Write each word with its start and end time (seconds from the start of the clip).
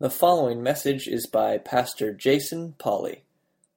The 0.00 0.10
following 0.10 0.62
message 0.62 1.08
is 1.08 1.26
by 1.26 1.58
Pastor 1.58 2.12
Jason 2.12 2.74
Polly. 2.78 3.24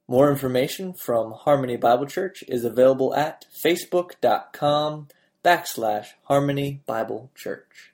More 0.08 0.30
information 0.30 0.94
from 0.94 1.32
Harmony 1.32 1.78
Bible 1.78 2.06
Church 2.06 2.44
is 2.48 2.64
available 2.64 3.16
at 3.16 3.48
facebook.com 3.66 5.08
backslash 5.44 6.10
Harmony 6.26 6.84
Bible 6.86 7.32
Church. 7.34 7.94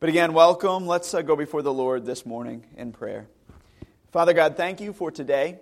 But 0.00 0.08
again, 0.08 0.32
welcome. 0.32 0.88
Let's 0.88 1.14
uh, 1.14 1.22
go 1.22 1.36
before 1.36 1.62
the 1.62 1.72
Lord 1.72 2.04
this 2.04 2.26
morning 2.26 2.66
in 2.76 2.90
prayer. 2.90 3.28
Father 4.10 4.32
God, 4.32 4.56
thank 4.56 4.80
you 4.80 4.92
for 4.92 5.12
today. 5.12 5.60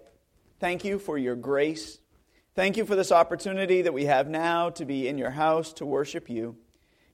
Thank 0.58 0.86
you 0.86 0.98
for 0.98 1.18
your 1.18 1.36
grace. 1.36 1.98
Thank 2.54 2.78
you 2.78 2.86
for 2.86 2.96
this 2.96 3.12
opportunity 3.12 3.82
that 3.82 3.92
we 3.92 4.06
have 4.06 4.26
now 4.26 4.70
to 4.70 4.86
be 4.86 5.06
in 5.06 5.18
your 5.18 5.32
house 5.32 5.74
to 5.74 5.84
worship 5.84 6.30
you. 6.30 6.56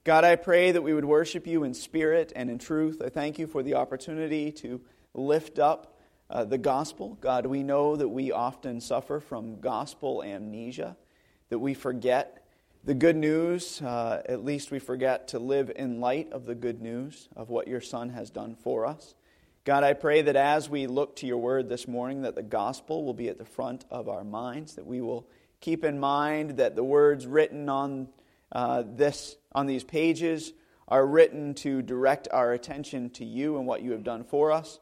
God, 0.05 0.25
I 0.25 0.35
pray 0.35 0.73
that 0.73 0.83
we 0.83 0.95
would 0.95 1.05
worship 1.05 1.47
you 1.47 1.63
in 1.63 1.75
spirit 1.75 2.33
and 2.35 2.51
in 2.51 2.59
truth. 2.59 3.01
I 3.05 3.09
thank 3.09 3.39
you 3.39 3.47
for 3.47 3.63
the 3.63 3.75
opportunity 3.75 4.51
to 4.51 4.81
lift 5.15 5.61
up 5.61 5.97
uh, 6.29 6.43
the 6.43 6.59
gospel. 6.59 7.17
God, 7.21 7.47
we 7.47 7.63
know 7.63 7.95
that 7.95 8.09
we 8.09 8.33
often 8.33 8.81
suffer 8.81 9.21
from 9.21 9.61
gospel 9.61 10.25
amnesia, 10.25 10.97
that 11.51 11.61
we 11.61 11.73
forget 11.73 12.45
the 12.83 12.95
good 12.95 13.15
news. 13.15 13.81
Uh, 13.81 14.23
at 14.27 14.45
least 14.45 14.73
we 14.73 14.81
forget 14.81 15.29
to 15.29 15.39
live 15.39 15.71
in 15.77 16.01
light 16.01 16.33
of 16.33 16.47
the 16.47 16.57
good 16.57 16.83
news 16.83 17.29
of 17.37 17.49
what 17.49 17.69
your 17.69 17.81
Son 17.81 18.11
has 18.11 18.29
done 18.29 18.57
for 18.57 18.85
us. 18.85 19.15
God, 19.65 19.85
I 19.85 19.93
pray 19.93 20.23
that 20.23 20.35
as 20.35 20.69
we 20.69 20.89
look 20.89 21.15
to 21.17 21.29
your 21.29 21.39
word 21.39 21.69
this 21.69 21.87
morning, 21.87 22.23
that 22.23 22.35
the 22.35 22.43
gospel 22.43 23.05
will 23.05 23.15
be 23.15 23.29
at 23.29 23.39
the 23.39 23.45
front 23.45 23.85
of 23.89 24.09
our 24.09 24.25
minds, 24.25 24.75
that 24.75 24.85
we 24.85 25.01
will 25.01 25.29
keep 25.61 25.85
in 25.85 26.01
mind 26.01 26.57
that 26.57 26.75
the 26.75 26.83
words 26.83 27.25
written 27.25 27.69
on 27.69 28.09
uh, 28.53 28.85
this 28.87 29.37
on 29.53 29.67
these 29.67 29.85
pages 29.85 30.53
are 30.89 31.07
written 31.07 31.55
to 31.55 31.83
direct 31.83 32.29
our 32.33 32.53
attention 32.53 33.11
to 33.11 33.25
you 33.25 33.57
and 33.57 33.67
what 33.67 33.83
you 33.83 33.93
have 33.93 34.05
done 34.05 34.25
for 34.25 34.53
us. 34.53 34.79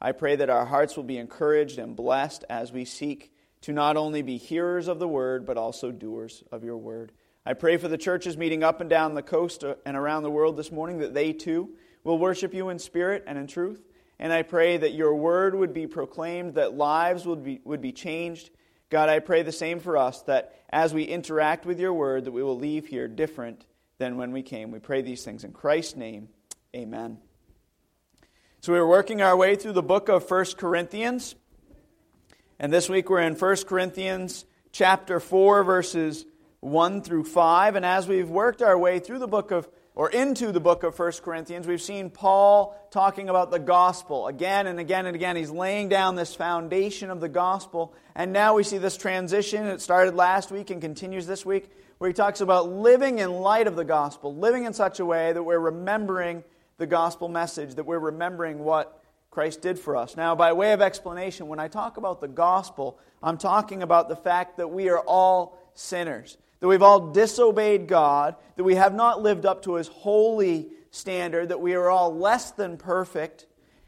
I 0.00 0.12
pray 0.12 0.36
that 0.36 0.50
our 0.50 0.66
hearts 0.66 0.96
will 0.96 1.04
be 1.04 1.16
encouraged 1.16 1.78
and 1.78 1.96
blessed 1.96 2.44
as 2.50 2.72
we 2.72 2.84
seek 2.84 3.32
to 3.62 3.72
not 3.72 3.96
only 3.96 4.20
be 4.20 4.36
hearers 4.36 4.88
of 4.88 4.98
the 4.98 5.08
word, 5.08 5.46
but 5.46 5.56
also 5.56 5.90
doers 5.90 6.44
of 6.52 6.64
your 6.64 6.76
word. 6.76 7.12
I 7.46 7.54
pray 7.54 7.78
for 7.78 7.88
the 7.88 7.96
churches 7.96 8.36
meeting 8.36 8.62
up 8.62 8.80
and 8.80 8.90
down 8.90 9.14
the 9.14 9.22
coast 9.22 9.64
and 9.86 9.96
around 9.96 10.22
the 10.22 10.30
world 10.30 10.56
this 10.56 10.70
morning 10.70 10.98
that 10.98 11.14
they 11.14 11.32
too 11.32 11.70
will 12.02 12.18
worship 12.18 12.52
you 12.52 12.68
in 12.68 12.78
spirit 12.78 13.24
and 13.26 13.38
in 13.38 13.46
truth. 13.46 13.82
And 14.18 14.32
I 14.32 14.42
pray 14.42 14.76
that 14.76 14.92
your 14.92 15.14
word 15.14 15.54
would 15.54 15.72
be 15.72 15.86
proclaimed, 15.86 16.54
that 16.54 16.74
lives 16.74 17.26
would 17.26 17.42
be, 17.42 17.60
would 17.64 17.80
be 17.80 17.92
changed. 17.92 18.50
God, 18.94 19.08
I 19.08 19.18
pray 19.18 19.42
the 19.42 19.50
same 19.50 19.80
for 19.80 19.96
us, 19.96 20.22
that 20.22 20.54
as 20.70 20.94
we 20.94 21.02
interact 21.02 21.66
with 21.66 21.80
your 21.80 21.92
word, 21.92 22.26
that 22.26 22.30
we 22.30 22.44
will 22.44 22.56
leave 22.56 22.86
here 22.86 23.08
different 23.08 23.66
than 23.98 24.16
when 24.16 24.30
we 24.30 24.40
came. 24.40 24.70
We 24.70 24.78
pray 24.78 25.02
these 25.02 25.24
things 25.24 25.42
in 25.42 25.50
Christ's 25.50 25.96
name. 25.96 26.28
Amen. 26.76 27.18
So 28.60 28.72
we 28.72 28.78
are 28.78 28.86
working 28.86 29.20
our 29.20 29.36
way 29.36 29.56
through 29.56 29.72
the 29.72 29.82
book 29.82 30.08
of 30.08 30.30
1 30.30 30.44
Corinthians. 30.58 31.34
And 32.60 32.72
this 32.72 32.88
week 32.88 33.10
we're 33.10 33.22
in 33.22 33.34
1 33.34 33.56
Corinthians 33.66 34.44
chapter 34.70 35.18
4, 35.18 35.64
verses 35.64 36.24
1 36.60 37.02
through 37.02 37.24
5. 37.24 37.74
And 37.74 37.84
as 37.84 38.06
we've 38.06 38.30
worked 38.30 38.62
our 38.62 38.78
way 38.78 39.00
through 39.00 39.18
the 39.18 39.26
book 39.26 39.50
of 39.50 39.68
or 39.94 40.10
into 40.10 40.50
the 40.50 40.60
book 40.60 40.82
of 40.82 40.98
1 40.98 41.12
Corinthians, 41.22 41.68
we've 41.68 41.80
seen 41.80 42.10
Paul 42.10 42.76
talking 42.90 43.28
about 43.28 43.52
the 43.52 43.60
gospel 43.60 44.26
again 44.26 44.66
and 44.66 44.80
again 44.80 45.06
and 45.06 45.14
again. 45.14 45.36
He's 45.36 45.50
laying 45.50 45.88
down 45.88 46.16
this 46.16 46.34
foundation 46.34 47.10
of 47.10 47.20
the 47.20 47.28
gospel. 47.28 47.94
And 48.16 48.32
now 48.32 48.54
we 48.54 48.64
see 48.64 48.78
this 48.78 48.96
transition. 48.96 49.66
It 49.66 49.80
started 49.80 50.14
last 50.14 50.50
week 50.50 50.70
and 50.70 50.80
continues 50.80 51.26
this 51.26 51.46
week 51.46 51.70
where 51.98 52.08
he 52.10 52.14
talks 52.14 52.40
about 52.40 52.68
living 52.68 53.20
in 53.20 53.30
light 53.30 53.68
of 53.68 53.76
the 53.76 53.84
gospel, 53.84 54.34
living 54.34 54.64
in 54.64 54.72
such 54.72 54.98
a 54.98 55.04
way 55.04 55.32
that 55.32 55.42
we're 55.42 55.60
remembering 55.60 56.42
the 56.76 56.86
gospel 56.86 57.28
message, 57.28 57.76
that 57.76 57.86
we're 57.86 58.00
remembering 58.00 58.58
what 58.58 59.00
Christ 59.30 59.62
did 59.62 59.78
for 59.78 59.96
us. 59.96 60.16
Now, 60.16 60.34
by 60.34 60.52
way 60.52 60.72
of 60.72 60.80
explanation, 60.80 61.46
when 61.46 61.60
I 61.60 61.68
talk 61.68 61.98
about 61.98 62.20
the 62.20 62.28
gospel, 62.28 62.98
I'm 63.22 63.38
talking 63.38 63.82
about 63.82 64.08
the 64.08 64.16
fact 64.16 64.56
that 64.56 64.68
we 64.68 64.88
are 64.88 65.00
all 65.00 65.58
sinners, 65.74 66.36
that 66.64 66.68
we've 66.68 66.80
all 66.80 67.12
disobeyed 67.12 67.86
God, 67.86 68.36
that 68.56 68.64
we 68.64 68.76
have 68.76 68.94
not 68.94 69.20
lived 69.20 69.44
up 69.44 69.64
to 69.64 69.74
his 69.74 69.86
holy 69.86 70.70
standard, 70.90 71.50
that 71.50 71.60
we 71.60 71.74
are 71.74 71.90
all 71.90 72.16
less 72.16 72.52
than 72.52 72.78
perfect, 72.78 73.44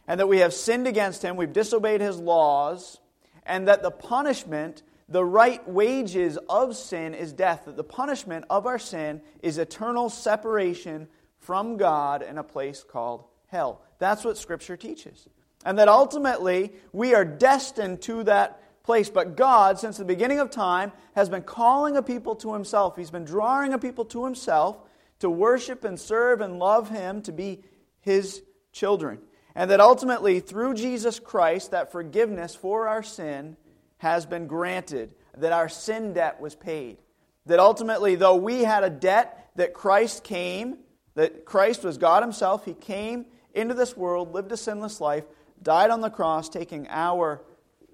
and 0.07 0.21
that 0.21 0.27
we 0.27 0.41
have 0.41 0.53
sinned 0.53 0.87
against 0.87 1.23
him, 1.23 1.37
we've 1.37 1.55
disobeyed 1.55 2.03
his 2.03 2.19
laws, 2.19 3.01
and 3.47 3.67
that 3.67 3.83
the 3.83 3.91
punishment 3.91 4.83
the 5.09 5.25
right 5.25 5.67
wages 5.67 6.37
of 6.51 6.77
sin 6.77 7.15
is 7.15 7.33
death, 7.33 7.63
that 7.65 7.79
the 7.79 7.83
punishment 7.83 8.45
of 8.51 8.67
our 8.67 8.79
sin 8.79 9.23
is 9.43 9.57
eternal 9.57 10.11
separation 10.11 11.09
from 11.39 11.79
God 11.79 12.21
in 12.21 12.37
a 12.37 12.45
place 12.45 12.85
called 12.87 13.25
hell. 13.47 13.81
That's 14.01 14.23
what 14.23 14.37
Scripture 14.37 14.77
teaches. 14.77 15.27
And 15.65 15.79
that 15.79 15.89
ultimately 15.89 16.75
we 16.93 17.15
are 17.15 17.25
destined 17.25 18.03
to 18.03 18.23
that 18.25 18.61
place. 18.87 19.11
But 19.11 19.37
God, 19.37 19.79
since 19.79 19.99
the 19.99 20.05
beginning 20.05 20.39
of 20.39 20.51
time, 20.51 20.93
has 21.15 21.29
been 21.29 21.43
calling 21.43 21.97
a 21.97 22.03
people 22.03 22.37
to 22.37 22.55
Himself. 22.55 22.97
He's 22.97 23.11
been 23.11 23.25
drawing 23.25 23.75
a 23.75 23.79
people 23.79 24.07
to 24.07 24.25
Himself 24.25 24.79
to 25.19 25.31
worship 25.31 25.85
and 25.85 25.99
serve 25.99 26.41
and 26.41 26.59
love 26.59 26.89
Him, 26.89 27.23
to 27.23 27.33
be 27.33 27.63
His 28.01 28.43
children. 28.73 29.19
And 29.55 29.71
that 29.71 29.81
ultimately, 29.81 30.41
through 30.41 30.75
Jesus 30.75 31.19
Christ, 31.19 31.71
that 31.71 31.93
forgiveness 31.93 32.55
for 32.55 32.89
our 32.89 33.03
sin 33.03 33.57
has 33.99 34.27
been 34.27 34.47
granted, 34.47 35.15
that 35.37 35.53
our 35.53 35.69
sin 35.69 36.13
debt 36.13 36.41
was 36.41 36.55
paid. 36.55 36.99
That 37.47 37.59
ultimately, 37.59 38.17
though 38.17 38.37
we 38.37 38.65
had 38.65 38.85
a 38.85 38.91
debt, 38.91 39.51
that 39.57 39.73
Christ 39.73 40.25
came, 40.25 40.79
that 41.15 41.45
Christ 41.47 41.85
was 41.85 41.97
God 41.97 42.23
Himself, 42.23 42.65
He 42.65 42.75
came 42.75 43.27
into 43.55 43.75
this 43.75 43.97
world, 43.97 44.35
lived 44.35 44.53
a 44.53 44.57
sinless 44.57 45.01
life, 45.01 45.25
died 45.63 45.91
on 45.91 46.03
the 46.03 46.11
cross, 46.11 46.51
taking 46.51 46.87
our 46.91 47.41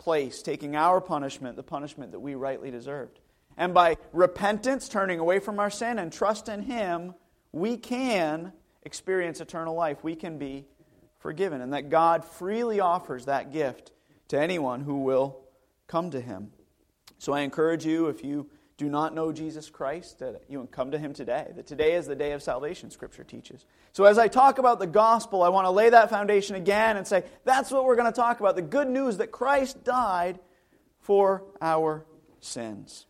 place, 0.02 0.42
taking 0.42 0.74
our 0.74 1.00
punishment, 1.00 1.56
the 1.56 1.62
punishment 1.62 2.10
that 2.12 2.20
we 2.20 2.34
rightly 2.34 2.70
deserved. 2.70 3.20
And 3.56 3.72
by 3.72 3.98
repentance, 4.12 4.88
turning 4.88 5.20
away 5.20 5.38
from 5.38 5.60
our 5.60 5.70
sin 5.70 5.98
and 5.98 6.12
trust 6.12 6.48
in 6.48 6.62
Him, 6.62 7.14
we 7.52 7.76
can 7.76 8.52
experience 8.82 9.40
eternal 9.40 9.74
life. 9.74 10.02
We 10.02 10.16
can 10.16 10.38
be 10.38 10.66
forgiven. 11.18 11.60
And 11.60 11.72
that 11.72 11.88
God 11.88 12.24
freely 12.24 12.80
offers 12.80 13.26
that 13.26 13.52
gift 13.52 13.92
to 14.28 14.40
anyone 14.40 14.80
who 14.80 14.98
will 14.98 15.38
come 15.86 16.10
to 16.10 16.20
him. 16.20 16.50
So 17.18 17.32
I 17.32 17.40
encourage 17.40 17.84
you, 17.84 18.08
if 18.08 18.24
you 18.24 18.48
do 18.82 18.88
not 18.88 19.14
know 19.14 19.30
Jesus 19.30 19.70
Christ, 19.70 20.18
that 20.18 20.42
you 20.48 20.68
come 20.72 20.90
to 20.90 20.98
him 20.98 21.14
today. 21.14 21.46
That 21.54 21.68
today 21.68 21.94
is 21.94 22.06
the 22.06 22.16
day 22.16 22.32
of 22.32 22.42
salvation, 22.42 22.90
Scripture 22.90 23.22
teaches. 23.22 23.64
So 23.92 24.04
as 24.04 24.18
I 24.18 24.26
talk 24.26 24.58
about 24.58 24.80
the 24.80 24.88
gospel, 24.88 25.44
I 25.44 25.50
want 25.50 25.66
to 25.66 25.70
lay 25.70 25.88
that 25.90 26.10
foundation 26.10 26.56
again 26.56 26.96
and 26.96 27.06
say 27.06 27.22
that's 27.44 27.70
what 27.70 27.84
we're 27.84 27.94
going 27.94 28.12
to 28.12 28.16
talk 28.16 28.40
about 28.40 28.56
the 28.56 28.62
good 28.62 28.88
news 28.88 29.18
that 29.18 29.30
Christ 29.30 29.84
died 29.84 30.40
for 30.98 31.44
our 31.60 32.04
sins. 32.40 33.06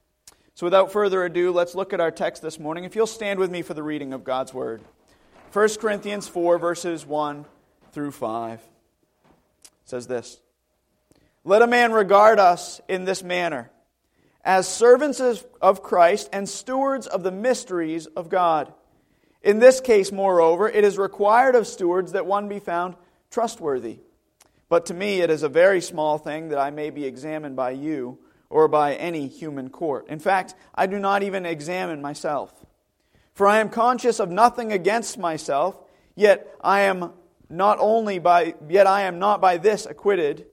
So 0.55 0.67
without 0.67 0.93
further 0.93 1.25
ado, 1.25 1.53
let's 1.53 1.75
look 1.75 1.95
at 1.95 2.01
our 2.01 2.11
text 2.11 2.43
this 2.43 2.61
morning. 2.61 2.85
If 2.85 2.95
you'll 2.95 3.07
stand 3.07 3.39
with 3.39 3.51
me 3.51 3.63
for 3.63 3.73
the 3.73 3.83
reading 3.83 4.13
of 4.13 4.25
God's 4.25 4.53
word 4.53 4.83
1 5.55 5.69
Corinthians 5.81 6.29
4, 6.29 6.59
verses 6.59 7.07
1 7.07 7.47
through 7.93 8.11
5 8.11 8.61
says 9.87 10.07
this. 10.07 10.39
Let 11.45 11.63
a 11.63 11.67
man 11.67 11.93
regard 11.93 12.39
us 12.39 12.81
in 12.89 13.05
this 13.05 13.23
manner 13.23 13.71
as 14.45 14.69
servants 14.69 15.21
of 15.21 15.83
Christ 15.83 16.29
and 16.33 16.49
stewards 16.49 17.07
of 17.07 17.23
the 17.23 17.31
mysteries 17.31 18.07
of 18.07 18.29
God. 18.29 18.73
In 19.43 19.59
this 19.59 19.81
case, 19.81 20.13
moreover, 20.13 20.69
it 20.69 20.85
is 20.85 20.99
required 20.99 21.55
of 21.55 21.67
stewards 21.67 22.13
that 22.13 22.27
one 22.27 22.49
be 22.49 22.59
found 22.59 22.97
trustworthy. 23.31 23.99
But 24.69 24.87
to 24.87 24.95
me, 24.95 25.21
it 25.21 25.31
is 25.31 25.43
a 25.43 25.49
very 25.49 25.81
small 25.81 26.19
thing 26.19 26.49
that 26.49 26.59
I 26.59 26.71
may 26.71 26.91
be 26.91 27.05
examined 27.05 27.57
by 27.57 27.73
you 27.73 28.19
or 28.49 28.69
by 28.69 28.95
any 28.95 29.29
human 29.29 29.69
court. 29.69 30.09
In 30.09 30.19
fact, 30.19 30.55
I 30.75 30.87
do 30.87 30.99
not 30.99 31.23
even 31.23 31.47
examine 31.47 32.01
myself. 32.01 32.53
For 33.35 33.47
I 33.47 33.59
am 33.59 33.69
conscious 33.69 34.21
of 34.21 34.31
nothing 34.31 34.73
against 34.73 35.19
myself, 35.19 35.77
yet 36.15 36.55
I 36.61 36.83
am 36.83 37.13
not 37.49 37.79
only 37.81 38.19
by 38.19 38.55
yet 38.69 38.87
I 38.87 39.03
am 39.03 39.19
not 39.19 39.41
by 39.41 39.59
this 39.59 39.87
acquitted 39.87 40.47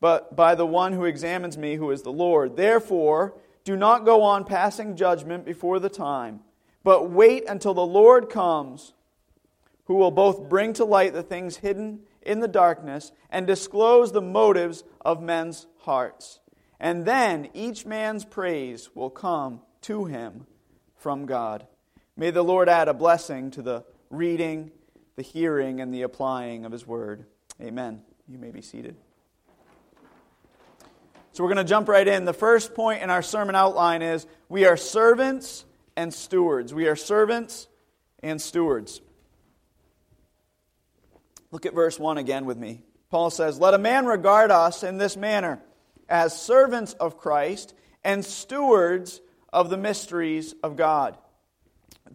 but 0.00 0.36
by 0.36 0.54
the 0.54 0.66
one 0.66 0.92
who 0.92 1.04
examines 1.04 1.58
me, 1.58 1.76
who 1.76 1.90
is 1.90 2.02
the 2.02 2.12
Lord. 2.12 2.56
Therefore, 2.56 3.34
do 3.64 3.76
not 3.76 4.04
go 4.04 4.22
on 4.22 4.44
passing 4.44 4.96
judgment 4.96 5.44
before 5.44 5.78
the 5.78 5.90
time, 5.90 6.40
but 6.84 7.10
wait 7.10 7.44
until 7.48 7.74
the 7.74 7.84
Lord 7.84 8.30
comes, 8.30 8.94
who 9.84 9.94
will 9.94 10.10
both 10.10 10.48
bring 10.48 10.72
to 10.74 10.84
light 10.84 11.12
the 11.12 11.22
things 11.22 11.58
hidden 11.58 12.00
in 12.22 12.40
the 12.40 12.48
darkness 12.48 13.12
and 13.30 13.46
disclose 13.46 14.12
the 14.12 14.22
motives 14.22 14.84
of 15.00 15.22
men's 15.22 15.66
hearts. 15.80 16.40
And 16.78 17.04
then 17.04 17.48
each 17.54 17.84
man's 17.84 18.24
praise 18.24 18.90
will 18.94 19.10
come 19.10 19.62
to 19.82 20.04
him 20.04 20.46
from 20.96 21.26
God. 21.26 21.66
May 22.16 22.30
the 22.30 22.44
Lord 22.44 22.68
add 22.68 22.88
a 22.88 22.94
blessing 22.94 23.50
to 23.52 23.62
the 23.62 23.84
reading, 24.10 24.70
the 25.16 25.22
hearing, 25.22 25.80
and 25.80 25.92
the 25.92 26.02
applying 26.02 26.64
of 26.64 26.72
his 26.72 26.86
word. 26.86 27.24
Amen. 27.60 28.02
You 28.28 28.38
may 28.38 28.50
be 28.50 28.62
seated. 28.62 28.96
So 31.38 31.44
we're 31.44 31.54
going 31.54 31.64
to 31.64 31.70
jump 31.70 31.86
right 31.86 32.08
in. 32.08 32.24
The 32.24 32.32
first 32.32 32.74
point 32.74 33.00
in 33.00 33.10
our 33.10 33.22
sermon 33.22 33.54
outline 33.54 34.02
is 34.02 34.26
we 34.48 34.64
are 34.64 34.76
servants 34.76 35.64
and 35.94 36.12
stewards. 36.12 36.74
We 36.74 36.88
are 36.88 36.96
servants 36.96 37.68
and 38.24 38.42
stewards. 38.42 39.00
Look 41.52 41.64
at 41.64 41.74
verse 41.74 41.96
1 41.96 42.18
again 42.18 42.44
with 42.44 42.58
me. 42.58 42.82
Paul 43.08 43.30
says, 43.30 43.60
Let 43.60 43.72
a 43.72 43.78
man 43.78 44.06
regard 44.06 44.50
us 44.50 44.82
in 44.82 44.98
this 44.98 45.16
manner 45.16 45.62
as 46.08 46.36
servants 46.36 46.94
of 46.94 47.16
Christ 47.16 47.72
and 48.02 48.24
stewards 48.24 49.20
of 49.52 49.70
the 49.70 49.76
mysteries 49.76 50.56
of 50.64 50.74
God. 50.74 51.16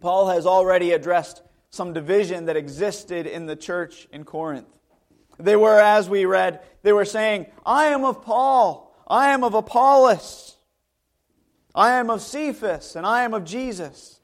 Paul 0.00 0.28
has 0.28 0.44
already 0.44 0.90
addressed 0.90 1.40
some 1.70 1.94
division 1.94 2.44
that 2.44 2.58
existed 2.58 3.26
in 3.26 3.46
the 3.46 3.56
church 3.56 4.06
in 4.12 4.24
Corinth. 4.24 4.68
They 5.38 5.56
were, 5.56 5.80
as 5.80 6.10
we 6.10 6.26
read, 6.26 6.60
they 6.82 6.92
were 6.92 7.06
saying, 7.06 7.46
I 7.64 7.86
am 7.86 8.04
of 8.04 8.20
Paul, 8.20 8.83
I 9.06 9.30
am 9.30 9.44
of 9.44 9.54
Apollos, 9.54 10.56
I 11.74 11.92
am 11.98 12.10
of 12.10 12.22
Cephas, 12.22 12.96
and 12.96 13.06
I 13.06 13.24
am 13.24 13.34
of 13.34 13.44
Jesus. 13.44 14.20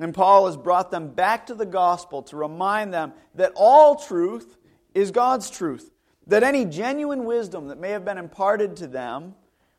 And 0.00 0.12
Paul 0.12 0.46
has 0.46 0.56
brought 0.56 0.90
them 0.90 1.08
back 1.08 1.46
to 1.46 1.54
the 1.54 1.66
gospel 1.66 2.22
to 2.24 2.36
remind 2.36 2.92
them 2.92 3.12
that 3.34 3.52
all 3.54 3.96
truth 3.96 4.56
is 4.94 5.10
God's 5.10 5.50
truth. 5.50 5.90
That 6.26 6.42
any 6.42 6.64
genuine 6.64 7.24
wisdom 7.24 7.68
that 7.68 7.78
may 7.78 7.90
have 7.90 8.04
been 8.04 8.18
imparted 8.18 8.76
to 8.76 8.86
them, 8.86 9.34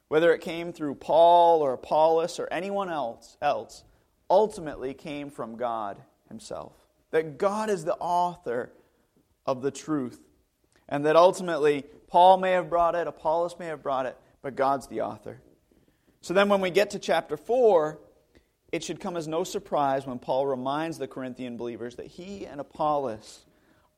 whether 0.08 0.34
it 0.34 0.42
came 0.42 0.72
through 0.72 0.96
Paul 0.96 1.62
or 1.62 1.74
Apollos 1.74 2.40
or 2.40 2.48
anyone 2.52 2.90
else, 2.90 3.36
else 3.42 3.84
ultimately 4.30 4.94
came 4.94 5.30
from 5.30 5.58
God 5.58 5.98
Himself. 6.30 6.74
That 7.12 7.38
God 7.38 7.70
is 7.70 7.84
the 7.84 7.96
author 7.96 8.72
of 9.46 9.62
the 9.62 9.72
truth. 9.72 10.22
And 10.88 11.06
that 11.06 11.16
ultimately, 11.16 11.84
Paul 12.16 12.38
may 12.38 12.52
have 12.52 12.70
brought 12.70 12.96
it, 12.96 13.08
Apollos 13.08 13.60
may 13.60 13.66
have 13.66 13.84
brought 13.84 14.06
it, 14.06 14.18
but 14.42 14.56
God's 14.56 14.88
the 14.88 15.02
author. 15.02 15.42
So 16.22 16.34
then, 16.34 16.48
when 16.48 16.62
we 16.62 16.70
get 16.70 16.92
to 16.92 17.00
chapter 17.00 17.36
4, 17.36 18.00
it 18.72 18.86
should 18.86 19.02
come 19.02 19.18
as 19.18 19.28
no 19.28 19.44
surprise 19.44 20.08
when 20.08 20.20
Paul 20.20 20.48
reminds 20.48 20.98
the 20.98 21.10
Corinthian 21.10 21.58
believers 21.58 21.98
that 21.98 22.08
he 22.08 22.46
and 22.46 22.62
Apollos 22.62 23.44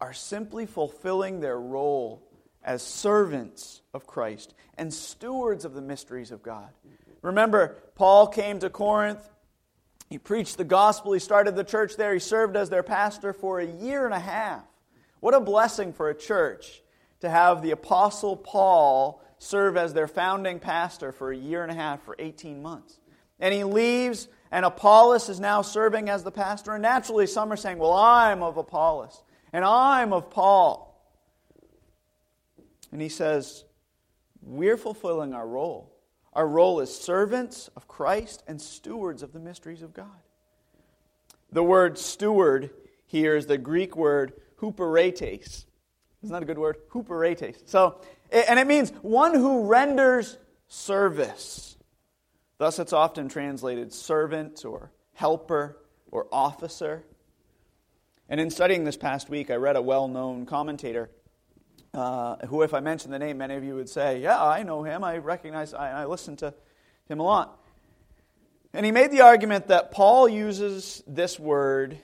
are 0.02 0.14
simply 0.14 0.66
fulfilling 0.66 1.42
their 1.42 1.60
role 1.60 2.28
as 2.64 2.82
servants 2.82 3.84
of 3.94 4.08
Christ 4.08 4.56
and 4.80 4.92
stewards 4.92 5.64
of 5.64 5.76
the 5.76 5.82
mysteries 5.84 6.32
of 6.32 6.42
God. 6.42 6.70
Remember, 7.22 7.78
Paul 7.94 8.26
came 8.26 8.58
to 8.62 8.72
Corinth. 8.72 9.30
He 10.10 10.18
preached 10.18 10.58
the 10.58 10.64
gospel. 10.64 11.14
He 11.14 11.20
started 11.20 11.56
the 11.56 11.64
church 11.64 11.98
there. 11.98 12.16
He 12.16 12.20
served 12.20 12.56
as 12.56 12.72
their 12.72 12.82
pastor 12.82 13.32
for 13.32 13.60
a 13.60 13.68
year 13.68 14.06
and 14.06 14.14
a 14.16 14.20
half. 14.20 14.66
What 15.20 15.36
a 15.36 15.40
blessing 15.40 15.94
for 15.94 16.10
a 16.10 16.16
church 16.16 16.82
to 17.22 17.30
have 17.30 17.62
the 17.62 17.72
Apostle 17.72 18.36
Paul 18.36 19.22
serve 19.40 19.78
as 19.78 19.94
their 19.94 20.08
founding 20.08 20.60
pastor 20.60 21.12
for 21.12 21.32
a 21.32 21.38
year 21.38 21.64
and 21.64 21.72
a 21.72 21.76
half, 21.76 22.04
for 22.04 22.16
18 22.20 22.62
months. 22.62 23.00
And 23.40 23.54
he 23.54 23.64
leaves, 23.64 24.28
and 24.52 24.66
Apollos 24.66 25.30
is 25.30 25.40
now 25.40 25.62
serving 25.62 26.10
as 26.10 26.24
the 26.24 26.32
pastor. 26.32 26.74
And 26.74 26.82
naturally, 26.82 27.28
some 27.28 27.52
are 27.52 27.58
saying, 27.58 27.78
Well, 27.78 27.94
I'm 27.94 28.42
of 28.42 28.58
Apollos, 28.58 29.24
and 29.54 29.64
I'm 29.64 30.14
of 30.14 30.30
Paul. 30.30 30.88
And 32.92 33.02
he 33.02 33.10
says, 33.10 33.64
We're 34.42 34.78
fulfilling 34.78 35.34
our 35.34 35.48
role. 35.48 35.94
Our 36.34 36.48
role 36.48 36.80
is 36.80 36.96
servants 36.96 37.70
of 37.76 37.88
Christ 37.88 38.44
and 38.48 38.62
stewards 38.62 39.24
of 39.24 39.34
the 39.34 39.40
mysteries 39.40 39.82
of 39.82 39.94
God. 39.94 40.22
The 41.52 41.64
word 41.64 41.98
steward 41.98 42.72
here 43.06 43.36
is 43.36 43.48
the 43.48 43.58
Greek 43.58 43.96
word 43.96 44.34
huperetes. 44.60 45.66
Isn't 46.24 46.34
that 46.34 46.44
a 46.44 46.46
good 46.46 46.58
word? 46.58 46.78
Huperetes. 46.90 47.62
So, 47.66 48.02
and 48.32 48.60
it 48.60 48.68
means 48.68 48.92
one 49.02 49.34
who 49.34 49.66
renders 49.66 50.38
service. 50.68 51.78
Thus, 52.58 52.80
it's 52.80 52.94
often 52.94 53.30
translated 53.30 53.94
servant 53.94 54.66
or 54.66 54.92
helper 55.14 55.78
or 56.12 56.28
officer. 56.32 57.04
And 58.30 58.42
in 58.42 58.50
studying 58.50 58.84
this 58.84 58.98
past 58.98 59.30
week, 59.30 59.52
I 59.52 59.56
read 59.56 59.76
a 59.76 59.82
well 59.82 60.08
known 60.08 60.46
commentator 60.46 61.10
uh, 61.94 62.46
who, 62.48 62.64
if 62.64 62.74
I 62.74 62.80
mention 62.80 63.12
the 63.12 63.20
name, 63.20 63.38
many 63.38 63.56
of 63.56 63.64
you 63.64 63.76
would 63.76 63.90
say, 63.90 64.22
Yeah, 64.22 64.44
I 64.44 64.64
know 64.64 64.84
him. 64.84 65.04
I 65.04 65.18
recognize, 65.18 65.74
I, 65.74 66.02
I 66.02 66.06
listen 66.06 66.36
to 66.38 66.54
him 67.08 67.20
a 67.20 67.24
lot. 67.24 67.60
And 68.74 68.86
he 68.86 68.92
made 68.92 69.12
the 69.12 69.22
argument 69.22 69.68
that 69.68 69.92
Paul 69.92 70.28
uses 70.28 71.04
this 71.08 71.40
word 71.40 71.98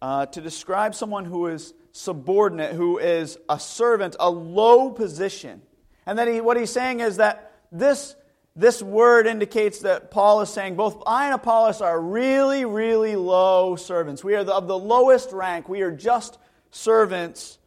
uh, 0.00 0.26
to 0.26 0.40
describe 0.40 0.94
someone 0.94 1.24
who 1.24 1.48
is 1.48 1.74
subordinate, 1.92 2.74
who 2.74 2.98
is 2.98 3.38
a 3.48 3.60
servant, 3.60 4.16
a 4.18 4.30
low 4.30 4.90
position. 4.90 5.62
And 6.06 6.18
then 6.18 6.32
he, 6.32 6.40
what 6.40 6.56
he's 6.56 6.70
saying 6.70 7.00
is 7.00 7.18
that 7.18 7.52
this, 7.70 8.16
this 8.56 8.82
word 8.82 9.26
indicates 9.26 9.80
that 9.80 10.10
Paul 10.10 10.40
is 10.40 10.50
saying 10.50 10.74
both 10.74 11.02
I 11.06 11.26
and 11.26 11.34
Apollos 11.34 11.80
are 11.80 12.00
really, 12.00 12.64
really 12.64 13.14
low 13.14 13.76
servants. 13.76 14.24
We 14.24 14.34
are 14.34 14.44
the, 14.44 14.54
of 14.54 14.66
the 14.66 14.78
lowest 14.78 15.32
rank. 15.32 15.68
We 15.68 15.82
are 15.82 15.92
just 15.92 16.38
servants 16.70 17.58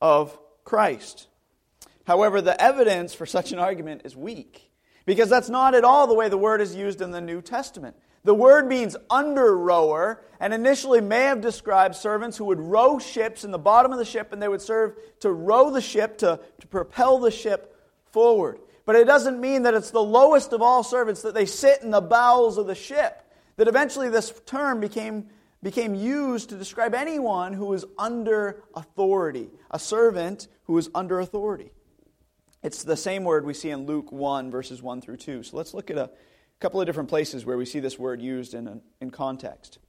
of 0.00 0.38
Christ. 0.64 1.28
However, 2.06 2.40
the 2.40 2.60
evidence 2.60 3.14
for 3.14 3.26
such 3.26 3.52
an 3.52 3.58
argument 3.58 4.02
is 4.04 4.16
weak 4.16 4.70
because 5.06 5.28
that's 5.28 5.48
not 5.48 5.74
at 5.74 5.84
all 5.84 6.06
the 6.06 6.14
way 6.14 6.28
the 6.28 6.38
word 6.38 6.60
is 6.60 6.74
used 6.74 7.00
in 7.00 7.10
the 7.10 7.20
New 7.20 7.42
Testament. 7.42 7.96
The 8.24 8.34
word 8.34 8.68
means 8.68 8.96
under 9.10 9.56
rower 9.56 10.22
and 10.38 10.54
initially 10.54 11.00
may 11.00 11.24
have 11.24 11.40
described 11.40 11.96
servants 11.96 12.36
who 12.36 12.44
would 12.44 12.60
row 12.60 12.98
ships 12.98 13.44
in 13.44 13.50
the 13.50 13.58
bottom 13.58 13.92
of 13.92 13.98
the 13.98 14.04
ship 14.04 14.32
and 14.32 14.40
they 14.40 14.48
would 14.48 14.62
serve 14.62 14.96
to 15.20 15.32
row 15.32 15.70
the 15.70 15.80
ship, 15.80 16.18
to, 16.18 16.38
to 16.60 16.66
propel 16.68 17.18
the 17.18 17.30
ship 17.30 17.76
forward. 18.12 18.58
But 18.84 18.96
it 18.96 19.06
doesn't 19.06 19.40
mean 19.40 19.62
that 19.62 19.74
it's 19.74 19.90
the 19.90 20.02
lowest 20.02 20.52
of 20.52 20.62
all 20.62 20.82
servants, 20.82 21.22
that 21.22 21.34
they 21.34 21.46
sit 21.46 21.82
in 21.82 21.90
the 21.90 22.00
bowels 22.00 22.58
of 22.58 22.66
the 22.66 22.74
ship. 22.74 23.22
That 23.56 23.68
eventually 23.68 24.08
this 24.08 24.32
term 24.46 24.80
became 24.80 25.28
became 25.62 25.94
used 25.94 26.48
to 26.48 26.56
describe 26.56 26.94
anyone 26.94 27.52
who 27.52 27.72
is 27.72 27.84
under 27.96 28.62
authority, 28.74 29.48
a 29.70 29.78
servant 29.78 30.48
who 30.64 30.76
is 30.76 30.90
under 30.94 31.20
authority. 31.20 31.70
It's 32.62 32.82
the 32.82 32.96
same 32.96 33.24
word 33.24 33.44
we 33.44 33.54
see 33.54 33.70
in 33.70 33.86
Luke 33.86 34.12
1, 34.12 34.50
verses 34.50 34.82
1 34.82 35.00
through 35.00 35.18
2. 35.18 35.42
So 35.44 35.56
let's 35.56 35.74
look 35.74 35.90
at 35.90 35.98
a 35.98 36.10
couple 36.62 36.80
of 36.80 36.86
different 36.86 37.08
places 37.08 37.44
where 37.44 37.58
we 37.58 37.64
see 37.64 37.80
this 37.80 37.98
word 37.98 38.22
used 38.22 38.54
in, 38.54 38.80
in 39.00 39.10
context. 39.10 39.80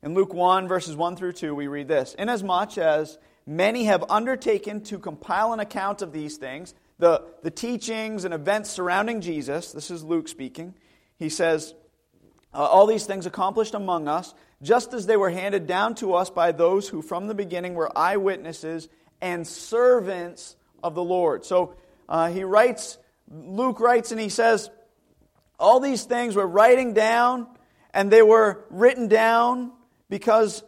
In 0.00 0.14
Luke 0.14 0.32
1, 0.32 0.68
verses 0.68 0.94
1 0.94 1.16
through 1.16 1.32
2, 1.32 1.56
we 1.56 1.66
read 1.66 1.88
this 1.88 2.14
Inasmuch 2.16 2.78
as 2.78 3.18
many 3.46 3.86
have 3.86 4.04
undertaken 4.08 4.80
to 4.84 5.00
compile 5.00 5.52
an 5.52 5.58
account 5.58 6.02
of 6.02 6.12
these 6.12 6.36
things, 6.36 6.72
the, 7.00 7.24
the 7.42 7.50
teachings 7.50 8.24
and 8.24 8.32
events 8.32 8.70
surrounding 8.70 9.22
Jesus, 9.22 9.72
this 9.72 9.90
is 9.90 10.04
Luke 10.04 10.28
speaking, 10.28 10.74
he 11.18 11.28
says, 11.28 11.74
uh, 12.54 12.58
All 12.58 12.86
these 12.86 13.06
things 13.06 13.26
accomplished 13.26 13.74
among 13.74 14.06
us, 14.06 14.34
just 14.62 14.94
as 14.94 15.06
they 15.06 15.16
were 15.16 15.30
handed 15.30 15.66
down 15.66 15.96
to 15.96 16.14
us 16.14 16.30
by 16.30 16.52
those 16.52 16.88
who 16.88 17.02
from 17.02 17.26
the 17.26 17.34
beginning 17.34 17.74
were 17.74 17.90
eyewitnesses 17.98 18.88
and 19.20 19.44
servants 19.44 20.54
of 20.80 20.94
the 20.94 21.02
Lord. 21.02 21.44
So 21.44 21.74
uh, 22.08 22.30
he 22.30 22.44
writes, 22.44 22.98
Luke 23.28 23.80
writes, 23.80 24.12
and 24.12 24.20
he 24.20 24.28
says, 24.28 24.70
all 25.58 25.80
these 25.80 26.04
things 26.04 26.34
were 26.34 26.46
writing 26.46 26.92
down, 26.92 27.46
and 27.92 28.10
they 28.10 28.22
were 28.22 28.64
written 28.70 29.08
down 29.08 29.72
because 30.08 30.64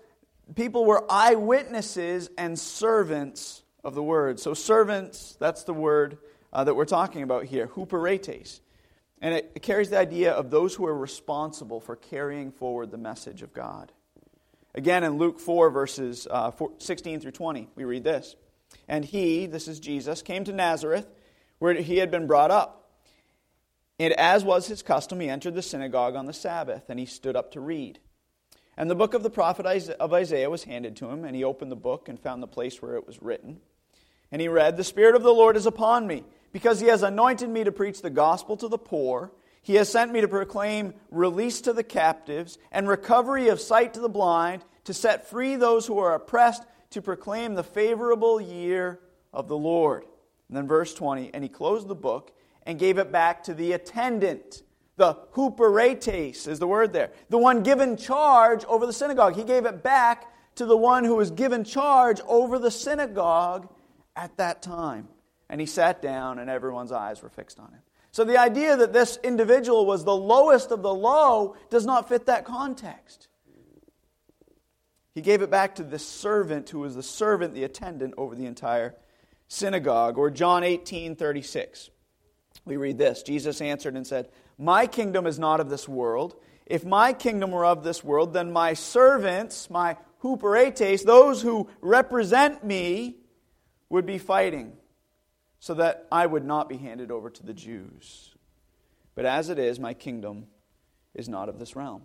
people 0.54 0.84
were 0.84 1.04
eyewitnesses 1.10 2.30
and 2.38 2.58
servants 2.58 3.62
of 3.82 3.94
the 3.94 4.02
word. 4.02 4.40
So, 4.40 4.54
servants, 4.54 5.36
that's 5.38 5.64
the 5.64 5.74
word 5.74 6.18
uh, 6.52 6.64
that 6.64 6.74
we're 6.74 6.84
talking 6.84 7.22
about 7.22 7.44
here, 7.44 7.66
huperetes. 7.66 8.60
And 9.20 9.34
it, 9.34 9.52
it 9.54 9.62
carries 9.62 9.90
the 9.90 9.98
idea 9.98 10.32
of 10.32 10.50
those 10.50 10.74
who 10.74 10.86
are 10.86 10.96
responsible 10.96 11.80
for 11.80 11.96
carrying 11.96 12.52
forward 12.52 12.90
the 12.90 12.98
message 12.98 13.42
of 13.42 13.52
God. 13.52 13.92
Again, 14.74 15.04
in 15.04 15.16
Luke 15.16 15.40
4, 15.40 15.70
verses 15.70 16.26
uh, 16.30 16.50
16 16.78 17.20
through 17.20 17.30
20, 17.30 17.68
we 17.76 17.84
read 17.84 18.04
this. 18.04 18.36
And 18.88 19.04
he, 19.04 19.46
this 19.46 19.68
is 19.68 19.80
Jesus, 19.80 20.20
came 20.20 20.44
to 20.44 20.52
Nazareth, 20.52 21.06
where 21.58 21.74
he 21.74 21.96
had 21.96 22.10
been 22.10 22.26
brought 22.26 22.50
up. 22.50 22.85
And 23.98 24.12
as 24.14 24.44
was 24.44 24.66
his 24.66 24.82
custom, 24.82 25.20
he 25.20 25.28
entered 25.28 25.54
the 25.54 25.62
synagogue 25.62 26.16
on 26.16 26.26
the 26.26 26.32
Sabbath, 26.32 26.90
and 26.90 26.98
he 26.98 27.06
stood 27.06 27.36
up 27.36 27.52
to 27.52 27.60
read. 27.60 27.98
And 28.76 28.90
the 28.90 28.94
book 28.94 29.14
of 29.14 29.22
the 29.22 29.30
prophet 29.30 29.64
of 29.98 30.12
Isaiah 30.12 30.50
was 30.50 30.64
handed 30.64 30.96
to 30.96 31.08
him, 31.08 31.24
and 31.24 31.34
he 31.34 31.44
opened 31.44 31.72
the 31.72 31.76
book 31.76 32.08
and 32.08 32.20
found 32.20 32.42
the 32.42 32.46
place 32.46 32.82
where 32.82 32.96
it 32.96 33.06
was 33.06 33.22
written. 33.22 33.60
And 34.30 34.42
he 34.42 34.48
read, 34.48 34.76
The 34.76 34.84
Spirit 34.84 35.14
of 35.14 35.22
the 35.22 35.32
Lord 35.32 35.56
is 35.56 35.66
upon 35.66 36.06
me 36.06 36.24
because 36.52 36.80
he 36.80 36.88
has 36.88 37.02
anointed 37.02 37.48
me 37.48 37.64
to 37.64 37.72
preach 37.72 38.02
the 38.02 38.10
gospel 38.10 38.56
to 38.58 38.68
the 38.68 38.78
poor. 38.78 39.32
He 39.62 39.76
has 39.76 39.88
sent 39.88 40.12
me 40.12 40.20
to 40.20 40.28
proclaim 40.28 40.92
release 41.10 41.62
to 41.62 41.72
the 41.72 41.82
captives 41.82 42.58
and 42.70 42.86
recovery 42.86 43.48
of 43.48 43.60
sight 43.60 43.94
to 43.94 44.00
the 44.00 44.08
blind, 44.10 44.62
to 44.84 44.92
set 44.92 45.28
free 45.28 45.56
those 45.56 45.86
who 45.86 45.98
are 45.98 46.14
oppressed, 46.14 46.64
to 46.90 47.00
proclaim 47.00 47.54
the 47.54 47.64
favorable 47.64 48.40
year 48.40 49.00
of 49.32 49.48
the 49.48 49.56
Lord. 49.56 50.04
And 50.48 50.56
then 50.56 50.68
verse 50.68 50.92
20, 50.92 51.32
and 51.32 51.42
he 51.42 51.48
closed 51.48 51.88
the 51.88 51.94
book 51.94 52.35
and 52.66 52.78
gave 52.78 52.98
it 52.98 53.10
back 53.10 53.44
to 53.44 53.54
the 53.54 53.72
attendant. 53.72 54.62
The 54.96 55.14
huperetes 55.34 56.48
is 56.48 56.58
the 56.58 56.66
word 56.66 56.92
there. 56.92 57.12
The 57.30 57.38
one 57.38 57.62
given 57.62 57.96
charge 57.96 58.64
over 58.64 58.86
the 58.86 58.92
synagogue. 58.92 59.36
He 59.36 59.44
gave 59.44 59.64
it 59.64 59.82
back 59.82 60.32
to 60.56 60.66
the 60.66 60.76
one 60.76 61.04
who 61.04 61.14
was 61.14 61.30
given 61.30 61.64
charge 61.64 62.20
over 62.26 62.58
the 62.58 62.70
synagogue 62.70 63.68
at 64.16 64.36
that 64.38 64.62
time. 64.62 65.08
And 65.48 65.60
he 65.60 65.66
sat 65.66 66.02
down, 66.02 66.40
and 66.40 66.50
everyone's 66.50 66.92
eyes 66.92 67.22
were 67.22 67.28
fixed 67.28 67.60
on 67.60 67.68
him. 67.68 67.80
So 68.10 68.24
the 68.24 68.38
idea 68.38 68.76
that 68.78 68.92
this 68.92 69.18
individual 69.22 69.86
was 69.86 70.04
the 70.04 70.16
lowest 70.16 70.72
of 70.72 70.82
the 70.82 70.92
low 70.92 71.54
does 71.70 71.86
not 71.86 72.08
fit 72.08 72.26
that 72.26 72.44
context. 72.44 73.28
He 75.14 75.20
gave 75.20 75.42
it 75.42 75.50
back 75.50 75.76
to 75.76 75.84
the 75.84 75.98
servant 75.98 76.70
who 76.70 76.80
was 76.80 76.94
the 76.94 77.02
servant, 77.02 77.54
the 77.54 77.64
attendant 77.64 78.14
over 78.16 78.34
the 78.34 78.46
entire 78.46 78.94
synagogue. 79.48 80.18
Or 80.18 80.30
John 80.30 80.64
18 80.64 81.16
36. 81.16 81.90
We 82.66 82.76
read 82.76 82.98
this 82.98 83.22
Jesus 83.22 83.62
answered 83.62 83.94
and 83.96 84.06
said, 84.06 84.28
My 84.58 84.86
kingdom 84.86 85.26
is 85.26 85.38
not 85.38 85.60
of 85.60 85.70
this 85.70 85.88
world. 85.88 86.36
If 86.66 86.84
my 86.84 87.12
kingdom 87.12 87.52
were 87.52 87.64
of 87.64 87.84
this 87.84 88.02
world, 88.02 88.34
then 88.34 88.52
my 88.52 88.74
servants, 88.74 89.70
my 89.70 89.96
huperetes, 90.22 91.04
those 91.04 91.40
who 91.40 91.70
represent 91.80 92.64
me, 92.64 93.16
would 93.88 94.04
be 94.04 94.18
fighting 94.18 94.72
so 95.60 95.74
that 95.74 96.06
I 96.10 96.26
would 96.26 96.44
not 96.44 96.68
be 96.68 96.76
handed 96.76 97.12
over 97.12 97.30
to 97.30 97.46
the 97.46 97.54
Jews. 97.54 98.34
But 99.14 99.26
as 99.26 99.48
it 99.48 99.60
is, 99.60 99.78
my 99.78 99.94
kingdom 99.94 100.48
is 101.14 101.28
not 101.28 101.48
of 101.48 101.60
this 101.60 101.76
realm. 101.76 102.02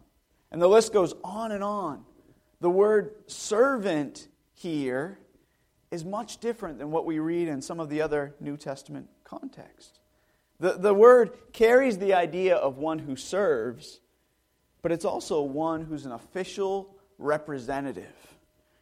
And 0.51 0.61
the 0.61 0.67
list 0.67 0.93
goes 0.93 1.15
on 1.23 1.51
and 1.51 1.63
on. 1.63 2.05
The 2.59 2.69
word 2.69 3.15
servant 3.25 4.27
here 4.53 5.17
is 5.89 6.05
much 6.05 6.37
different 6.37 6.77
than 6.77 6.91
what 6.91 7.05
we 7.05 7.17
read 7.17 7.47
in 7.47 7.63
some 7.63 7.79
of 7.79 7.89
the 7.89 8.01
other 8.01 8.35
New 8.39 8.57
Testament 8.57 9.09
contexts. 9.23 10.00
The, 10.61 10.73
the 10.73 10.93
word 10.93 11.31
carries 11.53 11.97
the 11.97 12.13
idea 12.13 12.55
of 12.55 12.77
one 12.77 12.99
who 12.99 13.15
serves, 13.15 13.99
but 14.83 14.91
it's 14.91 15.05
also 15.05 15.41
one 15.41 15.81
who's 15.81 16.05
an 16.05 16.11
official 16.11 16.95
representative. 17.17 18.13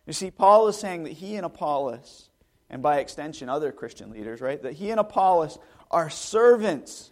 You 0.06 0.12
see, 0.12 0.30
Paul 0.30 0.68
is 0.68 0.78
saying 0.78 1.04
that 1.04 1.14
he 1.14 1.38
and 1.38 1.46
Apollos, 1.46 2.32
and 2.70 2.82
by 2.82 3.00
extension 3.00 3.48
other 3.48 3.72
Christian 3.72 4.12
leaders, 4.12 4.42
right, 4.42 4.62
that 4.62 4.74
he 4.74 4.92
and 4.92 5.00
Apollos 5.00 5.58
are 5.90 6.10
servants. 6.10 7.12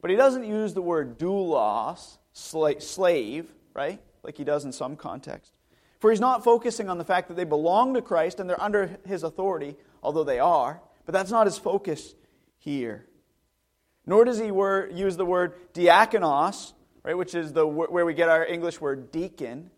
But 0.00 0.10
he 0.10 0.16
doesn't 0.16 0.44
use 0.44 0.74
the 0.74 0.82
word 0.82 1.16
doulos, 1.16 2.18
slave, 2.32 3.54
right, 3.74 4.00
like 4.24 4.36
he 4.36 4.42
does 4.42 4.64
in 4.64 4.72
some 4.72 4.96
context. 4.96 5.52
For 6.00 6.10
he's 6.10 6.18
not 6.18 6.42
focusing 6.42 6.88
on 6.88 6.98
the 6.98 7.04
fact 7.04 7.28
that 7.28 7.36
they 7.36 7.44
belong 7.44 7.94
to 7.94 8.02
Christ 8.02 8.40
and 8.40 8.50
they're 8.50 8.60
under 8.60 8.98
his 9.06 9.22
authority, 9.22 9.76
although 10.02 10.24
they 10.24 10.40
are, 10.40 10.82
but 11.06 11.12
that's 11.12 11.30
not 11.30 11.46
his 11.46 11.58
focus 11.58 12.16
here. 12.58 13.06
Nor 14.06 14.24
does 14.24 14.38
he 14.38 14.50
word, 14.50 14.96
use 14.96 15.16
the 15.16 15.24
word 15.24 15.54
diakonos, 15.72 16.74
right, 17.02 17.16
which 17.16 17.34
is 17.34 17.52
the, 17.52 17.66
where 17.66 18.04
we 18.04 18.14
get 18.14 18.28
our 18.28 18.44
English 18.44 18.80
word 18.80 19.10
deacon, 19.10 19.70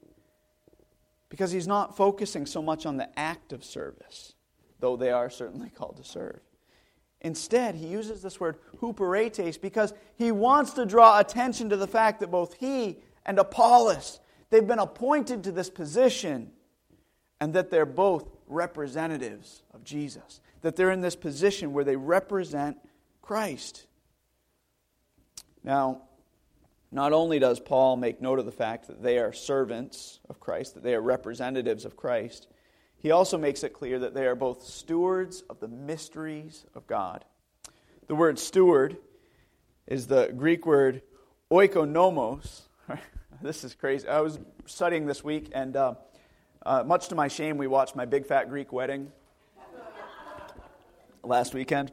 because 1.29 1.53
he's 1.53 1.67
not 1.67 1.97
focusing 1.97 2.47
so 2.47 2.63
much 2.63 2.87
on 2.87 2.97
the 2.97 3.19
act 3.19 3.53
of 3.53 3.65
service, 3.65 4.35
though 4.81 4.97
they 4.97 5.11
are 5.11 5.31
certainly 5.31 5.71
called 5.77 5.97
to 5.97 6.05
serve. 6.05 6.41
Instead, 7.21 7.75
he 7.75 7.87
uses 7.87 8.23
this 8.23 8.39
word 8.39 8.59
huperetes 8.81 9.61
because 9.61 9.95
he 10.17 10.31
wants 10.31 10.73
to 10.73 10.85
draw 10.85 11.19
attention 11.19 11.71
to 11.71 11.77
the 11.77 11.87
fact 11.87 12.21
that 12.21 12.31
both 12.31 12.55
he 12.55 12.99
and 13.25 13.39
Apollos 13.39 14.21
They've 14.51 14.67
been 14.67 14.79
appointed 14.79 15.45
to 15.45 15.53
this 15.53 15.71
position, 15.71 16.51
and 17.41 17.53
that 17.55 17.71
they're 17.71 17.87
both 17.87 18.29
representatives 18.47 19.63
of 19.73 19.85
Jesus. 19.85 20.41
That 20.63 20.77
they're 20.77 20.93
in 20.93 21.01
this 21.01 21.17
position 21.17 21.73
where 21.73 21.85
they 21.85 21.97
represent 21.97 22.79
Christ. 23.23 23.86
Now, 25.67 26.03
not 26.93 27.13
only 27.13 27.41
does 27.41 27.59
Paul 27.59 27.97
make 27.97 28.23
note 28.23 28.39
of 28.39 28.47
the 28.47 28.53
fact 28.53 28.87
that 28.87 29.03
they 29.03 29.19
are 29.19 29.33
servants 29.33 30.21
of 30.31 30.39
Christ, 30.39 30.75
that 30.75 30.85
they 30.85 30.95
are 30.95 31.01
representatives 31.03 31.85
of 31.85 31.97
Christ, 31.97 32.47
he 32.97 33.11
also 33.11 33.37
makes 33.37 33.65
it 33.65 33.73
clear 33.73 33.99
that 33.99 34.15
they 34.15 34.27
are 34.27 34.37
both 34.37 34.63
stewards 34.63 35.43
of 35.51 35.59
the 35.59 35.69
mysteries 35.69 36.65
of 36.75 36.87
God. 36.87 37.25
The 38.07 38.15
word 38.15 38.39
steward 38.39 38.97
is 39.89 40.07
the 40.07 40.33
Greek 40.37 40.65
word 40.65 41.03
oikonomos, 41.51 42.63
this 43.43 43.65
is 43.65 43.75
crazy. 43.75 44.07
I 44.09 44.21
was 44.21 44.39
studying 44.67 45.07
this 45.07 45.25
week, 45.25 45.51
and 45.53 45.77
uh, 45.77 45.95
uh, 46.65 46.85
much 46.85 47.09
to 47.09 47.17
my 47.17 47.27
shame, 47.27 47.59
we 47.59 47.67
watched 47.67 47.97
my 47.97 48.05
big 48.05 48.27
fat 48.27 48.49
Greek 48.49 48.73
wedding 48.73 49.11
last 51.25 51.55
weekend. 51.55 51.93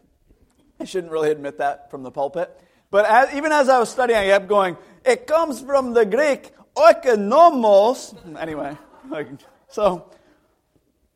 I 0.79 0.85
shouldn't 0.85 1.11
really 1.11 1.31
admit 1.31 1.57
that 1.57 1.89
from 1.89 2.03
the 2.03 2.11
pulpit. 2.11 2.61
But 2.93 3.07
as, 3.07 3.33
even 3.33 3.51
as 3.51 3.69
I 3.69 3.79
was 3.79 3.89
studying, 3.89 4.19
I 4.19 4.27
kept 4.27 4.47
going, 4.47 4.77
it 5.03 5.25
comes 5.25 5.59
from 5.59 5.93
the 5.93 6.05
Greek 6.05 6.51
oikonomos. 6.75 8.15
Anyway, 8.39 8.77
like, 9.09 9.29
so 9.67 10.11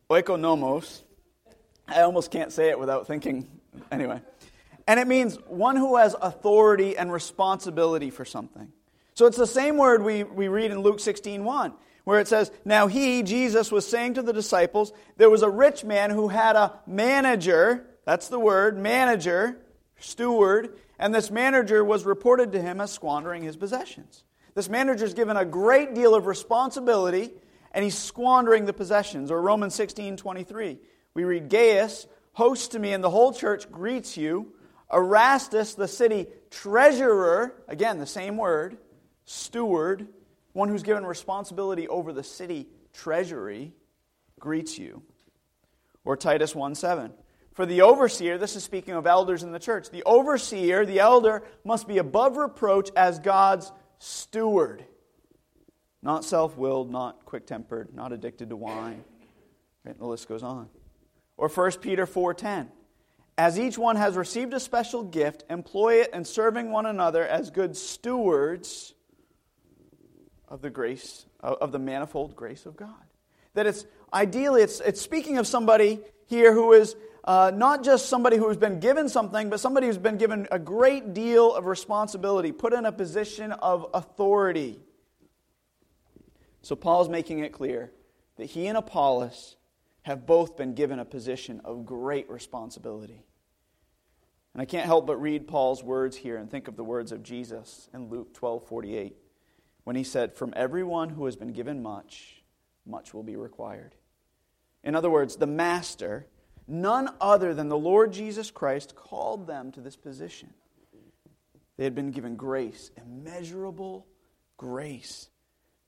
oikonomos. 0.09 1.03
I 1.87 2.01
almost 2.01 2.31
can't 2.31 2.51
say 2.51 2.69
it 2.69 2.79
without 2.79 3.05
thinking. 3.05 3.47
Anyway. 3.91 4.19
And 4.87 4.99
it 4.99 5.07
means 5.07 5.35
one 5.45 5.75
who 5.75 5.97
has 5.97 6.15
authority 6.19 6.97
and 6.97 7.13
responsibility 7.13 8.09
for 8.09 8.25
something. 8.25 8.71
So 9.13 9.27
it's 9.27 9.37
the 9.37 9.45
same 9.45 9.77
word 9.77 10.01
we, 10.01 10.23
we 10.23 10.47
read 10.47 10.71
in 10.71 10.79
Luke 10.79 10.99
16 10.99 11.43
1, 11.43 11.73
where 12.05 12.19
it 12.19 12.27
says, 12.27 12.51
Now 12.65 12.87
he, 12.87 13.21
Jesus, 13.21 13.71
was 13.71 13.87
saying 13.87 14.15
to 14.15 14.23
the 14.23 14.33
disciples, 14.33 14.93
There 15.17 15.29
was 15.29 15.43
a 15.43 15.49
rich 15.49 15.83
man 15.83 16.09
who 16.09 16.29
had 16.29 16.55
a 16.55 16.79
manager, 16.87 17.85
that's 18.03 18.29
the 18.29 18.39
word, 18.39 18.79
manager, 18.79 19.59
steward, 19.99 20.75
and 20.99 21.13
this 21.13 21.29
manager 21.29 21.83
was 21.83 22.05
reported 22.05 22.51
to 22.53 22.61
him 22.61 22.81
as 22.81 22.91
squandering 22.91 23.43
his 23.43 23.55
possessions. 23.55 24.23
This 24.55 24.69
manager 24.69 25.05
is 25.05 25.13
given 25.13 25.37
a 25.37 25.45
great 25.45 25.93
deal 25.93 26.15
of 26.15 26.25
responsibility, 26.25 27.31
and 27.71 27.83
he's 27.83 27.97
squandering 27.97 28.65
the 28.65 28.73
possessions. 28.73 29.29
Or 29.29 29.41
Romans 29.41 29.75
16 29.75 30.17
23. 30.17 30.79
We 31.13 31.23
read, 31.23 31.49
Gaius, 31.49 32.07
host 32.33 32.71
to 32.71 32.79
me, 32.79 32.93
and 32.93 33.03
the 33.03 33.09
whole 33.09 33.33
church 33.33 33.71
greets 33.71 34.17
you. 34.17 34.53
Erastus, 34.91 35.75
the 35.75 35.87
city 35.87 36.27
treasurer, 36.49 37.53
again, 37.67 37.99
the 37.99 38.05
same 38.05 38.37
word, 38.37 38.77
steward, 39.25 40.07
one 40.53 40.69
who's 40.69 40.83
given 40.83 41.05
responsibility 41.05 41.87
over 41.87 42.13
the 42.13 42.23
city 42.23 42.67
treasury, 42.93 43.73
greets 44.39 44.77
you. 44.79 45.03
Or 46.03 46.17
Titus 46.17 46.55
1 46.55 46.75
7. 46.75 47.11
For 47.57 47.65
the 47.65 47.81
overseer, 47.81 48.37
this 48.37 48.55
is 48.55 48.63
speaking 48.63 48.93
of 48.93 49.07
elders 49.07 49.41
in 49.41 49.51
the 49.51 49.57
church, 49.57 49.89
the 49.89 50.03
overseer, 50.03 50.85
the 50.85 50.99
elder, 50.99 51.41
must 51.65 51.87
be 51.87 51.97
above 51.97 52.37
reproach 52.37 52.91
as 52.95 53.17
God's 53.17 53.71
steward. 53.97 54.85
Not 56.03 56.23
self 56.23 56.55
willed, 56.55 56.91
not 56.91 57.25
quick 57.25 57.47
tempered, 57.47 57.95
not 57.95 58.13
addicted 58.13 58.49
to 58.49 58.55
wine. 58.55 59.03
Right, 59.83 59.97
the 59.97 60.05
list 60.05 60.29
goes 60.29 60.43
on. 60.43 60.69
Or 61.35 61.49
1 61.49 61.81
Peter 61.81 62.05
4:10. 62.05 62.67
As 63.39 63.57
each 63.57 63.75
one 63.75 63.95
has 63.95 64.15
received 64.15 64.53
a 64.53 64.59
special 64.59 65.01
gift, 65.01 65.43
employ 65.49 66.01
it 66.01 66.11
in 66.13 66.25
serving 66.25 66.71
one 66.71 66.85
another 66.85 67.25
as 67.25 67.49
good 67.49 67.75
stewards 67.75 68.93
of 70.47 70.61
the 70.61 70.69
grace, 70.69 71.25
of 71.39 71.71
the 71.71 71.79
manifold 71.79 72.35
grace 72.35 72.67
of 72.67 72.77
God. 72.77 72.93
That 73.55 73.65
it's 73.65 73.87
ideally, 74.13 74.61
it's, 74.61 74.79
it's 74.79 75.01
speaking 75.01 75.39
of 75.39 75.47
somebody 75.47 76.01
here 76.27 76.53
who 76.53 76.73
is 76.73 76.95
uh, 77.27 77.51
not 77.53 77.83
just 77.83 78.07
somebody 78.07 78.37
who 78.37 78.47
has 78.47 78.55
been 78.55 78.79
given 78.79 79.09
something, 79.09 79.49
but 79.49 79.59
somebody 79.59 79.87
who's 79.87 79.97
been 79.97 80.17
given 80.17 80.47
a 80.49 80.57
great 80.57 81.13
deal 81.13 81.53
of 81.53 81.65
responsibility, 81.65 82.53
put 82.53 82.71
in 82.71 82.85
a 82.85 82.91
position 82.91 83.51
of 83.51 83.85
authority. 83.93 84.79
So 86.61 86.77
Paul's 86.77 87.09
making 87.09 87.39
it 87.39 87.51
clear 87.51 87.91
that 88.37 88.45
he 88.45 88.67
and 88.67 88.77
Apollos 88.77 89.57
have 90.03 90.25
both 90.25 90.55
been 90.55 90.73
given 90.73 90.99
a 90.99 91.05
position 91.05 91.59
of 91.65 91.85
great 91.85 92.29
responsibility. 92.29 93.25
And 94.53 94.61
I 94.61 94.65
can't 94.65 94.85
help 94.85 95.05
but 95.05 95.17
read 95.17 95.49
Paul's 95.49 95.83
words 95.83 96.15
here 96.15 96.37
and 96.37 96.49
think 96.49 96.69
of 96.69 96.77
the 96.77 96.83
words 96.83 97.11
of 97.11 97.23
Jesus 97.23 97.89
in 97.93 98.07
Luke 98.07 98.33
12 98.33 98.65
48 98.67 99.17
when 99.83 99.97
he 99.97 100.03
said, 100.05 100.33
From 100.33 100.53
everyone 100.55 101.09
who 101.09 101.25
has 101.25 101.35
been 101.35 101.51
given 101.51 101.83
much, 101.83 102.41
much 102.85 103.13
will 103.13 103.23
be 103.23 103.35
required. 103.35 103.95
In 104.81 104.95
other 104.95 105.09
words, 105.09 105.35
the 105.35 105.45
Master, 105.45 106.25
none 106.67 107.09
other 107.21 107.53
than 107.53 107.69
the 107.69 107.77
Lord 107.77 108.11
Jesus 108.11 108.51
Christ, 108.51 108.95
called 108.95 109.47
them 109.47 109.71
to 109.71 109.81
this 109.81 109.95
position. 109.95 110.49
They 111.77 111.83
had 111.83 111.95
been 111.95 112.11
given 112.11 112.35
grace, 112.35 112.91
immeasurable 112.97 114.05
grace. 114.57 115.29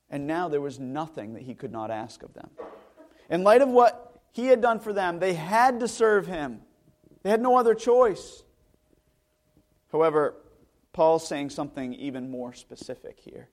And 0.09 0.27
now 0.27 0.47
there 0.47 0.61
was 0.61 0.79
nothing 0.79 1.33
that 1.33 1.43
he 1.43 1.53
could 1.53 1.71
not 1.71 1.91
ask 1.91 2.23
of 2.23 2.33
them. 2.33 2.49
In 3.29 3.43
light 3.43 3.61
of 3.61 3.69
what 3.69 4.21
he 4.31 4.47
had 4.47 4.61
done 4.61 4.79
for 4.79 4.93
them, 4.93 5.19
they 5.19 5.33
had 5.33 5.79
to 5.81 5.87
serve 5.87 6.27
him. 6.27 6.61
They 7.23 7.29
had 7.29 7.41
no 7.41 7.57
other 7.57 7.75
choice. 7.75 8.43
However, 9.91 10.35
Paul's 10.93 11.27
saying 11.27 11.49
something 11.49 11.93
even 11.93 12.31
more 12.31 12.53
specific 12.53 13.19
here. 13.19 13.49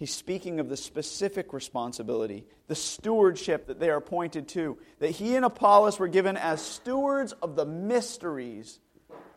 He's 0.00 0.14
speaking 0.14 0.60
of 0.60 0.70
the 0.70 0.78
specific 0.78 1.52
responsibility, 1.52 2.46
the 2.68 2.74
stewardship 2.74 3.66
that 3.66 3.78
they 3.78 3.90
are 3.90 3.98
appointed 3.98 4.48
to, 4.48 4.78
that 4.98 5.10
he 5.10 5.36
and 5.36 5.44
Apollos 5.44 5.98
were 5.98 6.08
given 6.08 6.38
as 6.38 6.62
stewards 6.62 7.32
of 7.32 7.54
the 7.54 7.66
mysteries 7.66 8.80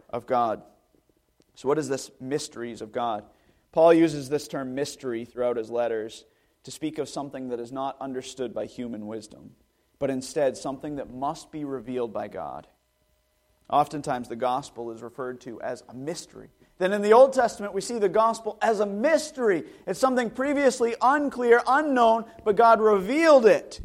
of 0.09 0.25
God. 0.25 0.63
So, 1.55 1.67
what 1.67 1.77
is 1.77 1.89
this 1.89 2.11
mysteries 2.21 2.81
of 2.81 2.93
God? 2.93 3.25
Paul 3.73 3.93
uses 3.93 4.29
this 4.29 4.47
term 4.47 4.73
mystery 4.73 5.25
throughout 5.25 5.57
his 5.57 5.69
letters 5.69 6.23
to 6.63 6.71
speak 6.71 6.97
of 6.97 7.09
something 7.09 7.49
that 7.49 7.59
is 7.59 7.73
not 7.73 7.97
understood 7.99 8.53
by 8.53 8.65
human 8.65 9.05
wisdom, 9.05 9.51
but 9.99 10.09
instead 10.09 10.55
something 10.55 10.95
that 10.95 11.13
must 11.13 11.51
be 11.51 11.65
revealed 11.65 12.13
by 12.13 12.29
God. 12.29 12.67
Oftentimes, 13.69 14.29
the 14.29 14.37
gospel 14.37 14.91
is 14.91 15.01
referred 15.01 15.41
to 15.41 15.59
as 15.59 15.83
a 15.89 15.93
mystery. 15.93 16.51
Then 16.79 16.91
in 16.91 17.01
the 17.01 17.13
Old 17.13 17.33
Testament, 17.33 17.73
we 17.73 17.81
see 17.81 17.99
the 17.99 18.09
gospel 18.09 18.57
as 18.61 18.79
a 18.79 18.85
mystery. 18.85 19.63
It's 19.85 19.99
something 19.99 20.29
previously 20.29 20.95
unclear, 21.01 21.61
unknown, 21.67 22.25
but 22.43 22.55
God 22.55 22.81
revealed 22.81 23.45
it 23.45 23.79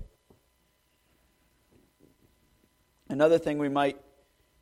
Another 3.09 3.38
thing 3.38 3.59
we 3.59 3.68
might 3.68 3.99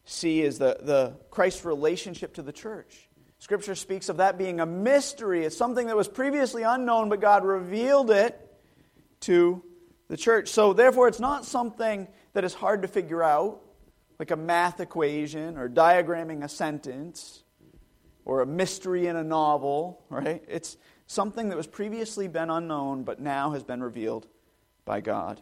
see 0.05 0.41
is 0.41 0.59
the, 0.59 0.79
the 0.81 1.17
Christ's 1.31 1.65
relationship 1.65 2.35
to 2.35 2.43
the 2.43 2.53
church. 2.53 3.09
Scripture 3.39 3.75
speaks 3.75 4.09
of 4.09 4.19
that 4.19 4.39
being 4.39 4.61
a 4.61 4.67
mystery. 4.67 5.45
It's 5.45 5.57
something 5.57 5.89
that 5.89 5.97
was 5.97 6.09
previously 6.09 6.63
unknown, 6.63 7.09
but 7.09 7.21
God 7.21 7.45
revealed 7.45 8.11
it 8.11 8.41
to 9.21 9.63
the 10.09 10.17
church. 10.17 10.49
So, 10.49 10.73
therefore, 10.73 11.09
it's 11.09 11.21
not 11.21 11.45
something 11.45 12.07
that 12.33 12.45
is 12.45 12.55
hard 12.55 12.83
to 12.83 12.89
figure 12.89 13.23
out, 13.23 13.61
like 14.19 14.31
a 14.31 14.37
math 14.37 14.81
equation 14.81 15.59
or 15.59 15.69
diagramming 15.69 16.45
a 16.45 16.49
sentence 16.49 17.43
or 18.27 18.43
a 18.43 18.47
mystery 18.47 19.07
in 19.07 19.17
a 19.17 19.25
novel, 19.25 20.05
right? 20.11 20.45
It's 20.49 20.77
something 21.07 21.49
that 21.49 21.57
was 21.57 21.69
previously 21.69 22.29
been 22.29 22.51
unknown, 22.51 23.05
but 23.05 23.21
now 23.21 23.53
has 23.53 23.63
been 23.63 23.83
revealed 23.83 24.27
by 24.85 25.01
God. 25.01 25.41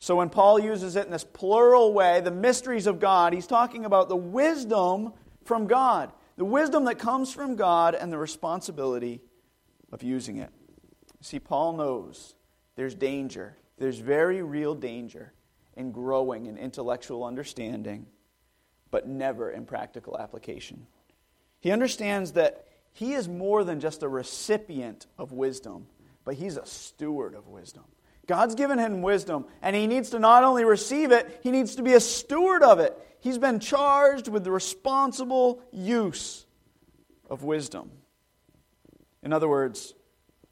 So 0.00 0.16
when 0.16 0.30
Paul 0.30 0.58
uses 0.58 0.96
it 0.96 1.04
in 1.04 1.12
this 1.12 1.24
plural 1.24 1.92
way, 1.92 2.20
the 2.20 2.30
mysteries 2.30 2.86
of 2.86 2.98
God, 2.98 3.32
he's 3.32 3.46
talking 3.46 3.84
about 3.84 4.08
the 4.08 4.16
wisdom 4.16 5.12
from 5.44 5.66
God, 5.66 6.10
the 6.36 6.44
wisdom 6.44 6.86
that 6.86 6.98
comes 6.98 7.32
from 7.32 7.54
God, 7.54 7.94
and 7.94 8.10
the 8.10 8.18
responsibility 8.18 9.20
of 9.92 10.02
using 10.02 10.38
it. 10.38 10.50
See, 11.20 11.38
Paul 11.38 11.74
knows 11.74 12.34
there's 12.76 12.94
danger, 12.94 13.56
there's 13.76 13.98
very 13.98 14.42
real 14.42 14.74
danger 14.74 15.34
in 15.76 15.92
growing 15.92 16.46
in 16.46 16.56
intellectual 16.56 17.24
understanding, 17.24 18.06
but 18.90 19.06
never 19.06 19.50
in 19.50 19.66
practical 19.66 20.18
application. 20.18 20.86
He 21.64 21.70
understands 21.70 22.32
that 22.32 22.66
he 22.92 23.14
is 23.14 23.26
more 23.26 23.64
than 23.64 23.80
just 23.80 24.02
a 24.02 24.08
recipient 24.08 25.06
of 25.16 25.32
wisdom, 25.32 25.86
but 26.22 26.34
he's 26.34 26.58
a 26.58 26.66
steward 26.66 27.34
of 27.34 27.48
wisdom. 27.48 27.84
God's 28.26 28.54
given 28.54 28.78
him 28.78 29.00
wisdom, 29.00 29.46
and 29.62 29.74
he 29.74 29.86
needs 29.86 30.10
to 30.10 30.18
not 30.18 30.44
only 30.44 30.66
receive 30.66 31.10
it, 31.10 31.40
he 31.42 31.50
needs 31.50 31.76
to 31.76 31.82
be 31.82 31.94
a 31.94 32.00
steward 32.00 32.62
of 32.62 32.80
it. 32.80 32.94
He's 33.20 33.38
been 33.38 33.60
charged 33.60 34.28
with 34.28 34.44
the 34.44 34.50
responsible 34.50 35.62
use 35.72 36.44
of 37.30 37.44
wisdom. 37.44 37.90
In 39.22 39.32
other 39.32 39.48
words, 39.48 39.94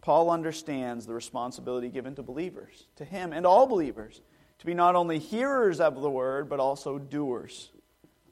Paul 0.00 0.30
understands 0.30 1.04
the 1.04 1.12
responsibility 1.12 1.90
given 1.90 2.14
to 2.14 2.22
believers, 2.22 2.86
to 2.96 3.04
him 3.04 3.34
and 3.34 3.44
all 3.44 3.66
believers, 3.66 4.22
to 4.60 4.64
be 4.64 4.72
not 4.72 4.96
only 4.96 5.18
hearers 5.18 5.78
of 5.78 6.00
the 6.00 6.08
word, 6.08 6.48
but 6.48 6.58
also 6.58 6.98
doers 6.98 7.70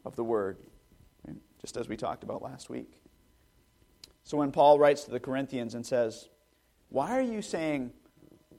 of 0.03 0.17
the 0.17 0.25
word, 0.25 0.57
just 1.61 1.77
as 1.77 1.89
we 1.89 1.97
talked 1.97 2.25
about 2.25 2.43
last 2.43 2.71
week. 2.71 3.01
So 4.25 4.39
when 4.39 4.53
Paul 4.53 4.79
writes 4.79 5.05
to 5.05 5.11
the 5.11 5.21
Corinthians 5.21 5.75
and 5.75 5.85
says, 5.85 6.29
Why 6.89 7.19
are 7.19 7.23
you 7.23 7.43
saying, 7.43 7.93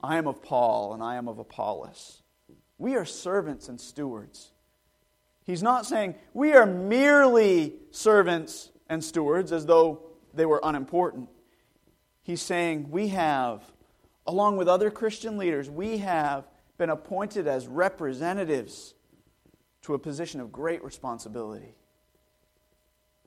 I 0.03 0.17
am 0.17 0.27
of 0.27 0.41
Paul 0.41 0.93
and 0.93 1.03
I 1.03 1.15
am 1.15 1.27
of 1.27 1.39
Apollos? 1.39 2.22
We 2.77 2.96
are 2.96 3.05
servants 3.05 3.70
and 3.70 3.79
stewards. 3.79 4.51
He's 5.43 5.63
not 5.63 5.86
saying 5.86 6.15
we 6.34 6.53
are 6.53 6.65
merely 6.65 7.74
servants 7.91 8.72
and 8.89 9.03
stewards 9.03 9.51
as 9.51 9.65
though 9.65 10.03
they 10.34 10.46
were 10.46 10.60
unimportant. 10.63 11.29
He's 12.24 12.41
saying 12.41 12.89
we 12.91 13.10
have, 13.10 13.63
along 14.27 14.58
with 14.58 14.67
other 14.67 14.91
Christian 14.91 15.38
leaders, 15.38 15.70
we 15.70 15.98
have 16.00 16.48
been 16.77 16.89
appointed 16.89 17.48
as 17.48 17.67
representatives 17.67 18.93
to 19.84 19.93
a 19.93 20.00
position 20.00 20.39
of 20.39 20.51
great 20.51 20.84
responsibility. 20.84 21.75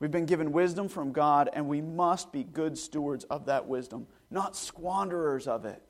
We've 0.01 0.11
been 0.11 0.27
given 0.27 0.53
wisdom 0.53 0.89
from 0.89 1.13
God, 1.13 1.49
and 1.53 1.69
we 1.69 1.81
must 1.81 2.33
be 2.33 2.43
good 2.43 2.77
stewards 2.77 3.25
of 3.25 3.47
that 3.47 3.67
wisdom, 3.67 4.07
not 4.31 4.57
squanderers 4.57 5.47
of 5.47 5.65
it. 5.65 5.83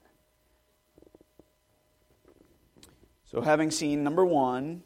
So, 3.24 3.40
having 3.40 3.70
seen, 3.70 4.04
number 4.04 4.24
one, 4.24 4.82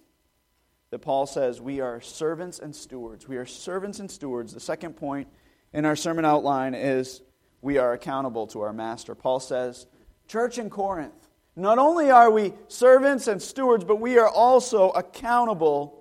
that 0.90 1.00
Paul 1.00 1.26
says 1.26 1.60
we 1.60 1.80
are 1.80 2.00
servants 2.00 2.58
and 2.58 2.74
stewards. 2.74 3.28
We 3.28 3.36
are 3.36 3.44
servants 3.44 4.00
and 4.00 4.10
stewards. 4.10 4.54
The 4.54 4.60
second 4.60 4.94
point 4.94 5.28
in 5.72 5.84
our 5.84 5.96
sermon 5.96 6.24
outline 6.24 6.74
is 6.74 7.20
we 7.60 7.78
are 7.78 7.92
accountable 7.92 8.46
to 8.48 8.62
our 8.62 8.72
master. 8.72 9.14
Paul 9.14 9.40
says, 9.40 9.86
Church 10.28 10.58
in 10.58 10.70
Corinth, 10.70 11.28
not 11.56 11.78
only 11.78 12.10
are 12.10 12.30
we 12.30 12.54
servants 12.68 13.26
and 13.26 13.42
stewards, 13.42 13.84
but 13.84 13.96
we 13.96 14.18
are 14.18 14.28
also 14.28 14.90
accountable 14.90 15.97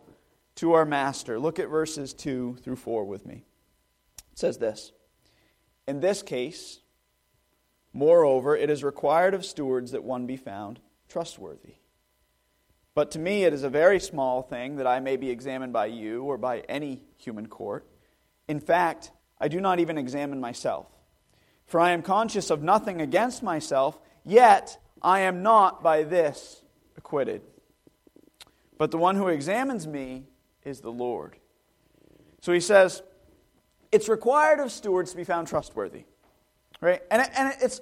to 0.57 0.73
our 0.73 0.85
master. 0.85 1.39
Look 1.39 1.59
at 1.59 1.69
verses 1.69 2.13
2 2.13 2.57
through 2.61 2.75
4 2.75 3.05
with 3.05 3.25
me. 3.25 3.45
It 4.31 4.39
says 4.39 4.57
this 4.57 4.91
In 5.87 5.99
this 5.99 6.21
case, 6.21 6.81
moreover, 7.93 8.55
it 8.55 8.69
is 8.69 8.83
required 8.83 9.33
of 9.33 9.45
stewards 9.45 9.91
that 9.91 10.03
one 10.03 10.27
be 10.27 10.37
found 10.37 10.79
trustworthy. 11.07 11.75
But 12.93 13.11
to 13.11 13.19
me, 13.19 13.43
it 13.43 13.53
is 13.53 13.63
a 13.63 13.69
very 13.69 13.99
small 13.99 14.41
thing 14.41 14.77
that 14.77 14.87
I 14.87 14.99
may 14.99 15.17
be 15.17 15.29
examined 15.29 15.71
by 15.71 15.85
you 15.85 16.23
or 16.23 16.37
by 16.37 16.61
any 16.61 17.03
human 17.17 17.45
court. 17.45 17.85
In 18.47 18.59
fact, 18.59 19.11
I 19.39 19.47
do 19.47 19.61
not 19.61 19.79
even 19.79 19.99
examine 19.99 20.41
myself. 20.41 20.87
For 21.67 21.79
I 21.79 21.91
am 21.91 22.01
conscious 22.01 22.49
of 22.49 22.63
nothing 22.63 23.01
against 23.01 23.43
myself, 23.43 23.99
yet 24.25 24.79
I 25.03 25.19
am 25.19 25.43
not 25.43 25.83
by 25.83 26.03
this 26.03 26.63
acquitted. 26.95 27.43
But 28.79 28.89
the 28.89 28.97
one 28.97 29.15
who 29.15 29.27
examines 29.27 29.85
me 29.85 30.23
is 30.67 30.81
the 30.81 30.91
Lord. 30.91 31.37
So 32.41 32.51
he 32.51 32.59
says, 32.59 33.01
it's 33.91 34.09
required 34.09 34.59
of 34.59 34.71
stewards 34.71 35.11
to 35.11 35.17
be 35.17 35.23
found 35.23 35.47
trustworthy. 35.47 36.03
Right? 36.81 37.01
And, 37.09 37.27
and 37.35 37.53
it's, 37.61 37.81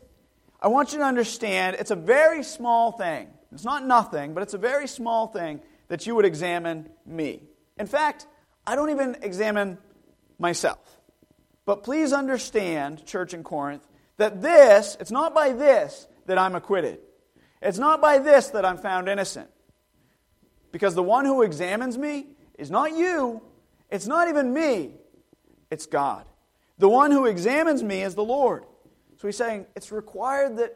I 0.61 0.67
want 0.67 0.93
you 0.93 0.99
to 0.99 1.03
understand, 1.03 1.77
it's 1.79 1.91
a 1.91 1.95
very 1.95 2.43
small 2.43 2.91
thing. 2.91 3.27
It's 3.51 3.65
not 3.65 3.85
nothing, 3.85 4.33
but 4.33 4.43
it's 4.43 4.53
a 4.53 4.59
very 4.59 4.87
small 4.87 5.27
thing 5.27 5.61
that 5.87 6.05
you 6.05 6.15
would 6.15 6.25
examine 6.25 6.89
me. 7.05 7.41
In 7.77 7.87
fact, 7.87 8.27
I 8.65 8.75
don't 8.75 8.91
even 8.91 9.17
examine 9.21 9.77
myself. 10.37 10.79
But 11.65 11.83
please 11.83 12.13
understand, 12.13 13.05
church 13.05 13.33
in 13.33 13.43
Corinth, 13.43 13.85
that 14.17 14.41
this, 14.41 14.95
it's 14.99 15.11
not 15.11 15.33
by 15.33 15.51
this 15.51 16.07
that 16.27 16.37
I'm 16.37 16.55
acquitted. 16.55 16.99
It's 17.61 17.79
not 17.79 17.99
by 17.99 18.19
this 18.19 18.49
that 18.49 18.63
I'm 18.63 18.77
found 18.77 19.09
innocent. 19.09 19.49
Because 20.71 20.93
the 20.93 21.03
one 21.03 21.25
who 21.25 21.41
examines 21.41 21.97
me 21.97 22.27
is 22.57 22.71
not 22.71 22.95
you, 22.95 23.41
it's 23.89 24.07
not 24.07 24.27
even 24.27 24.53
me, 24.53 24.91
it's 25.69 25.85
God. 25.85 26.25
The 26.77 26.89
one 26.89 27.11
who 27.11 27.25
examines 27.25 27.83
me 27.83 28.01
is 28.01 28.15
the 28.15 28.23
Lord. 28.23 28.65
So 29.17 29.27
he's 29.27 29.37
saying 29.37 29.65
it's 29.75 29.91
required 29.91 30.57
that 30.57 30.75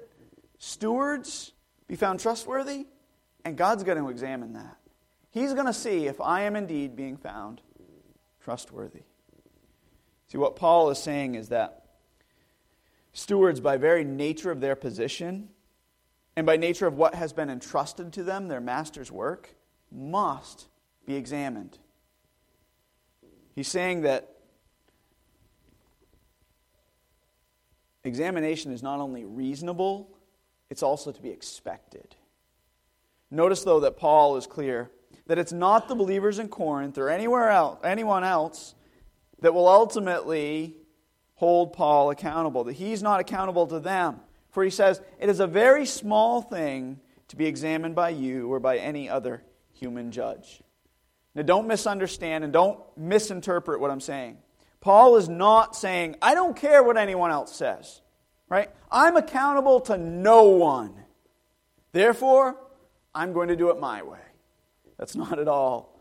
stewards 0.58 1.52
be 1.88 1.96
found 1.96 2.20
trustworthy, 2.20 2.86
and 3.44 3.58
God's 3.58 3.84
going 3.84 3.98
to 3.98 4.10
examine 4.10 4.54
that. 4.54 4.78
He's 5.32 5.54
going 5.54 5.66
to 5.66 5.74
see 5.74 6.08
if 6.08 6.20
I 6.22 6.42
am 6.42 6.56
indeed 6.56 6.96
being 6.96 7.18
found 7.18 7.62
trustworthy. 8.44 9.04
See, 10.28 10.38
what 10.38 10.56
Paul 10.56 10.90
is 10.90 11.00
saying 11.00 11.36
is 11.36 11.50
that 11.50 11.84
stewards, 13.14 13.60
by 13.60 13.78
very 13.78 14.04
nature 14.04 14.52
of 14.52 14.62
their 14.62 14.76
position 14.76 15.50
and 16.36 16.46
by 16.46 16.56
nature 16.56 16.88
of 16.88 16.96
what 16.96 17.16
has 17.16 17.34
been 17.34 17.50
entrusted 17.50 18.14
to 18.14 18.24
them, 18.24 18.48
their 18.48 18.62
master's 18.62 19.12
work, 19.12 19.56
must 19.92 20.69
be 21.10 21.16
examined. 21.16 21.80
He's 23.56 23.68
saying 23.68 24.02
that 24.02 24.32
examination 28.04 28.72
is 28.72 28.84
not 28.84 29.00
only 29.00 29.26
reasonable, 29.26 30.16
it's 30.70 30.84
also 30.84 31.12
to 31.12 31.20
be 31.20 31.32
expected. 31.32 32.16
Notice, 33.32 33.64
though, 33.64 33.80
that 33.80 33.98
Paul 33.98 34.38
is 34.38 34.46
clear 34.46 34.92
that 35.26 35.40
it's 35.40 35.52
not 35.52 35.88
the 35.88 35.96
believers 35.96 36.38
in 36.38 36.48
Corinth 36.48 37.00
or 37.00 37.10
anywhere 37.10 37.50
else, 37.50 37.80
anyone 37.84 38.24
else 38.24 38.76
that 39.42 39.52
will 39.52 39.68
ultimately 39.68 40.76
hold 41.34 41.74
Paul 41.74 42.12
accountable, 42.12 42.66
that 42.66 42.74
he's 42.74 43.02
not 43.02 43.20
accountable 43.20 43.66
to 43.66 43.80
them. 43.80 44.20
For 44.52 44.64
he 44.64 44.70
says, 44.70 45.02
It 45.20 45.28
is 45.28 45.40
a 45.40 45.48
very 45.48 45.88
small 45.88 46.44
thing 46.44 47.00
to 47.30 47.36
be 47.36 47.48
examined 47.48 47.96
by 47.96 48.10
you 48.10 48.48
or 48.54 48.60
by 48.60 48.78
any 48.78 49.10
other 49.10 49.42
human 49.74 50.12
judge. 50.12 50.62
Now, 51.36 51.44
don't 51.44 51.68
misunderstand 51.68 52.44
and 52.44 52.52
don't 52.52 52.80
misinterpret 52.98 53.80
what 53.80 53.92
I'm 53.92 54.02
saying. 54.02 54.38
Paul 54.82 55.18
is 55.18 55.30
not 55.30 55.76
saying, 55.76 56.16
I 56.22 56.34
don't 56.34 56.56
care 56.56 56.82
what 56.84 56.98
anyone 56.98 57.32
else 57.32 57.56
says, 57.56 58.02
right? 58.48 58.70
I'm 58.92 59.18
accountable 59.18 59.82
to 59.82 59.98
no 59.98 60.44
one. 60.46 60.94
Therefore, 61.92 62.56
I'm 63.14 63.34
going 63.34 63.50
to 63.50 63.56
do 63.56 63.70
it 63.70 63.80
my 63.80 64.02
way. 64.04 64.20
That's 64.98 65.16
not 65.16 65.40
at 65.40 65.48
all 65.48 66.00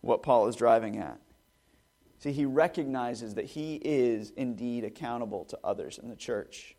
what 0.00 0.22
Paul 0.22 0.48
is 0.48 0.56
driving 0.56 0.98
at. 0.98 1.18
See, 2.18 2.32
he 2.32 2.44
recognizes 2.44 3.34
that 3.34 3.44
he 3.44 3.76
is 3.76 4.32
indeed 4.36 4.84
accountable 4.84 5.44
to 5.46 5.58
others 5.62 5.98
in 5.98 6.08
the 6.08 6.16
church. 6.16 6.76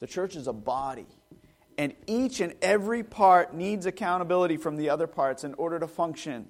The 0.00 0.06
church 0.06 0.36
is 0.36 0.46
a 0.46 0.52
body, 0.52 1.06
and 1.78 1.94
each 2.06 2.40
and 2.40 2.54
every 2.60 3.02
part 3.02 3.54
needs 3.54 3.86
accountability 3.86 4.58
from 4.58 4.76
the 4.76 4.90
other 4.90 5.06
parts 5.06 5.44
in 5.44 5.54
order 5.54 5.78
to 5.78 5.88
function. 5.88 6.48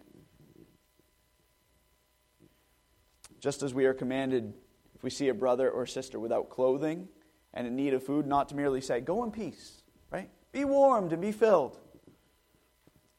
Just 3.41 3.63
as 3.63 3.75
we 3.75 3.85
are 3.87 3.95
commanded, 3.95 4.55
if 4.95 5.03
we 5.03 5.11
see 5.11 5.29
a 5.29 5.35
brother 5.35 5.71
or 5.71 5.87
sister 5.87 6.19
without 6.19 6.51
clothing 6.51 7.09
and 7.53 7.67
in 7.67 7.77
need 7.77 7.95
of 7.95 8.03
food, 8.03 8.27
not 8.27 8.49
to 8.51 8.57
merely 8.57 8.81
say, 8.81 9.01
Go 9.01 9.25
in 9.25 9.31
peace, 9.31 9.83
right? 10.11 10.31
Be 10.53 10.65
warmed 10.65 11.13
and 11.13 11.21
be 11.21 11.33
filled. 11.33 11.79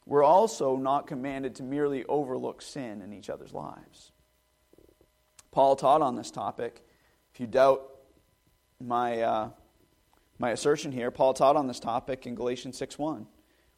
we're 0.06 0.24
also 0.24 0.76
not 0.76 1.06
commanded 1.06 1.54
to 1.56 1.62
merely 1.62 2.04
overlook 2.06 2.62
sin 2.62 3.02
in 3.02 3.12
each 3.12 3.30
other's 3.30 3.52
lives. 3.52 4.12
Paul 5.50 5.76
taught 5.76 6.02
on 6.02 6.16
this 6.16 6.30
topic. 6.30 6.84
If 7.32 7.40
you 7.40 7.46
doubt 7.46 7.82
my, 8.80 9.20
uh, 9.20 9.50
my 10.38 10.50
assertion 10.50 10.92
here, 10.92 11.10
Paul 11.10 11.34
taught 11.34 11.56
on 11.56 11.66
this 11.66 11.80
topic 11.80 12.26
in 12.26 12.34
Galatians 12.34 12.78
6.1 12.80 13.26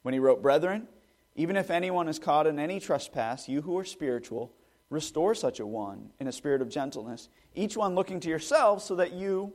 when 0.03 0.15
he 0.15 0.21
wrote, 0.21 0.43
Brethren, 0.43 0.89
even 1.35 1.57
if 1.57 1.71
anyone 1.71 2.09
is 2.09 2.19
caught 2.19 2.47
in 2.47 2.59
any 2.59 2.81
trespass, 2.81 3.49
you 3.49 3.63
who 3.63 3.79
are 3.79 3.85
spiritual, 3.85 4.53
restore 4.91 5.35
such 5.35 5.61
a 5.61 5.67
one 5.67 6.11
in 6.19 6.27
a 6.27 6.33
spirit 6.33 6.61
of 6.61 6.69
gentleness, 6.69 7.29
each 7.55 7.77
one 7.77 7.95
looking 7.95 8.21
to 8.21 8.29
yourselves 8.29 8.85
so 8.85 8.97
that 8.97 9.13
you 9.13 9.53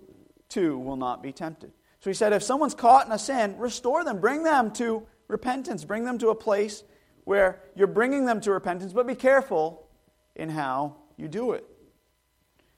too 0.49 0.77
will 0.79 0.95
not 0.95 1.21
be 1.21 1.31
tempted. 1.31 1.71
So 1.99 2.09
he 2.09 2.13
said, 2.13 2.33
if 2.33 2.43
someone's 2.43 2.75
caught 2.75 3.05
in 3.05 3.11
a 3.11 3.19
sin, 3.19 3.57
restore 3.57 4.03
them, 4.03 4.19
bring 4.19 4.43
them 4.43 4.71
to 4.73 5.05
repentance, 5.27 5.83
bring 5.83 6.05
them 6.05 6.17
to 6.19 6.29
a 6.29 6.35
place 6.35 6.83
where 7.25 7.61
you're 7.75 7.87
bringing 7.87 8.25
them 8.25 8.39
to 8.41 8.51
repentance, 8.51 8.93
but 8.93 9.07
be 9.07 9.15
careful 9.15 9.87
in 10.35 10.49
how 10.49 10.95
you 11.17 11.27
do 11.27 11.51
it. 11.51 11.65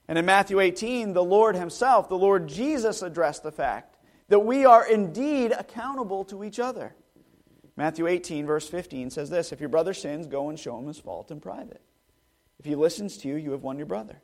And 0.08 0.18
in 0.18 0.24
Matthew 0.24 0.58
18, 0.58 1.12
the 1.12 1.22
Lord 1.22 1.54
Himself, 1.54 2.08
the 2.08 2.16
Lord 2.16 2.48
Jesus, 2.48 3.02
addressed 3.02 3.42
the 3.42 3.52
fact 3.52 3.96
that 4.28 4.40
we 4.40 4.64
are 4.64 4.86
indeed 4.86 5.52
accountable 5.52 6.24
to 6.26 6.42
each 6.42 6.58
other. 6.58 6.94
Matthew 7.76 8.06
18, 8.06 8.46
verse 8.46 8.66
15 8.66 9.10
says 9.10 9.28
this 9.28 9.52
If 9.52 9.60
your 9.60 9.68
brother 9.68 9.92
sins, 9.92 10.26
go 10.26 10.48
and 10.48 10.58
show 10.58 10.78
him 10.78 10.86
his 10.86 10.98
fault 10.98 11.30
in 11.30 11.40
private. 11.40 11.82
If 12.58 12.66
he 12.66 12.74
listens 12.74 13.16
to 13.18 13.28
you, 13.28 13.36
you 13.36 13.52
have 13.52 13.62
won 13.62 13.76
your 13.76 13.86
brother. 13.86 14.20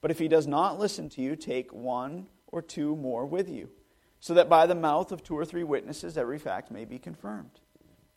But 0.00 0.10
if 0.10 0.18
he 0.18 0.28
does 0.28 0.46
not 0.46 0.78
listen 0.78 1.08
to 1.10 1.22
you, 1.22 1.36
take 1.36 1.72
one 1.72 2.26
or 2.48 2.62
two 2.62 2.94
more 2.96 3.26
with 3.26 3.48
you 3.48 3.70
so 4.20 4.34
that 4.34 4.48
by 4.48 4.66
the 4.66 4.74
mouth 4.74 5.12
of 5.12 5.22
two 5.22 5.36
or 5.36 5.44
three 5.44 5.64
witnesses 5.64 6.18
every 6.18 6.38
fact 6.38 6.70
may 6.70 6.84
be 6.84 6.98
confirmed. 6.98 7.60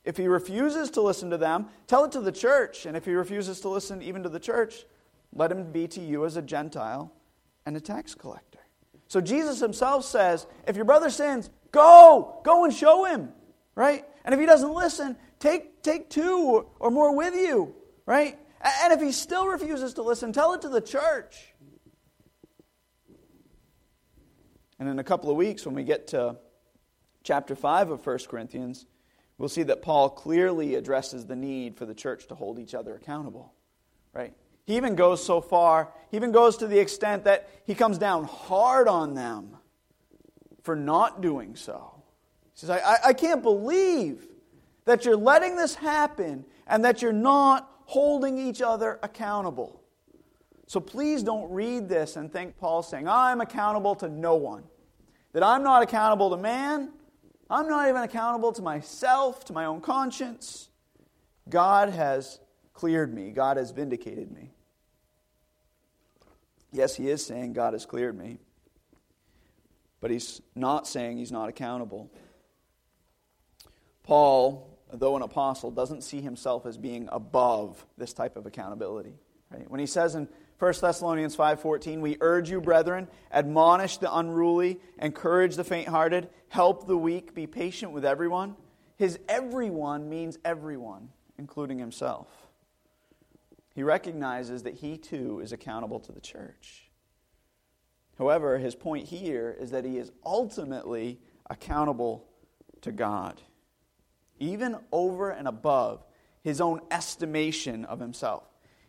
If 0.03 0.17
he 0.17 0.27
refuses 0.27 0.89
to 0.91 1.01
listen 1.01 1.29
to 1.29 1.37
them, 1.37 1.67
tell 1.87 2.05
it 2.05 2.11
to 2.13 2.21
the 2.21 2.31
church. 2.31 2.85
And 2.85 2.95
if 2.95 3.05
he 3.05 3.13
refuses 3.13 3.59
to 3.61 3.69
listen 3.69 4.01
even 4.01 4.23
to 4.23 4.29
the 4.29 4.39
church, 4.39 4.85
let 5.33 5.51
him 5.51 5.71
be 5.71 5.87
to 5.89 6.01
you 6.01 6.25
as 6.25 6.37
a 6.37 6.41
Gentile 6.41 7.11
and 7.65 7.75
a 7.77 7.81
tax 7.81 8.15
collector. 8.15 8.59
So 9.07 9.21
Jesus 9.21 9.59
himself 9.59 10.05
says, 10.05 10.47
if 10.67 10.75
your 10.75 10.85
brother 10.85 11.09
sins, 11.09 11.49
go, 11.71 12.41
go 12.43 12.65
and 12.65 12.73
show 12.73 13.05
him, 13.05 13.29
right? 13.75 14.05
And 14.23 14.33
if 14.33 14.39
he 14.39 14.45
doesn't 14.45 14.73
listen, 14.73 15.15
take, 15.39 15.83
take 15.83 16.09
two 16.09 16.65
or 16.79 16.91
more 16.91 17.15
with 17.15 17.35
you, 17.35 17.75
right? 18.05 18.39
And 18.61 18.93
if 18.93 19.01
he 19.01 19.11
still 19.11 19.47
refuses 19.47 19.93
to 19.95 20.01
listen, 20.01 20.33
tell 20.33 20.53
it 20.53 20.61
to 20.61 20.69
the 20.69 20.81
church. 20.81 21.53
And 24.79 24.87
in 24.87 24.99
a 24.99 25.03
couple 25.03 25.29
of 25.29 25.37
weeks, 25.37 25.65
when 25.65 25.75
we 25.75 25.83
get 25.83 26.07
to 26.07 26.37
chapter 27.23 27.55
5 27.55 27.91
of 27.91 28.05
1 28.05 28.19
Corinthians, 28.29 28.85
we'll 29.37 29.49
see 29.49 29.63
that 29.63 29.81
Paul 29.81 30.09
clearly 30.09 30.75
addresses 30.75 31.25
the 31.25 31.35
need 31.35 31.77
for 31.77 31.85
the 31.85 31.93
church 31.93 32.27
to 32.27 32.35
hold 32.35 32.59
each 32.59 32.73
other 32.73 32.95
accountable. 32.95 33.53
Right? 34.13 34.33
He 34.65 34.77
even 34.77 34.95
goes 34.95 35.23
so 35.23 35.41
far, 35.41 35.91
he 36.11 36.17
even 36.17 36.31
goes 36.31 36.57
to 36.57 36.67
the 36.67 36.79
extent 36.79 37.25
that 37.25 37.49
he 37.65 37.75
comes 37.75 37.97
down 37.97 38.25
hard 38.25 38.87
on 38.87 39.13
them 39.13 39.57
for 40.63 40.75
not 40.75 41.21
doing 41.21 41.55
so. 41.55 42.03
He 42.53 42.59
says, 42.59 42.69
I, 42.69 42.97
I 43.07 43.13
can't 43.13 43.41
believe 43.41 44.27
that 44.85 45.05
you're 45.05 45.17
letting 45.17 45.55
this 45.55 45.75
happen 45.75 46.45
and 46.67 46.85
that 46.85 47.01
you're 47.01 47.13
not 47.13 47.78
holding 47.89 48.37
each 48.37 48.61
other 48.61 48.99
accountable. 49.01 49.81
So 50.67 50.79
please 50.79 51.23
don't 51.23 51.51
read 51.51 51.89
this 51.89 52.17
and 52.17 52.31
think 52.31 52.55
Paul's 52.55 52.87
saying, 52.87 53.07
I'm 53.07 53.41
accountable 53.41 53.95
to 53.95 54.07
no 54.07 54.35
one. 54.35 54.63
That 55.33 55.41
I'm 55.41 55.63
not 55.63 55.81
accountable 55.81 56.29
to 56.29 56.37
man. 56.37 56.89
I'm 57.49 57.67
not 57.67 57.89
even 57.89 58.03
accountable 58.03 58.51
to 58.51 58.61
myself, 58.61 59.43
to 59.45 59.53
my 59.53 59.65
own 59.65 59.81
conscience. 59.81 60.69
God 61.49 61.89
has 61.89 62.39
cleared 62.75 63.11
me, 63.11 63.31
God 63.31 63.57
has 63.57 63.71
vindicated 63.71 64.31
me. 64.31 64.51
Yes, 66.71 66.95
he 66.95 67.09
is 67.09 67.25
saying 67.25 67.53
God 67.53 67.73
has 67.73 67.87
cleared 67.87 68.15
me, 68.15 68.37
but 69.99 70.11
he's 70.11 70.43
not 70.53 70.87
saying 70.87 71.17
he's 71.17 71.31
not 71.31 71.49
accountable. 71.49 72.11
Paul, 74.03 74.78
though 74.91 75.15
an 75.15 75.21
apostle, 75.21 75.71
doesn't 75.71 76.03
see 76.03 76.21
himself 76.21 76.65
as 76.65 76.77
being 76.77 77.09
above 77.11 77.85
this 77.97 78.13
type 78.13 78.35
of 78.35 78.45
accountability. 78.45 79.13
Right? 79.51 79.69
When 79.69 79.79
he 79.79 79.85
says 79.85 80.15
in 80.15 80.27
1 80.59 80.73
Thessalonians 80.81 81.35
5:14 81.37 82.01
We 82.01 82.17
urge 82.19 82.49
you 82.49 82.61
brethren 82.61 83.07
admonish 83.31 83.97
the 83.97 84.13
unruly 84.13 84.79
encourage 84.99 85.55
the 85.55 85.63
faint-hearted 85.63 86.29
help 86.49 86.85
the 86.85 86.97
weak 86.97 87.33
be 87.33 87.47
patient 87.47 87.93
with 87.93 88.05
everyone 88.05 88.55
his 88.97 89.17
everyone 89.29 90.09
means 90.09 90.37
everyone 90.43 91.09
including 91.37 91.79
himself 91.79 92.27
he 93.73 93.83
recognizes 93.83 94.63
that 94.63 94.75
he 94.75 94.97
too 94.97 95.39
is 95.39 95.53
accountable 95.53 95.99
to 96.01 96.11
the 96.11 96.21
church 96.21 96.91
however 98.17 98.57
his 98.57 98.75
point 98.75 99.07
here 99.07 99.55
is 99.57 99.71
that 99.71 99.85
he 99.85 99.97
is 99.97 100.11
ultimately 100.25 101.19
accountable 101.49 102.27
to 102.81 102.91
God 102.91 103.41
even 104.39 104.77
over 104.91 105.29
and 105.29 105.47
above 105.47 106.03
his 106.41 106.61
own 106.61 106.81
estimation 106.91 107.85
of 107.85 107.99
himself 107.99 108.43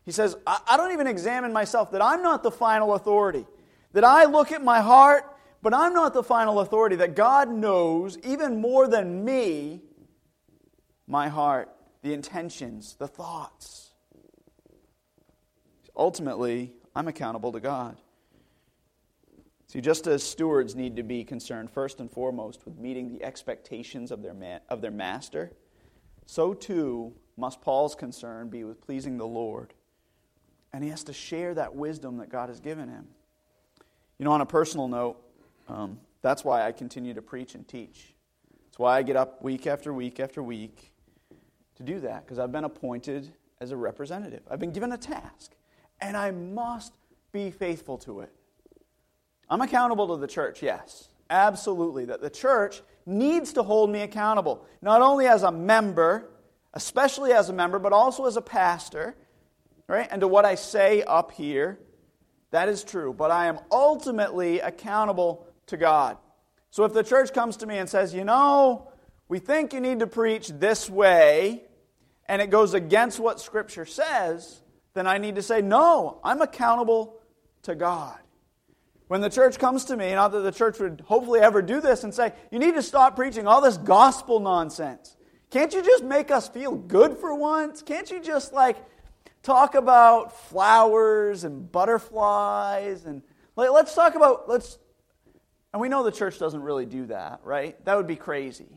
he 0.04 0.12
says, 0.12 0.36
I, 0.46 0.58
I 0.70 0.76
don't 0.76 0.92
even 0.92 1.06
examine 1.06 1.52
myself, 1.52 1.90
that 1.92 2.02
I'm 2.02 2.22
not 2.22 2.42
the 2.42 2.50
final 2.50 2.94
authority. 2.94 3.46
That 3.92 4.04
I 4.04 4.24
look 4.24 4.52
at 4.52 4.62
my 4.62 4.80
heart, 4.80 5.24
but 5.62 5.74
I'm 5.74 5.92
not 5.94 6.14
the 6.14 6.22
final 6.22 6.60
authority. 6.60 6.96
That 6.96 7.14
God 7.14 7.48
knows, 7.48 8.18
even 8.24 8.60
more 8.60 8.88
than 8.88 9.24
me, 9.24 9.82
my 11.06 11.28
heart, 11.28 11.68
the 12.02 12.14
intentions, 12.14 12.96
the 12.98 13.08
thoughts. 13.08 13.90
Ultimately, 15.96 16.72
I'm 16.94 17.08
accountable 17.08 17.52
to 17.52 17.60
God. 17.60 17.96
See, 19.70 19.80
just 19.80 20.08
as 20.08 20.24
stewards 20.24 20.74
need 20.74 20.96
to 20.96 21.04
be 21.04 21.22
concerned 21.22 21.70
first 21.70 22.00
and 22.00 22.10
foremost 22.10 22.64
with 22.64 22.76
meeting 22.76 23.08
the 23.08 23.22
expectations 23.22 24.10
of 24.10 24.20
their, 24.20 24.34
ma- 24.34 24.58
of 24.68 24.80
their 24.80 24.90
master, 24.90 25.52
so 26.26 26.54
too 26.54 27.12
must 27.36 27.60
Paul's 27.60 27.94
concern 27.94 28.48
be 28.48 28.64
with 28.64 28.80
pleasing 28.80 29.16
the 29.16 29.28
Lord 29.28 29.72
and 30.72 30.82
he 30.82 30.90
has 30.90 31.04
to 31.04 31.12
share 31.12 31.54
that 31.54 31.76
wisdom 31.76 32.16
that 32.16 32.30
God 32.30 32.48
has 32.48 32.58
given 32.58 32.88
him. 32.88 33.06
You 34.18 34.24
know, 34.24 34.32
on 34.32 34.40
a 34.40 34.46
personal 34.46 34.88
note, 34.88 35.18
um, 35.68 36.00
that's 36.20 36.44
why 36.44 36.66
I 36.66 36.72
continue 36.72 37.14
to 37.14 37.22
preach 37.22 37.54
and 37.54 37.66
teach. 37.66 38.12
It's 38.68 38.78
why 38.78 38.96
I 38.98 39.02
get 39.02 39.14
up 39.14 39.40
week 39.40 39.68
after 39.68 39.94
week 39.94 40.18
after 40.18 40.42
week 40.42 40.92
to 41.76 41.84
do 41.84 42.00
that, 42.00 42.24
because 42.24 42.40
I've 42.40 42.50
been 42.50 42.64
appointed 42.64 43.32
as 43.60 43.70
a 43.70 43.76
representative. 43.76 44.42
I've 44.50 44.58
been 44.58 44.72
given 44.72 44.90
a 44.90 44.98
task, 44.98 45.52
and 46.00 46.16
I 46.16 46.32
must 46.32 46.94
be 47.30 47.52
faithful 47.52 47.98
to 47.98 48.20
it. 48.20 48.32
I'm 49.50 49.60
accountable 49.60 50.08
to 50.08 50.16
the 50.16 50.28
church, 50.28 50.62
yes, 50.62 51.10
absolutely. 51.28 52.06
That 52.06 52.22
the 52.22 52.30
church 52.30 52.80
needs 53.04 53.52
to 53.54 53.62
hold 53.62 53.90
me 53.90 54.00
accountable, 54.00 54.64
not 54.80 55.02
only 55.02 55.26
as 55.26 55.42
a 55.42 55.50
member, 55.50 56.30
especially 56.72 57.32
as 57.32 57.50
a 57.50 57.52
member, 57.52 57.78
but 57.78 57.92
also 57.92 58.26
as 58.26 58.36
a 58.36 58.42
pastor 58.42 59.16
right? 59.90 60.08
And 60.10 60.20
to 60.20 60.28
what 60.28 60.44
I 60.44 60.54
say 60.54 61.02
up 61.02 61.32
here, 61.32 61.78
that 62.52 62.68
is 62.68 62.84
true. 62.84 63.12
But 63.12 63.32
I 63.32 63.46
am 63.46 63.58
ultimately 63.72 64.60
accountable 64.60 65.48
to 65.66 65.76
God. 65.76 66.16
So 66.70 66.84
if 66.84 66.92
the 66.92 67.02
church 67.02 67.32
comes 67.32 67.56
to 67.58 67.66
me 67.66 67.76
and 67.76 67.88
says, 67.88 68.14
you 68.14 68.24
know, 68.24 68.92
we 69.28 69.40
think 69.40 69.72
you 69.72 69.80
need 69.80 69.98
to 69.98 70.06
preach 70.06 70.48
this 70.48 70.88
way, 70.88 71.64
and 72.26 72.40
it 72.40 72.50
goes 72.50 72.72
against 72.72 73.18
what 73.18 73.40
Scripture 73.40 73.84
says, 73.84 74.62
then 74.94 75.08
I 75.08 75.18
need 75.18 75.34
to 75.34 75.42
say, 75.42 75.60
no, 75.60 76.20
I'm 76.22 76.40
accountable 76.40 77.20
to 77.62 77.74
God. 77.74 78.18
When 79.10 79.20
the 79.20 79.28
church 79.28 79.58
comes 79.58 79.86
to 79.86 79.96
me, 79.96 80.14
not 80.14 80.30
that 80.30 80.42
the 80.42 80.52
church 80.52 80.78
would 80.78 81.02
hopefully 81.04 81.40
ever 81.40 81.62
do 81.62 81.80
this, 81.80 82.04
and 82.04 82.14
say, 82.14 82.32
you 82.52 82.60
need 82.60 82.76
to 82.76 82.82
stop 82.82 83.16
preaching 83.16 83.44
all 83.44 83.60
this 83.60 83.76
gospel 83.76 84.38
nonsense. 84.38 85.16
Can't 85.50 85.74
you 85.74 85.82
just 85.82 86.04
make 86.04 86.30
us 86.30 86.48
feel 86.48 86.76
good 86.76 87.16
for 87.18 87.34
once? 87.34 87.82
Can't 87.82 88.08
you 88.08 88.20
just 88.20 88.52
like 88.52 88.76
talk 89.42 89.74
about 89.74 90.38
flowers 90.48 91.42
and 91.42 91.72
butterflies 91.72 93.04
and 93.04 93.22
like, 93.56 93.72
let's 93.72 93.96
talk 93.96 94.14
about 94.14 94.48
let's 94.48 94.78
and 95.72 95.80
we 95.80 95.88
know 95.88 96.04
the 96.04 96.12
church 96.12 96.38
doesn't 96.38 96.62
really 96.62 96.86
do 96.86 97.06
that 97.06 97.40
right 97.42 97.84
that 97.86 97.96
would 97.96 98.06
be 98.06 98.16
crazy 98.16 98.68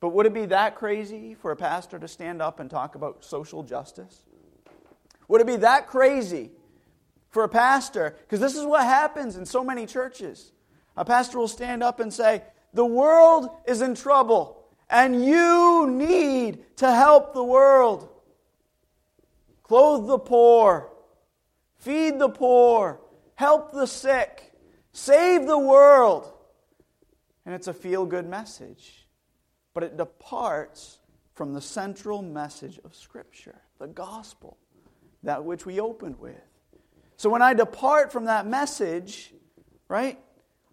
but 0.00 0.08
would 0.08 0.26
it 0.26 0.34
be 0.34 0.46
that 0.46 0.74
crazy 0.74 1.34
for 1.34 1.52
a 1.52 1.56
pastor 1.56 2.00
to 2.00 2.08
stand 2.08 2.42
up 2.42 2.58
and 2.58 2.68
talk 2.68 2.94
about 2.96 3.24
social 3.24 3.62
justice 3.62 4.24
would 5.28 5.40
it 5.40 5.46
be 5.46 5.56
that 5.56 5.86
crazy 5.86 6.50
for 7.32 7.42
a 7.42 7.48
pastor 7.48 8.14
because 8.20 8.38
this 8.38 8.54
is 8.54 8.64
what 8.64 8.84
happens 8.84 9.36
in 9.36 9.44
so 9.44 9.64
many 9.64 9.84
churches 9.86 10.52
a 10.96 11.04
pastor 11.04 11.38
will 11.38 11.48
stand 11.48 11.82
up 11.82 11.98
and 12.00 12.12
say 12.12 12.42
the 12.72 12.84
world 12.84 13.50
is 13.66 13.82
in 13.82 13.94
trouble 13.94 14.64
and 14.88 15.24
you 15.24 15.88
need 15.90 16.76
to 16.76 16.92
help 16.92 17.32
the 17.34 17.42
world 17.42 18.08
clothe 19.72 20.06
the 20.06 20.18
poor, 20.18 20.90
feed 21.78 22.18
the 22.18 22.28
poor, 22.28 23.00
help 23.36 23.72
the 23.72 23.86
sick, 23.86 24.52
save 24.92 25.46
the 25.46 25.58
world. 25.58 26.30
And 27.46 27.54
it's 27.54 27.68
a 27.68 27.72
feel 27.72 28.04
good 28.04 28.28
message. 28.28 29.06
But 29.72 29.84
it 29.84 29.96
departs 29.96 30.98
from 31.32 31.54
the 31.54 31.62
central 31.62 32.20
message 32.20 32.78
of 32.84 32.94
Scripture, 32.94 33.62
the 33.78 33.86
gospel, 33.86 34.58
that 35.22 35.42
which 35.42 35.64
we 35.64 35.80
opened 35.80 36.18
with. 36.18 36.51
So 37.22 37.30
when 37.30 37.40
I 37.40 37.54
depart 37.54 38.10
from 38.10 38.24
that 38.24 38.48
message, 38.48 39.32
right, 39.86 40.18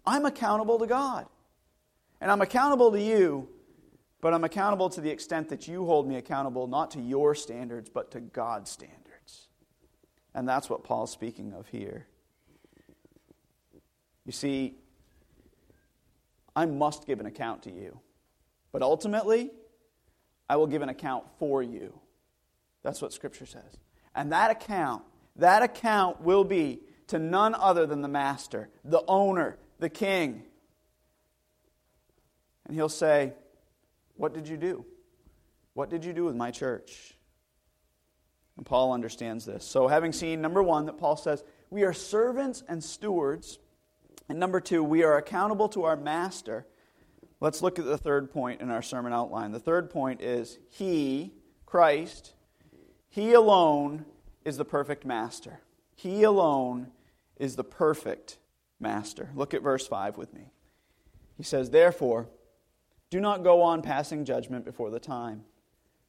I'm 0.04 0.26
accountable 0.26 0.80
to 0.80 0.86
God. 0.88 1.28
And 2.20 2.28
I'm 2.28 2.40
accountable 2.40 2.90
to 2.90 3.00
you, 3.00 3.48
but 4.20 4.34
I'm 4.34 4.42
accountable 4.42 4.90
to 4.90 5.00
the 5.00 5.10
extent 5.10 5.48
that 5.50 5.68
you 5.68 5.86
hold 5.86 6.08
me 6.08 6.16
accountable 6.16 6.66
not 6.66 6.90
to 6.90 7.00
your 7.00 7.36
standards, 7.36 7.88
but 7.88 8.10
to 8.10 8.20
God's 8.20 8.68
standards. 8.68 9.46
And 10.34 10.48
that's 10.48 10.68
what 10.68 10.82
Paul's 10.82 11.12
speaking 11.12 11.52
of 11.52 11.68
here. 11.68 12.08
You 14.26 14.32
see, 14.32 14.74
I 16.56 16.66
must 16.66 17.06
give 17.06 17.20
an 17.20 17.26
account 17.26 17.62
to 17.62 17.70
you. 17.70 18.00
But 18.72 18.82
ultimately, 18.82 19.52
I 20.48 20.56
will 20.56 20.66
give 20.66 20.82
an 20.82 20.88
account 20.88 21.26
for 21.38 21.62
you. 21.62 22.00
That's 22.82 23.00
what 23.00 23.12
Scripture 23.12 23.46
says. 23.46 23.78
And 24.16 24.32
that 24.32 24.50
account, 24.50 25.04
that 25.36 25.62
account 25.62 26.20
will 26.20 26.44
be 26.44 26.80
to 27.08 27.18
none 27.18 27.54
other 27.54 27.86
than 27.86 28.02
the 28.02 28.08
master, 28.08 28.68
the 28.84 29.02
owner, 29.08 29.58
the 29.78 29.88
king. 29.88 30.44
And 32.66 32.76
he'll 32.76 32.88
say, 32.88 33.32
What 34.16 34.34
did 34.34 34.48
you 34.48 34.56
do? 34.56 34.84
What 35.74 35.90
did 35.90 36.04
you 36.04 36.12
do 36.12 36.24
with 36.24 36.36
my 36.36 36.50
church? 36.50 37.14
And 38.56 38.66
Paul 38.66 38.92
understands 38.92 39.46
this. 39.46 39.64
So, 39.64 39.88
having 39.88 40.12
seen, 40.12 40.40
number 40.42 40.62
one, 40.62 40.86
that 40.86 40.98
Paul 40.98 41.16
says, 41.16 41.42
we 41.70 41.84
are 41.84 41.92
servants 41.92 42.62
and 42.68 42.82
stewards. 42.82 43.58
And 44.28 44.38
number 44.38 44.60
two, 44.60 44.84
we 44.84 45.02
are 45.02 45.16
accountable 45.16 45.68
to 45.70 45.84
our 45.84 45.96
master. 45.96 46.66
Let's 47.40 47.62
look 47.62 47.78
at 47.78 47.86
the 47.86 47.96
third 47.96 48.30
point 48.30 48.60
in 48.60 48.70
our 48.70 48.82
sermon 48.82 49.12
outline. 49.12 49.52
The 49.52 49.60
third 49.60 49.90
point 49.90 50.20
is 50.20 50.58
He, 50.68 51.32
Christ, 51.64 52.34
He 53.08 53.32
alone 53.32 54.04
is 54.44 54.56
the 54.56 54.64
perfect 54.64 55.04
master. 55.04 55.60
He 55.94 56.22
alone 56.22 56.88
is 57.36 57.56
the 57.56 57.64
perfect 57.64 58.38
master. 58.78 59.30
Look 59.34 59.54
at 59.54 59.62
verse 59.62 59.86
5 59.86 60.16
with 60.16 60.32
me. 60.32 60.52
He 61.36 61.42
says, 61.42 61.70
Therefore, 61.70 62.28
do 63.10 63.20
not 63.20 63.42
go 63.42 63.62
on 63.62 63.82
passing 63.82 64.24
judgment 64.24 64.64
before 64.64 64.90
the 64.90 65.00
time, 65.00 65.44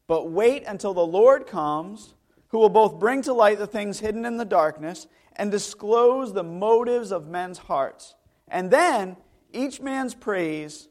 but 0.07 0.29
wait 0.29 0.63
until 0.65 0.93
the 0.93 1.05
Lord 1.05 1.47
comes, 1.47 2.13
who 2.49 2.59
will 2.59 2.69
both 2.69 2.99
bring 2.99 3.21
to 3.23 3.33
light 3.33 3.59
the 3.59 3.67
things 3.67 3.99
hidden 3.99 4.25
in 4.25 4.37
the 4.37 4.45
darkness 4.45 5.07
and 5.35 5.51
disclose 5.51 6.33
the 6.33 6.43
motives 6.43 7.11
of 7.11 7.27
men's 7.27 7.57
hearts. 7.57 8.15
And 8.47 8.69
then 8.69 9.15
each 9.53 9.79
man's 9.79 10.13
praise 10.13 10.89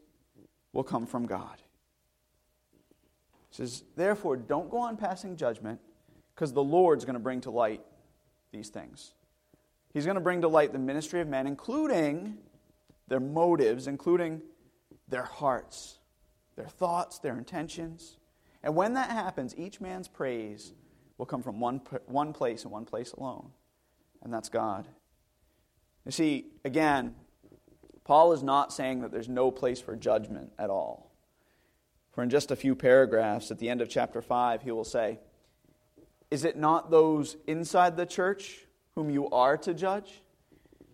will 0.73 0.85
come 0.85 1.07
from 1.07 1.27
God. 1.27 1.57
He 3.51 3.57
says, 3.57 3.85
Therefore, 3.97 4.37
don't 4.37 4.71
go 4.71 4.79
on 4.79 4.97
passing 4.97 5.37
judgment 5.37 5.81
because 6.41 6.55
the 6.55 6.65
Lord's 6.65 7.05
going 7.05 7.17
to 7.17 7.21
bring 7.21 7.43
to 7.43 7.51
light 7.51 7.83
these 8.51 8.71
things. 8.71 9.13
He's 9.93 10.07
going 10.07 10.15
to 10.15 10.23
bring 10.23 10.41
to 10.41 10.49
light 10.49 10.73
the 10.73 10.79
ministry 10.79 11.21
of 11.21 11.29
men, 11.29 11.47
including 11.47 12.39
their 13.09 13.21
motives, 13.21 13.87
including 13.87 14.41
their 15.07 15.25
hearts 15.25 15.99
their 16.57 16.69
thoughts, 16.69 17.19
their 17.19 17.39
intentions. 17.39 18.19
And 18.63 18.75
when 18.75 18.95
that 18.95 19.11
happens, 19.11 19.55
each 19.57 19.81
man's 19.81 20.09
praise 20.09 20.73
will 21.17 21.27
come 21.27 21.43
from 21.43 21.61
one, 21.61 21.81
one 22.07 22.33
place 22.33 22.65
and 22.65 22.73
one 22.73 22.85
place 22.85 23.13
alone, 23.13 23.51
and 24.23 24.33
that's 24.33 24.51
God. 24.51 24.87
You 26.05 26.13
see, 26.13 26.47
again, 26.65 27.15
Paul 28.05 28.33
is 28.33 28.43
not 28.43 28.73
saying 28.73 29.01
that 29.01 29.11
there's 29.11 29.29
no 29.29 29.51
place 29.51 29.81
for 29.81 29.97
judgment 29.97 30.53
at 30.59 30.69
all. 30.69 31.11
For 32.13 32.23
in 32.23 32.29
just 32.29 32.51
a 32.51 32.57
few 32.57 32.75
paragraphs 32.75 33.51
at 33.51 33.59
the 33.59 33.71
end 33.71 33.81
of 33.81 33.89
chapter 33.89 34.21
5, 34.21 34.63
he 34.63 34.71
will 34.71 34.85
say, 34.85 35.19
Is 36.31 36.45
it 36.45 36.57
not 36.57 36.91
those 36.91 37.37
inside 37.47 37.97
the 37.97 38.07
church 38.07 38.67
whom 38.95 39.11
you 39.11 39.29
are 39.31 39.57
to 39.59 39.75
judge? 39.75 40.23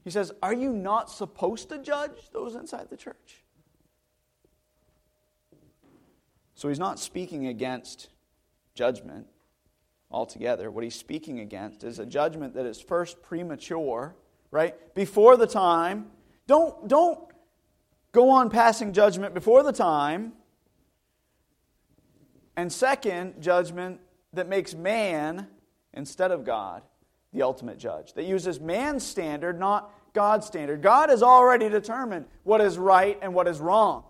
He 0.05 0.11
says, 0.11 0.33
Are 0.43 0.55
you 0.55 0.73
not 0.73 1.11
supposed 1.11 1.69
to 1.71 1.79
judge 1.79 2.31
those 2.33 2.55
inside 2.55 2.89
the 2.91 2.97
church? 2.97 3.45
So 6.55 6.69
he's 6.69 6.79
not 6.79 6.99
speaking 6.99 7.49
against 7.49 8.09
judgment 8.75 9.27
altogether. 10.11 10.71
What 10.71 10.85
he's 10.85 10.95
speaking 10.95 11.41
against 11.41 11.85
is 11.85 11.99
a 11.99 12.07
judgment 12.07 12.55
that 12.55 12.65
is 12.65 12.81
first 12.81 13.23
premature, 13.23 14.17
right? 14.51 14.95
Before 14.95 15.37
the 15.37 15.47
time. 15.47 16.07
Don't, 16.47 16.89
don't 16.89 17.19
go 18.13 18.31
on 18.31 18.49
passing 18.49 18.93
judgment 18.93 19.35
before 19.35 19.63
the 19.63 19.73
time. 19.73 20.33
And 22.57 22.73
second, 22.73 23.43
judgment 23.43 24.01
that 24.37 24.49
makes 24.49 24.75
man, 24.75 25.49
instead 25.93 26.31
of 26.31 26.45
God, 26.45 26.83
the 27.33 27.43
ultimate 27.43 27.79
judge. 27.79 28.15
That 28.15 28.25
uses 28.25 28.61
man's 28.61 29.05
standard, 29.05 29.59
not 29.59 29.93
God's 30.13 30.47
standard. 30.47 30.81
God 30.81 31.11
has 31.11 31.23
already 31.23 31.69
determined 31.69 32.27
what 32.45 32.61
is 32.61 32.79
right 32.79 33.19
and 33.21 33.35
what 33.35 33.47
is 33.47 33.61
wrong. 33.61 34.05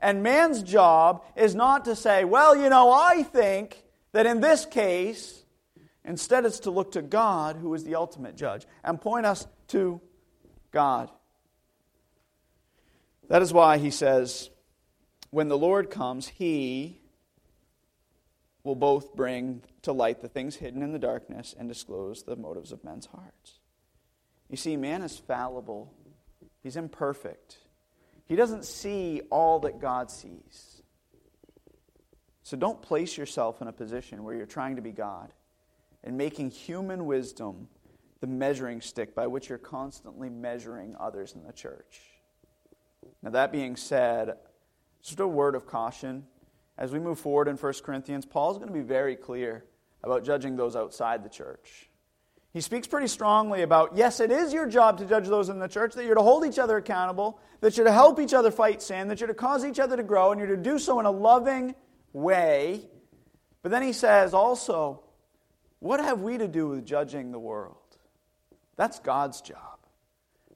And 0.00 0.22
man's 0.22 0.62
job 0.62 1.24
is 1.34 1.54
not 1.54 1.86
to 1.86 1.96
say, 1.96 2.24
well, 2.24 2.54
you 2.54 2.68
know, 2.68 2.92
I 2.92 3.24
think 3.24 3.82
that 4.12 4.26
in 4.26 4.40
this 4.40 4.64
case, 4.64 5.44
instead 6.04 6.44
it's 6.44 6.60
to 6.60 6.70
look 6.70 6.92
to 6.92 7.02
God, 7.02 7.56
who 7.56 7.74
is 7.74 7.82
the 7.84 7.96
ultimate 7.96 8.36
judge, 8.36 8.66
and 8.84 9.00
point 9.00 9.26
us 9.26 9.46
to 9.68 10.00
God. 10.70 11.10
That 13.28 13.42
is 13.42 13.52
why 13.52 13.78
he 13.78 13.90
says, 13.90 14.50
when 15.30 15.48
the 15.48 15.58
Lord 15.58 15.90
comes, 15.90 16.28
he 16.28 17.00
will 18.62 18.76
both 18.76 19.14
bring 19.14 19.62
to 19.82 19.92
light 19.92 20.20
the 20.20 20.28
things 20.28 20.56
hidden 20.56 20.82
in 20.82 20.92
the 20.92 20.98
darkness 20.98 21.54
and 21.58 21.68
disclose 21.68 22.22
the 22.22 22.36
motives 22.36 22.72
of 22.72 22.84
men's 22.84 23.06
hearts. 23.06 23.60
You 24.48 24.56
see, 24.56 24.76
man 24.76 25.02
is 25.02 25.18
fallible, 25.18 25.92
he's 26.62 26.76
imperfect. 26.76 27.58
He 28.26 28.36
doesn't 28.36 28.64
see 28.64 29.22
all 29.30 29.60
that 29.60 29.80
God 29.80 30.10
sees. 30.10 30.82
So 32.42 32.56
don't 32.56 32.80
place 32.80 33.16
yourself 33.16 33.60
in 33.60 33.68
a 33.68 33.72
position 33.72 34.24
where 34.24 34.34
you're 34.34 34.46
trying 34.46 34.76
to 34.76 34.82
be 34.82 34.92
God 34.92 35.32
and 36.02 36.16
making 36.16 36.50
human 36.50 37.06
wisdom 37.06 37.68
the 38.20 38.26
measuring 38.26 38.80
stick 38.80 39.14
by 39.14 39.26
which 39.26 39.48
you're 39.48 39.58
constantly 39.58 40.28
measuring 40.28 40.96
others 40.98 41.34
in 41.34 41.44
the 41.44 41.52
church. 41.52 42.00
Now, 43.22 43.30
that 43.30 43.52
being 43.52 43.76
said, 43.76 44.34
just 45.02 45.20
a 45.20 45.26
word 45.26 45.54
of 45.54 45.66
caution. 45.66 46.24
As 46.78 46.92
we 46.92 47.00
move 47.00 47.18
forward 47.18 47.48
in 47.48 47.56
1 47.56 47.72
Corinthians, 47.82 48.24
Paul's 48.24 48.56
going 48.56 48.68
to 48.68 48.74
be 48.74 48.80
very 48.80 49.16
clear 49.16 49.64
about 50.04 50.24
judging 50.24 50.54
those 50.56 50.76
outside 50.76 51.24
the 51.24 51.28
church. 51.28 51.90
He 52.52 52.60
speaks 52.60 52.86
pretty 52.86 53.08
strongly 53.08 53.62
about 53.62 53.96
yes, 53.96 54.20
it 54.20 54.30
is 54.30 54.52
your 54.52 54.66
job 54.66 54.98
to 54.98 55.04
judge 55.04 55.26
those 55.26 55.48
in 55.48 55.58
the 55.58 55.66
church, 55.66 55.94
that 55.94 56.04
you're 56.04 56.14
to 56.14 56.22
hold 56.22 56.46
each 56.46 56.58
other 56.58 56.76
accountable, 56.76 57.40
that 57.60 57.76
you're 57.76 57.86
to 57.86 57.92
help 57.92 58.20
each 58.20 58.32
other 58.32 58.52
fight 58.52 58.80
sin, 58.80 59.08
that 59.08 59.20
you're 59.20 59.28
to 59.28 59.34
cause 59.34 59.64
each 59.64 59.80
other 59.80 59.96
to 59.96 60.04
grow, 60.04 60.30
and 60.30 60.40
you're 60.40 60.54
to 60.54 60.56
do 60.56 60.78
so 60.78 61.00
in 61.00 61.06
a 61.06 61.10
loving 61.10 61.74
way. 62.12 62.88
But 63.62 63.72
then 63.72 63.82
he 63.82 63.92
says 63.92 64.32
also, 64.32 65.02
what 65.80 66.00
have 66.00 66.22
we 66.22 66.38
to 66.38 66.48
do 66.48 66.68
with 66.68 66.86
judging 66.86 67.32
the 67.32 67.40
world? 67.40 67.76
That's 68.76 69.00
God's 69.00 69.40
job. 69.40 69.78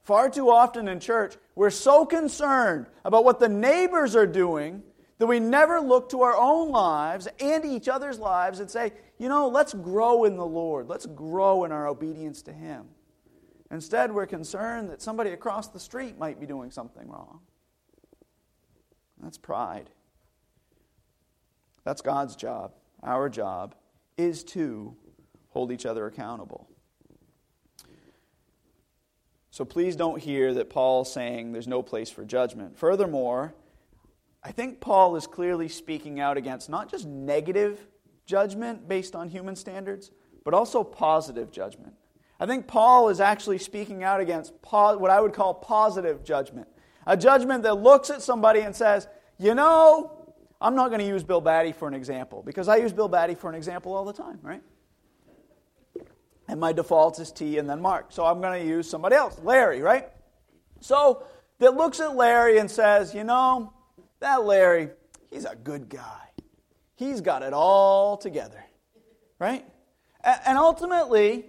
Far 0.05 0.31
too 0.31 0.51
often 0.51 0.89
in 0.89 1.01
church, 1.01 1.35
we're 1.57 1.71
so 1.71 2.07
concerned 2.07 2.87
about 3.05 3.25
what 3.25 3.41
the 3.41 3.49
neighbors 3.49 4.17
are 4.17 4.27
doing 4.27 4.83
that 5.19 5.27
we 5.27 5.39
never 5.39 5.81
look 5.81 6.09
to 6.11 6.23
our 6.23 6.37
own 6.37 6.71
lives 6.71 7.29
and 7.41 7.65
each 7.65 7.89
other's 7.89 8.19
lives 8.19 8.61
and 8.61 8.71
say, 8.71 8.93
you 9.19 9.29
know, 9.29 9.49
let's 9.49 9.75
grow 9.75 10.25
in 10.25 10.37
the 10.37 10.47
Lord. 10.47 10.89
Let's 10.89 11.07
grow 11.07 11.65
in 11.65 11.73
our 11.73 11.87
obedience 11.87 12.43
to 12.43 12.53
Him. 12.53 12.87
Instead, 13.71 14.13
we're 14.13 14.27
concerned 14.27 14.91
that 14.91 15.01
somebody 15.01 15.31
across 15.31 15.69
the 15.69 15.81
street 15.81 16.19
might 16.19 16.41
be 16.41 16.47
doing 16.47 16.71
something 16.71 17.09
wrong. 17.09 17.41
That's 19.23 19.39
pride. 19.39 19.91
That's 21.85 22.03
God's 22.03 22.37
job. 22.37 22.73
Our 23.03 23.29
job 23.29 23.75
is 24.17 24.45
to 24.45 24.97
hold 25.51 25.73
each 25.73 25.87
other 25.87 26.07
accountable. 26.07 26.69
So 29.51 29.65
please 29.65 29.97
don't 29.97 30.21
hear 30.21 30.55
that 30.55 30.71
Paul's 30.71 31.13
saying 31.13 31.53
there's 31.53 31.69
no 31.69 31.83
place 31.83 32.11
for 32.11 32.25
judgment. 32.25 32.79
Furthermore, 32.79 33.55
I 34.43 34.53
think 34.53 34.81
Paul 34.81 35.17
is 35.17 35.27
clearly 35.27 35.69
speaking 35.69 36.19
out 36.19 36.37
against 36.37 36.69
not 36.69 36.91
just 36.91 37.07
negative 37.07 37.87
judgment 38.27 38.89
based 38.89 39.15
on 39.15 39.29
human 39.29 39.55
standards, 39.55 40.11
but 40.45 40.55
also 40.55 40.83
positive 40.83 41.53
judgment. 41.53 41.95
I 42.41 42.47
think 42.47 42.67
Paul 42.67 43.09
is 43.09 43.21
actually 43.21 43.59
speaking 43.59 44.03
out 44.03 44.21
against 44.21 44.53
what 44.69 45.11
I 45.11 45.21
would 45.21 45.33
call 45.33 45.55
positive 45.55 46.25
judgment. 46.25 46.67
A 47.07 47.17
judgment 47.17 47.63
that 47.63 47.75
looks 47.75 48.11
at 48.11 48.21
somebody 48.21 48.61
and 48.61 48.75
says, 48.75 49.07
you 49.39 49.55
know, 49.55 50.35
I'm 50.61 50.75
not 50.75 50.89
going 50.89 51.01
to 51.01 51.07
use 51.07 51.23
Bill 51.23 51.41
Batty 51.41 51.73
for 51.73 51.87
an 51.87 51.95
example 51.95 52.43
because 52.45 52.69
I 52.69 52.77
use 52.77 52.93
Bill 52.93 53.09
Batty 53.09 53.35
for 53.35 53.49
an 53.49 53.55
example 53.55 53.95
all 53.95 54.05
the 54.05 54.13
time, 54.13 54.39
right? 54.43 54.63
And 56.49 56.59
my 56.59 56.73
default 56.73 57.19
is 57.21 57.31
T 57.31 57.59
and 57.59 57.69
then 57.71 57.81
Mark. 57.81 58.07
So 58.11 58.25
I'm 58.25 58.41
going 58.41 58.61
to 58.61 58.67
use 58.67 58.89
somebody 58.91 59.15
else, 59.15 59.39
Larry, 59.43 59.81
right? 59.81 60.09
So 60.81 61.25
that 61.61 61.75
looks 61.75 62.01
at 62.01 62.17
Larry 62.17 62.59
and 62.59 62.71
says, 62.71 63.15
you 63.15 63.25
know, 63.25 63.73
that 64.23 64.45
Larry, 64.45 64.91
he's 65.31 65.45
a 65.45 65.55
good 65.55 65.89
guy. 65.89 66.31
he's 66.97 67.21
got 67.21 67.43
it 67.43 67.53
all 67.53 68.17
together. 68.17 68.65
Right? 69.39 69.65
And 70.25 70.57
ultimately, 70.57 71.45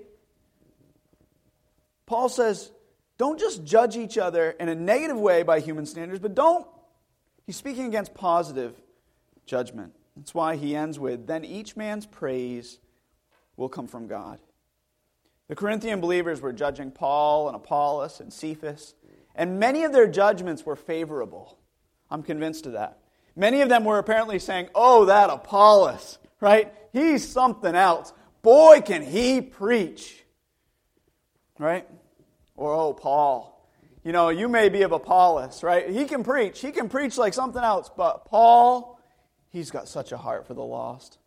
Paul 2.05 2.29
says, 2.29 2.71
don't 3.17 3.39
just 3.39 3.63
judge 3.63 3.95
each 3.95 4.17
other 4.17 4.51
in 4.51 4.67
a 4.67 4.75
negative 4.75 5.19
way 5.19 5.43
by 5.43 5.59
human 5.59 5.86
standards, 5.86 6.19
but 6.19 6.33
don't. 6.33 6.65
He's 7.45 7.55
speaking 7.55 7.86
against 7.86 8.13
positive 8.13 8.73
judgment. 9.45 9.93
That's 10.15 10.33
why 10.33 10.55
he 10.55 10.75
ends 10.75 10.99
with, 10.99 11.27
then 11.27 11.45
each 11.45 11.75
man's 11.75 12.05
praise 12.05 12.79
will 13.57 13.69
come 13.69 13.88
from 13.88 14.07
God. 14.07 14.39
The 15.47 15.55
Corinthian 15.55 16.01
believers 16.01 16.41
were 16.41 16.53
judging 16.53 16.89
Paul 16.89 17.47
and 17.47 17.55
Apollos 17.55 18.19
and 18.19 18.33
Cephas, 18.33 18.95
and 19.36 19.59
many 19.59 19.83
of 19.83 19.91
their 19.91 20.07
judgments 20.07 20.65
were 20.65 20.75
favorable. 20.75 21.59
I'm 22.13 22.21
convinced 22.21 22.67
of 22.67 22.73
that. 22.73 22.99
Many 23.36 23.62
of 23.62 23.69
them 23.69 23.86
were 23.86 23.97
apparently 23.97 24.38
saying, 24.38 24.69
Oh, 24.76 25.06
that 25.06 25.32
Apollos, 25.32 26.19
right? 26.39 26.71
He's 26.93 27.28
something 27.28 27.73
else. 27.73 28.13
Boy, 28.43 28.82
can 28.82 29.02
he 29.02 29.41
preach. 29.41 30.23
Right? 31.58 31.88
Or, 32.56 32.71
oh, 32.71 32.93
Paul. 32.93 33.49
You 34.04 34.12
know, 34.12 34.30
you 34.30 34.47
may 34.47 34.69
be 34.69 34.84
of 34.84 34.91
Apollos, 34.91 35.63
right? 35.63 35.89
He 35.89 36.06
can 36.06 36.23
preach. 36.23 36.62
He 36.62 36.71
can 36.71 36.88
preach 36.88 37.17
like 37.17 37.34
something 37.34 37.63
else, 37.63 37.89
but 37.95 38.26
Paul, 38.26 38.99
he's 39.49 39.71
got 39.71 39.88
such 39.88 40.12
a 40.12 40.17
heart 40.17 40.45
for 40.45 40.54
the 40.54 40.62
lost. 40.62 41.17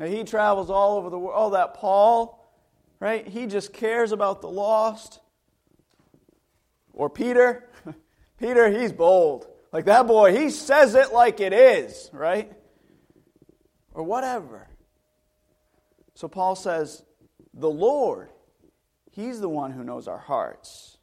And 0.00 0.12
he 0.12 0.24
travels 0.24 0.70
all 0.70 0.96
over 0.96 1.08
the 1.08 1.18
world. 1.18 1.34
Oh, 1.36 1.50
that 1.50 1.74
Paul, 1.74 2.52
right? 2.98 3.26
He 3.28 3.46
just 3.46 3.72
cares 3.72 4.10
about 4.10 4.40
the 4.40 4.48
lost. 4.48 5.20
Or 6.94 7.08
Peter. 7.08 7.68
Peter, 8.40 8.70
he's 8.70 8.92
bold. 8.92 9.46
Like 9.78 9.84
that 9.84 10.08
boy, 10.08 10.36
he 10.36 10.50
says 10.50 10.96
it 10.96 11.12
like 11.12 11.38
it 11.38 11.52
is, 11.52 12.10
right? 12.12 12.50
Or 13.92 14.02
whatever. 14.02 14.66
So 16.14 16.26
Paul 16.26 16.56
says, 16.56 17.04
the 17.54 17.70
Lord, 17.70 18.30
he's 19.12 19.38
the 19.38 19.48
one 19.48 19.70
who 19.70 19.84
knows 19.84 20.08
our 20.08 20.18
hearts. 20.18 20.98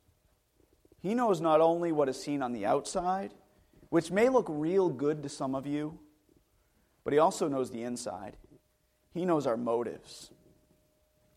He 1.01 1.15
knows 1.15 1.39
not 1.39 1.61
only 1.61 1.93
what 1.93 2.09
is 2.09 2.21
seen 2.21 2.41
on 2.41 2.51
the 2.51 2.65
outside, 2.65 3.33
which 3.91 4.11
may 4.11 4.27
look 4.27 4.47
real 4.49 4.89
good 4.89 5.23
to 5.23 5.29
some 5.29 5.55
of 5.55 5.65
you, 5.65 5.97
but 7.05 7.13
he 7.13 7.19
also 7.19 7.47
knows 7.47 7.71
the 7.71 7.83
inside. 7.83 8.35
He 9.13 9.23
knows 9.23 9.47
our 9.47 9.55
motives. 9.55 10.31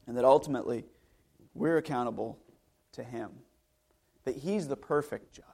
And 0.08 0.16
that 0.16 0.24
ultimately, 0.24 0.86
we're 1.54 1.76
accountable 1.76 2.36
to 2.94 3.04
him. 3.04 3.30
That 4.24 4.38
he's 4.38 4.66
the 4.66 4.76
perfect 4.76 5.32
judge. 5.32 5.44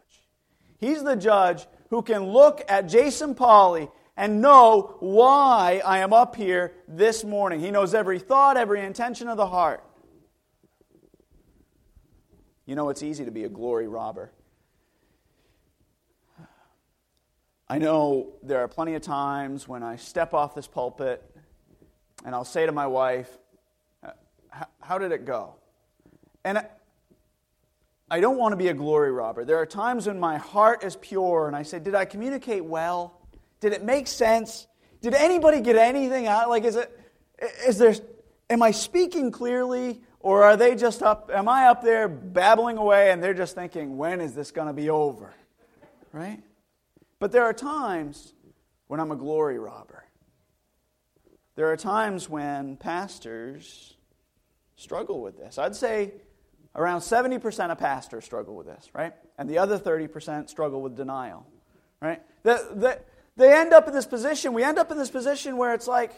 He's 0.79 1.03
the 1.03 1.17
judge 1.17 1.67
who 1.91 2.03
can 2.03 2.25
look 2.27 2.63
at 2.69 2.89
Jason 2.89 3.35
Polly 3.35 3.89
and 4.17 4.41
know 4.41 4.97
why 5.01 5.83
I 5.85 5.99
am 5.99 6.13
up 6.13 6.37
here 6.37 6.73
this 6.87 7.25
morning. 7.25 7.61
He 7.61 7.71
knows 7.71 7.95
every 7.95 8.19
thought, 8.19 8.57
every 8.57 8.81
intention 8.81 9.29
of 9.29 9.37
the 9.37 9.47
heart. 9.47 9.85
You 12.67 12.75
know, 12.75 12.89
it's 12.89 13.03
easy 13.03 13.25
to 13.25 13.31
be 13.31 13.45
a 13.45 13.49
glory 13.49 13.89
robber. 13.89 14.33
I 17.69 17.79
know 17.79 18.33
there 18.43 18.61
are 18.61 18.69
plenty 18.69 18.95
of 18.95 19.03
times 19.03 19.67
when 19.67 19.83
I 19.83 19.97
step 19.97 20.35
off 20.35 20.55
this 20.55 20.67
pulpit 20.67 21.23
and 22.25 22.35
I'll 22.35 22.45
say 22.45 22.67
to 22.67 22.73
my 22.73 22.87
wife, 22.87 23.37
How 24.81 24.99
did 24.99 25.13
it 25.13 25.25
go? 25.25 25.57
And 26.45 26.65
I 28.11 28.21
don't 28.21 28.37
want 28.37 28.53
to 28.53 28.57
be 28.57 28.69
a 28.69 28.75
glory 28.75 29.11
robber. 29.11 29.45
There 29.45 29.59
are 29.59 29.67
times 29.67 30.07
when 30.07 30.21
my 30.21 30.37
heart 30.37 30.85
is 30.85 30.97
pure 30.97 31.47
and 31.47 31.57
I 31.57 31.63
say, 31.63 31.79
Did 31.79 31.95
I 31.95 32.05
communicate 32.05 32.65
well? 32.65 33.21
Did 33.61 33.73
it 33.73 33.83
make 33.83 34.07
sense? 34.07 34.67
Did 35.01 35.15
anybody 35.15 35.61
get 35.61 35.77
anything 35.77 36.27
out? 36.27 36.49
Like, 36.49 36.65
is 36.65 36.77
it, 36.77 37.01
is 37.67 37.79
there, 37.79 37.95
am 38.51 38.63
I 38.63 38.71
speaking 38.71 39.31
clearly? 39.31 40.01
Or 40.21 40.43
are 40.45 40.57
they 40.57 40.75
just 40.75 41.03
up, 41.03 41.31
am 41.33 41.49
I 41.49 41.67
up 41.67 41.83
there 41.83 42.09
babbling 42.09 42.79
away 42.79 43.11
and 43.11 43.23
they're 43.23 43.35
just 43.35 43.55
thinking, 43.55 43.99
when 43.99 44.23
is 44.23 44.35
this 44.35 44.51
going 44.51 44.69
to 44.69 44.73
be 44.73 44.89
over? 44.89 45.35
Right? 46.13 46.43
But 47.19 47.33
there 47.33 47.45
are 47.45 47.53
times 47.53 48.33
when 48.87 49.01
I'm 49.01 49.11
a 49.11 49.17
glory 49.17 49.59
robber. 49.59 50.05
There 51.57 51.71
are 51.71 51.77
times 51.77 52.29
when 52.29 52.77
pastors 52.77 53.95
struggle 54.77 55.21
with 55.21 55.37
this. 55.37 55.59
I'd 55.59 55.77
say 55.77 56.15
Around 56.77 57.01
70% 57.01 57.71
of 57.71 57.79
pastors 57.79 58.25
struggle 58.25 58.57
with 58.57 58.67
this, 58.67 58.89
right? 58.93 59.13
And 59.39 59.49
the 59.49 59.59
other 59.59 59.79
30% 59.79 60.49
struggle 60.49 60.83
with 60.83 60.97
denial, 60.97 61.47
right? 62.01 62.21
The, 62.43 62.69
the, 62.75 63.01
they 63.37 63.53
end 63.53 63.73
up 63.73 63.87
in 63.87 63.95
this 63.95 64.07
position, 64.07 64.53
we 64.53 64.65
end 64.65 64.79
up 64.79 64.91
in 64.91 64.99
this 64.99 65.11
position 65.11 65.57
where 65.57 65.73
it's 65.75 65.87
like, 65.87 66.13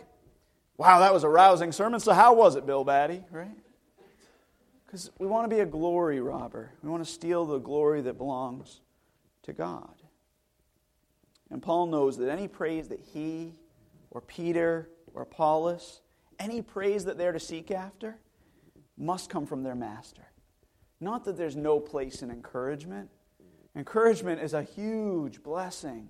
wow, 0.78 1.00
that 1.00 1.12
was 1.12 1.24
a 1.24 1.28
rousing 1.28 1.72
sermon, 1.72 2.00
so 2.00 2.12
how 2.12 2.34
was 2.34 2.56
it, 2.56 2.66
Bill 2.66 2.84
Batty, 2.84 3.22
right? 3.30 3.56
Because 4.86 5.10
we 5.18 5.26
want 5.26 5.48
to 5.48 5.54
be 5.54 5.60
a 5.60 5.66
glory 5.66 6.20
robber. 6.20 6.72
We 6.82 6.88
want 6.88 7.04
to 7.04 7.10
steal 7.10 7.44
the 7.44 7.58
glory 7.58 8.00
that 8.02 8.16
belongs 8.16 8.80
to 9.42 9.52
God. 9.52 9.94
And 11.50 11.62
Paul 11.62 11.86
knows 11.86 12.16
that 12.18 12.30
any 12.30 12.48
praise 12.48 12.88
that 12.88 13.00
he 13.00 13.54
or 14.10 14.20
Peter 14.20 14.88
or 15.12 15.22
Apollos, 15.22 16.00
any 16.38 16.62
praise 16.62 17.04
that 17.04 17.18
they're 17.18 17.32
to 17.32 17.40
seek 17.40 17.70
after, 17.70 18.16
must 18.96 19.28
come 19.28 19.46
from 19.46 19.62
their 19.62 19.74
master. 19.74 20.22
Not 21.00 21.24
that 21.24 21.36
there's 21.36 21.56
no 21.56 21.78
place 21.78 22.22
in 22.22 22.30
encouragement. 22.30 23.10
Encouragement 23.74 24.40
is 24.40 24.54
a 24.54 24.62
huge 24.62 25.42
blessing. 25.42 26.08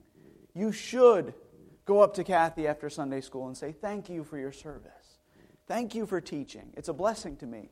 You 0.54 0.70
should 0.72 1.34
go 1.84 2.00
up 2.00 2.14
to 2.14 2.24
Kathy 2.24 2.66
after 2.66 2.88
Sunday 2.88 3.20
school 3.20 3.48
and 3.48 3.56
say, 3.56 3.72
Thank 3.72 4.08
you 4.08 4.22
for 4.22 4.38
your 4.38 4.52
service. 4.52 4.92
Thank 5.66 5.94
you 5.94 6.06
for 6.06 6.20
teaching. 6.20 6.72
It's 6.76 6.88
a 6.88 6.92
blessing 6.92 7.36
to 7.38 7.46
me. 7.46 7.70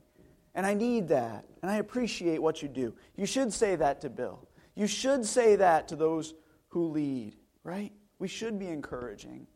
And 0.53 0.65
I 0.65 0.73
need 0.73 1.07
that. 1.09 1.45
And 1.61 1.71
I 1.71 1.77
appreciate 1.77 2.41
what 2.41 2.61
you 2.61 2.67
do. 2.67 2.93
You 3.15 3.25
should 3.25 3.53
say 3.53 3.75
that 3.77 4.01
to 4.01 4.09
Bill. 4.09 4.47
You 4.75 4.87
should 4.87 5.25
say 5.25 5.55
that 5.55 5.87
to 5.89 5.95
those 5.95 6.33
who 6.69 6.89
lead, 6.89 7.35
right? 7.63 7.93
We 8.19 8.27
should 8.27 8.59
be 8.59 8.67
encouraging. 8.67 9.47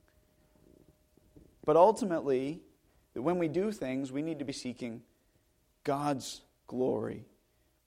But 1.65 1.76
ultimately, 1.76 2.62
when 3.13 3.38
we 3.38 3.50
do 3.50 3.72
things, 3.72 4.12
we 4.12 4.22
need 4.22 4.39
to 4.39 4.45
be 4.45 4.54
seeking 4.54 5.02
God's 5.84 6.41
glory 6.67 7.26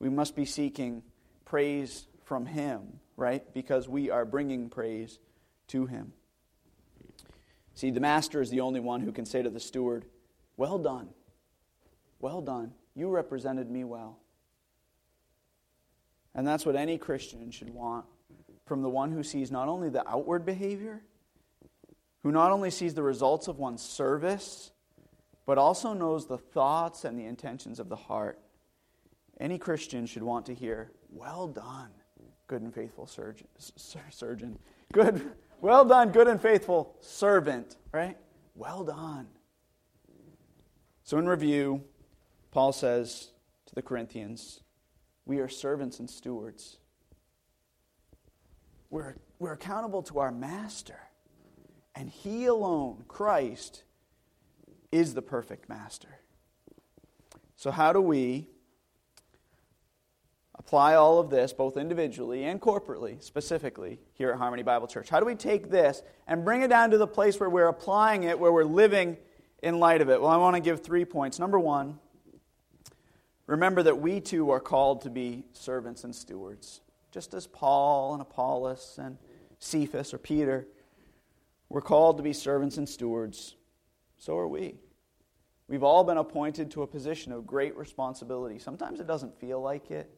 we 0.03 0.09
must 0.09 0.35
be 0.35 0.45
seeking 0.45 1.05
praise 1.45 2.09
from 2.25 2.45
Him, 2.45 2.99
right? 3.17 3.43
Because 3.55 3.89
we 3.89 4.11
are 4.11 4.25
bringing 4.25 4.69
praise 4.69 5.21
to 5.69 5.87
Him. 5.87 6.13
See, 7.75 7.91
the 7.91 8.01
master 8.01 8.43
is 8.43 8.51
the 8.51 8.61
only 8.61 8.81
one 8.81 9.01
who 9.01 9.13
can 9.13 9.25
say 9.25 9.43
to 9.43 9.49
the 9.49 9.61
steward, 9.61 10.05
Well 10.57 10.79
done. 10.79 11.11
Well 12.21 12.41
done. 12.41 12.73
You 12.97 13.11
represented 13.11 13.71
me 13.71 13.85
well. 13.85 14.19
And 16.35 16.47
that's 16.47 16.67
what 16.67 16.75
any 16.75 16.99
Christian 16.99 17.53
should 17.53 17.71
want 17.71 18.05
from 18.67 18.83
the 18.83 18.89
one 18.89 19.13
who 19.13 19.23
sees 19.23 19.53
not 19.53 19.69
only 19.69 19.89
the 19.89 20.07
outward 20.09 20.45
behavior, 20.45 21.01
who 22.25 22.33
not 22.33 22.51
only 22.51 22.71
sees 22.71 22.95
the 22.95 23.03
results 23.05 23.47
of 23.47 23.59
one's 23.59 23.83
service, 23.83 24.73
but 25.47 25.59
also 25.59 25.93
knows 25.93 26.27
the 26.27 26.39
thoughts 26.39 27.05
and 27.05 27.17
the 27.17 27.25
intentions 27.25 27.79
of 27.79 27.89
the 27.89 27.97
heart. 27.97 28.41
Any 29.43 29.59
Christian 29.59 30.07
should 30.07 30.23
want 30.23 30.47
to 30.47 30.55
hear, 30.55 30.93
Well 31.11 31.49
done, 31.49 31.91
good 32.47 32.63
and 32.63 32.73
faithful 32.73 33.09
surgeon. 33.09 33.49
surgeon. 33.59 34.57
Good, 34.93 35.33
well 35.61 35.85
done, 35.85 36.13
good 36.13 36.29
and 36.29 36.41
faithful 36.41 36.95
servant, 37.01 37.77
right? 37.91 38.17
Well 38.55 38.85
done. 38.85 39.27
So, 41.03 41.19
in 41.19 41.29
review, 41.29 41.83
Paul 42.53 42.73
says 42.73 43.33
to 43.67 43.75
the 43.75 43.83
Corinthians, 43.83 44.61
We 45.27 45.41
are 45.41 45.49
servants 45.49 45.99
and 45.99 46.09
stewards. 46.09 46.77
We're, 48.91 49.17
we're 49.41 49.55
accountable 49.55 50.05
to 50.05 50.21
our 50.21 50.31
master, 50.31 51.01
and 51.97 52.09
he 52.09 52.47
alone, 52.47 53.07
Christ, 53.09 53.83
is 54.93 55.15
the 55.15 55.23
perfect 55.23 55.69
master. 55.69 56.21
So, 57.57 57.73
how 57.73 57.93
do 57.93 58.01
we 58.01 58.52
apply 60.65 60.95
all 60.95 61.19
of 61.19 61.29
this, 61.29 61.53
both 61.53 61.77
individually 61.77 62.45
and 62.45 62.61
corporately, 62.61 63.21
specifically 63.21 63.99
here 64.15 64.31
at 64.31 64.39
Harmony 64.39 64.63
Bible 64.63 64.87
Church? 64.87 65.09
How 65.09 65.19
do 65.19 65.27
we 65.27 65.35
take 65.35 65.71
this 65.71 66.03
and 66.29 66.45
bring 66.45 66.63
it 66.63 66.69
down 66.69 66.91
to 66.93 66.99
the 66.99 67.07
place 67.07 67.39
where 67.41 67.51
we're 67.51 67.67
applying 67.67 68.23
it, 68.25 68.39
where 68.39 68.53
we're 68.53 68.65
living 68.65 69.17
in 69.63 69.81
light 69.81 70.01
of 70.01 70.09
it? 70.09 70.21
Well, 70.21 70.31
I 70.31 70.37
want 70.37 70.55
to 70.55 70.63
give 70.63 70.81
three 70.81 71.05
points. 71.05 71.41
Number 71.41 71.59
one, 71.59 71.99
remember 73.47 73.83
that 73.83 73.99
we 73.99 74.21
too 74.21 74.51
are 74.51 74.61
called 74.61 75.03
to 75.03 75.11
be 75.11 75.45
servants 75.53 76.05
and 76.05 76.15
stewards, 76.15 76.81
just 77.11 77.35
as 77.35 77.49
Paul 77.49 78.13
and 78.13 78.23
Apollos 78.23 79.01
and 79.03 79.19
Cephas 79.59 80.15
or 80.15 80.19
Peter 80.19 80.69
were 81.69 81.83
called 81.83 82.19
to 82.19 82.23
be 82.23 82.33
servants 82.33 82.77
and 82.77 82.89
stewards. 82.89 83.57
So 84.17 84.39
are 84.39 84.49
we. 84.49 84.77
We've 85.67 85.83
all 85.83 86.05
been 86.05 86.19
appointed 86.19 86.71
to 86.73 86.83
a 86.83 86.87
position 86.87 87.33
of 87.33 87.47
great 87.47 87.77
responsibility. 87.77 88.61
Sometimes 88.61 89.01
it 89.01 89.09
doesn't 89.09 89.41
feel 89.41 89.61
like 89.61 89.91
it. 89.91 90.09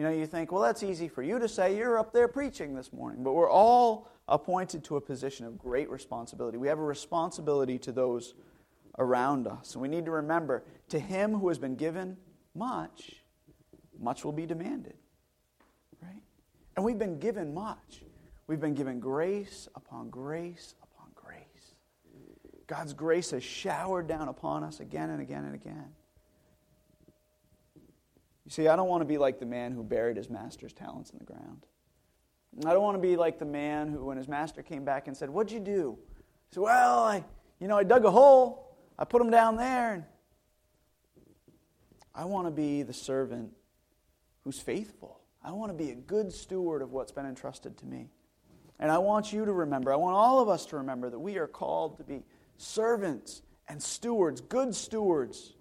You 0.00 0.06
know, 0.06 0.12
you 0.12 0.24
think, 0.24 0.50
well, 0.50 0.62
that's 0.62 0.82
easy 0.82 1.08
for 1.08 1.22
you 1.22 1.38
to 1.38 1.46
say. 1.46 1.76
You're 1.76 1.98
up 1.98 2.10
there 2.10 2.26
preaching 2.26 2.74
this 2.74 2.90
morning. 2.90 3.22
But 3.22 3.34
we're 3.34 3.50
all 3.50 4.08
appointed 4.28 4.82
to 4.84 4.96
a 4.96 5.00
position 5.02 5.44
of 5.44 5.58
great 5.58 5.90
responsibility. 5.90 6.56
We 6.56 6.68
have 6.68 6.78
a 6.78 6.82
responsibility 6.82 7.78
to 7.80 7.92
those 7.92 8.32
around 8.98 9.46
us. 9.46 9.74
And 9.74 9.82
we 9.82 9.88
need 9.88 10.06
to 10.06 10.10
remember 10.10 10.64
to 10.88 10.98
him 10.98 11.34
who 11.34 11.48
has 11.48 11.58
been 11.58 11.76
given 11.76 12.16
much, 12.54 13.16
much 14.00 14.24
will 14.24 14.32
be 14.32 14.46
demanded. 14.46 14.94
Right? 16.02 16.22
And 16.76 16.84
we've 16.86 16.98
been 16.98 17.18
given 17.18 17.52
much. 17.52 18.02
We've 18.46 18.58
been 18.58 18.72
given 18.72 19.00
grace 19.00 19.68
upon 19.74 20.08
grace 20.08 20.76
upon 20.82 21.08
grace. 21.14 21.74
God's 22.66 22.94
grace 22.94 23.32
has 23.32 23.44
showered 23.44 24.08
down 24.08 24.28
upon 24.28 24.64
us 24.64 24.80
again 24.80 25.10
and 25.10 25.20
again 25.20 25.44
and 25.44 25.54
again. 25.54 25.92
You 28.44 28.50
see, 28.50 28.68
I 28.68 28.76
don't 28.76 28.88
want 28.88 29.02
to 29.02 29.06
be 29.06 29.18
like 29.18 29.38
the 29.38 29.46
man 29.46 29.72
who 29.72 29.82
buried 29.82 30.16
his 30.16 30.30
master's 30.30 30.72
talents 30.72 31.10
in 31.10 31.18
the 31.18 31.24
ground. 31.24 31.66
I 32.66 32.72
don't 32.72 32.82
want 32.82 32.96
to 32.96 33.02
be 33.02 33.16
like 33.16 33.38
the 33.38 33.44
man 33.44 33.88
who, 33.88 34.06
when 34.06 34.16
his 34.16 34.28
master 34.28 34.62
came 34.62 34.84
back 34.84 35.06
and 35.06 35.16
said, 35.16 35.30
What'd 35.30 35.52
you 35.52 35.60
do? 35.60 35.98
He 36.48 36.54
said, 36.54 36.62
Well, 36.62 36.98
I, 36.98 37.24
you 37.60 37.68
know, 37.68 37.78
I 37.78 37.84
dug 37.84 38.04
a 38.04 38.10
hole, 38.10 38.76
I 38.98 39.04
put 39.04 39.22
him 39.22 39.30
down 39.30 39.56
there. 39.56 39.92
And 39.92 40.04
I 42.14 42.24
want 42.24 42.46
to 42.46 42.50
be 42.50 42.82
the 42.82 42.92
servant 42.92 43.52
who's 44.42 44.58
faithful. 44.58 45.20
I 45.42 45.52
want 45.52 45.70
to 45.70 45.78
be 45.78 45.90
a 45.90 45.94
good 45.94 46.32
steward 46.32 46.82
of 46.82 46.92
what's 46.92 47.12
been 47.12 47.26
entrusted 47.26 47.78
to 47.78 47.86
me. 47.86 48.10
And 48.78 48.90
I 48.90 48.98
want 48.98 49.32
you 49.32 49.44
to 49.44 49.52
remember, 49.52 49.92
I 49.92 49.96
want 49.96 50.16
all 50.16 50.40
of 50.40 50.48
us 50.48 50.66
to 50.66 50.76
remember 50.76 51.08
that 51.10 51.18
we 51.18 51.38
are 51.38 51.46
called 51.46 51.98
to 51.98 52.04
be 52.04 52.24
servants 52.56 53.42
and 53.68 53.82
stewards, 53.82 54.40
good 54.40 54.74
stewards, 54.74 55.54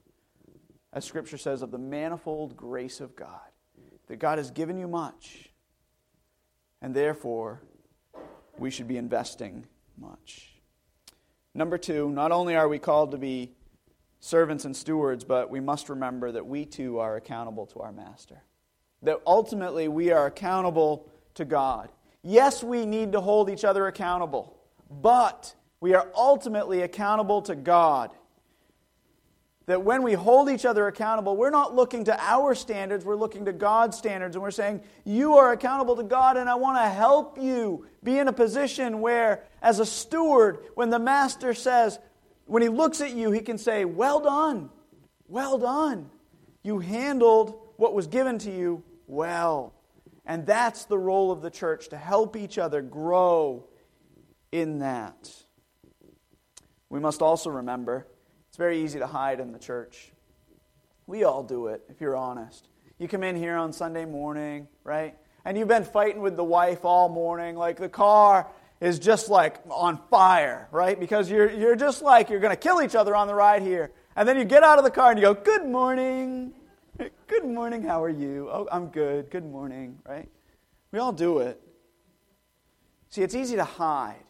as 0.93 1.05
Scripture 1.05 1.37
says, 1.37 1.61
of 1.61 1.71
the 1.71 1.77
manifold 1.77 2.55
grace 2.57 2.99
of 2.99 3.15
God. 3.15 3.39
That 4.07 4.17
God 4.17 4.39
has 4.39 4.49
given 4.49 4.77
you 4.77 4.87
much, 4.87 5.49
and 6.81 6.95
therefore 6.95 7.61
we 8.57 8.71
should 8.71 8.87
be 8.87 8.97
investing 8.97 9.67
much. 9.99 10.55
Number 11.53 11.77
two, 11.77 12.09
not 12.09 12.31
only 12.31 12.55
are 12.55 12.67
we 12.67 12.79
called 12.79 13.11
to 13.11 13.17
be 13.17 13.51
servants 14.19 14.65
and 14.65 14.75
stewards, 14.75 15.23
but 15.23 15.49
we 15.49 15.59
must 15.59 15.89
remember 15.89 16.31
that 16.31 16.45
we 16.45 16.65
too 16.65 16.99
are 16.99 17.17
accountable 17.17 17.67
to 17.67 17.79
our 17.81 17.91
Master. 17.91 18.41
That 19.03 19.21
ultimately 19.27 19.87
we 19.87 20.11
are 20.11 20.25
accountable 20.25 21.09
to 21.35 21.45
God. 21.45 21.89
Yes, 22.23 22.63
we 22.63 22.85
need 22.85 23.11
to 23.13 23.21
hold 23.21 23.49
each 23.49 23.63
other 23.63 23.87
accountable, 23.87 24.57
but 24.89 25.53
we 25.79 25.93
are 25.93 26.07
ultimately 26.15 26.81
accountable 26.81 27.41
to 27.43 27.55
God. 27.55 28.11
That 29.69 29.83
when 29.83 30.01
we 30.01 30.13
hold 30.13 30.49
each 30.49 30.65
other 30.65 30.87
accountable, 30.87 31.37
we're 31.37 31.51
not 31.51 31.75
looking 31.75 32.05
to 32.05 32.19
our 32.19 32.55
standards, 32.55 33.05
we're 33.05 33.15
looking 33.15 33.45
to 33.45 33.53
God's 33.53 33.95
standards. 33.95 34.35
And 34.35 34.41
we're 34.41 34.49
saying, 34.49 34.81
You 35.05 35.35
are 35.35 35.51
accountable 35.51 35.95
to 35.97 36.01
God, 36.01 36.37
and 36.37 36.49
I 36.49 36.55
want 36.55 36.79
to 36.79 36.89
help 36.89 37.37
you 37.39 37.85
be 38.01 38.17
in 38.17 38.27
a 38.27 38.33
position 38.33 38.99
where, 38.99 39.43
as 39.61 39.79
a 39.79 39.85
steward, 39.85 40.57
when 40.73 40.89
the 40.89 40.97
master 40.97 41.53
says, 41.53 41.99
when 42.47 42.63
he 42.63 42.67
looks 42.67 42.99
at 42.99 43.13
you, 43.13 43.29
he 43.29 43.41
can 43.41 43.59
say, 43.59 43.85
Well 43.85 44.21
done, 44.21 44.71
well 45.27 45.59
done. 45.59 46.09
You 46.63 46.79
handled 46.79 47.53
what 47.75 47.93
was 47.93 48.07
given 48.07 48.39
to 48.39 48.51
you 48.51 48.83
well. 49.05 49.75
And 50.25 50.47
that's 50.47 50.85
the 50.85 50.97
role 50.97 51.31
of 51.31 51.43
the 51.43 51.51
church 51.51 51.89
to 51.89 51.97
help 51.97 52.35
each 52.35 52.57
other 52.57 52.81
grow 52.81 53.67
in 54.51 54.79
that. 54.79 55.31
We 56.89 56.99
must 56.99 57.21
also 57.21 57.51
remember 57.51 58.07
very 58.59 58.83
easy 58.83 58.99
to 58.99 59.07
hide 59.07 59.39
in 59.39 59.53
the 59.53 59.57
church. 59.57 60.11
We 61.07 61.23
all 61.23 61.43
do 61.43 61.67
it, 61.67 61.81
if 61.89 62.01
you're 62.01 62.15
honest. 62.15 62.67
You 62.99 63.07
come 63.07 63.23
in 63.23 63.37
here 63.37 63.55
on 63.55 63.71
Sunday 63.71 64.03
morning, 64.03 64.67
right? 64.83 65.15
And 65.45 65.57
you've 65.57 65.69
been 65.69 65.85
fighting 65.85 66.21
with 66.21 66.35
the 66.35 66.43
wife 66.43 66.83
all 66.83 67.07
morning. 67.07 67.55
Like 67.55 67.77
the 67.77 67.87
car 67.87 68.47
is 68.81 68.99
just 68.99 69.29
like 69.29 69.55
on 69.71 69.97
fire, 70.09 70.67
right? 70.71 70.99
Because 70.99 71.31
you're, 71.31 71.49
you're 71.49 71.77
just 71.77 72.01
like 72.01 72.29
you're 72.29 72.41
going 72.41 72.51
to 72.51 72.59
kill 72.59 72.81
each 72.81 72.95
other 72.95 73.15
on 73.15 73.27
the 73.27 73.33
ride 73.33 73.61
here. 73.61 73.91
And 74.17 74.27
then 74.27 74.37
you 74.37 74.43
get 74.43 74.61
out 74.61 74.77
of 74.77 74.83
the 74.83 74.91
car 74.91 75.11
and 75.11 75.19
you 75.19 75.25
go, 75.25 75.33
Good 75.33 75.65
morning. 75.65 76.51
Good 77.27 77.45
morning. 77.45 77.81
How 77.81 78.03
are 78.03 78.09
you? 78.09 78.49
Oh, 78.51 78.67
I'm 78.69 78.87
good. 78.87 79.31
Good 79.31 79.49
morning, 79.49 79.99
right? 80.05 80.27
We 80.91 80.99
all 80.99 81.13
do 81.13 81.39
it. 81.39 81.61
See, 83.09 83.21
it's 83.21 83.35
easy 83.35 83.55
to 83.55 83.63
hide. 83.63 84.25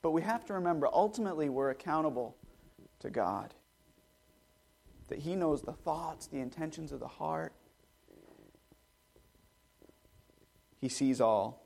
But 0.00 0.12
we 0.12 0.22
have 0.22 0.46
to 0.46 0.54
remember 0.54 0.88
ultimately 0.90 1.50
we're 1.50 1.70
accountable 1.70 2.38
to 3.00 3.10
God. 3.10 3.52
That 5.08 5.20
He 5.20 5.36
knows 5.36 5.62
the 5.62 5.72
thoughts, 5.72 6.26
the 6.26 6.40
intentions 6.40 6.92
of 6.92 7.00
the 7.00 7.08
heart. 7.08 7.52
He 10.80 10.88
sees 10.88 11.20
all. 11.20 11.64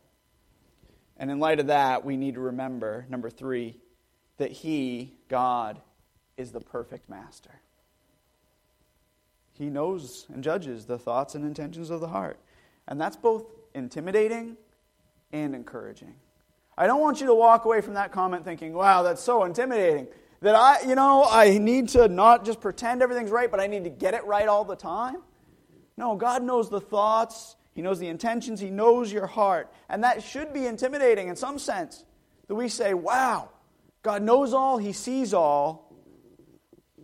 And 1.17 1.31
in 1.31 1.39
light 1.39 1.61
of 1.61 1.67
that, 1.67 2.05
we 2.05 2.17
need 2.17 2.35
to 2.35 2.41
remember, 2.41 3.07
number 3.09 3.31
three, 3.31 3.77
that 4.39 4.51
He, 4.51 5.15
God, 5.29 5.81
is 6.37 6.53
the 6.53 6.61
perfect 6.61 7.09
master. 7.09 7.61
He 9.53 9.69
knows 9.69 10.27
and 10.33 10.43
judges 10.43 10.87
the 10.87 10.99
thoughts 10.99 11.35
and 11.35 11.45
intentions 11.45 11.91
of 11.91 12.01
the 12.01 12.09
heart. 12.09 12.39
And 12.89 12.99
that's 12.99 13.17
both 13.17 13.45
intimidating 13.75 14.57
and 15.33 15.55
encouraging. 15.55 16.15
I 16.79 16.87
don't 16.87 17.03
want 17.03 17.21
you 17.21 17.27
to 17.27 17.35
walk 17.35 17.67
away 17.67 17.83
from 17.83 17.95
that 17.95 18.11
comment 18.11 18.43
thinking, 18.43 18.73
wow, 18.73 19.03
that's 19.03 19.23
so 19.23 19.45
intimidating. 19.45 20.09
That 20.43 20.55
I, 20.55 20.83
you 20.89 20.95
know, 20.95 21.27
I 21.29 21.59
need 21.59 21.91
to 21.91 22.09
not 22.09 22.45
just 22.45 22.61
pretend 22.61 23.03
everything's 23.03 23.31
right, 23.31 23.51
but 23.51 23.61
I 23.61 23.67
need 23.67 23.85
to 23.85 23.91
get 23.91 24.15
it 24.15 24.25
right 24.25 24.49
all 24.49 24.65
the 24.65 24.77
time. 24.77 25.19
No, 25.97 26.17
God 26.17 26.43
knows 26.43 26.71
the 26.71 26.81
thoughts, 26.81 27.57
He 27.75 27.83
knows 27.83 27.99
the 27.99 28.09
intentions, 28.09 28.59
He 28.59 28.71
knows 28.71 29.13
your 29.13 29.27
heart. 29.27 29.71
And 29.89 30.03
that 30.05 30.23
should 30.23 30.55
be 30.55 30.67
intimidating 30.67 31.29
in 31.29 31.37
some 31.37 31.59
sense. 31.59 32.05
That 32.49 32.55
we 32.55 32.69
say, 32.69 32.95
wow, 32.95 33.51
God 34.03 34.23
knows 34.23 34.55
all, 34.55 34.79
He 34.79 34.93
sees 34.93 35.35
all. 35.35 35.93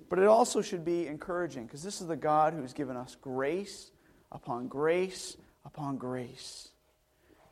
But 0.08 0.18
it 0.18 0.26
also 0.26 0.62
should 0.62 0.84
be 0.84 1.06
encouraging 1.06 1.66
because 1.66 1.82
this 1.82 2.00
is 2.00 2.06
the 2.06 2.16
God 2.16 2.54
who's 2.54 2.72
given 2.72 2.96
us 2.96 3.16
grace 3.20 3.90
upon 4.32 4.68
grace 4.68 5.36
upon 5.64 5.98
grace. 5.98 6.68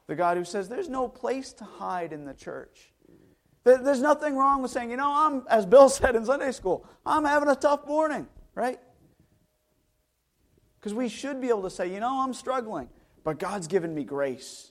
The 0.07 0.15
God 0.15 0.37
who 0.37 0.45
says 0.45 0.69
there's 0.69 0.89
no 0.89 1.09
place 1.09 1.53
to 1.55 1.65
hide 1.65 2.13
in 2.13 2.25
the 2.25 2.35
church. 2.35 2.93
There's 3.65 4.03
nothing 4.03 4.37
wrong 4.37 4.61
with 4.61 4.71
saying, 4.71 4.91
you 4.91 4.99
know, 4.99 5.11
I'm, 5.11 5.47
as 5.49 5.65
Bill 5.65 5.89
said 5.89 6.15
in 6.17 6.27
Sunday 6.27 6.53
school, 6.53 6.87
I'm 7.05 7.25
having 7.25 7.49
a 7.49 7.57
tough 7.57 7.87
morning, 7.87 8.29
right? 8.55 8.79
Because 10.79 10.93
we 10.93 11.09
should 11.09 11.41
be 11.41 11.49
able 11.49 11.63
to 11.63 11.71
say, 11.71 11.91
you 11.93 11.99
know, 11.99 12.21
I'm 12.21 12.35
struggling, 12.35 12.91
but 13.25 13.39
God's 13.39 13.67
given 13.67 13.95
me 13.95 14.05
grace. 14.05 14.71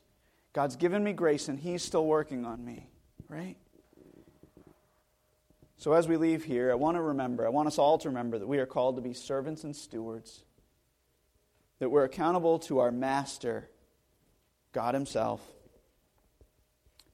God's 0.54 0.76
given 0.76 1.04
me 1.04 1.14
grace, 1.14 1.50
and 1.50 1.58
He's 1.58 1.82
still 1.82 2.06
working 2.06 2.46
on 2.46 2.64
me, 2.64 2.88
right? 3.28 3.58
So 5.78 5.94
as 5.94 6.08
we 6.08 6.16
leave 6.16 6.44
here, 6.44 6.72
I 6.72 6.76
want 6.76 6.96
to 6.96 7.02
remember, 7.02 7.48
I 7.48 7.50
want 7.50 7.68
us 7.68 7.80
all 7.80 7.98
to 7.98 8.10
remember 8.10 8.38
that 8.38 8.48
we 8.48 8.60
are 8.60 8.68
called 8.68 8.96
to 8.98 9.02
be 9.02 9.14
servants 9.14 9.64
and 9.64 9.76
stewards, 9.76 10.44
that 11.80 11.90
we're 11.90 12.04
accountable 12.04 12.60
to 12.60 12.80
our 12.80 12.92
Master 12.92 13.70
God 14.72 14.94
Himself, 14.94 15.42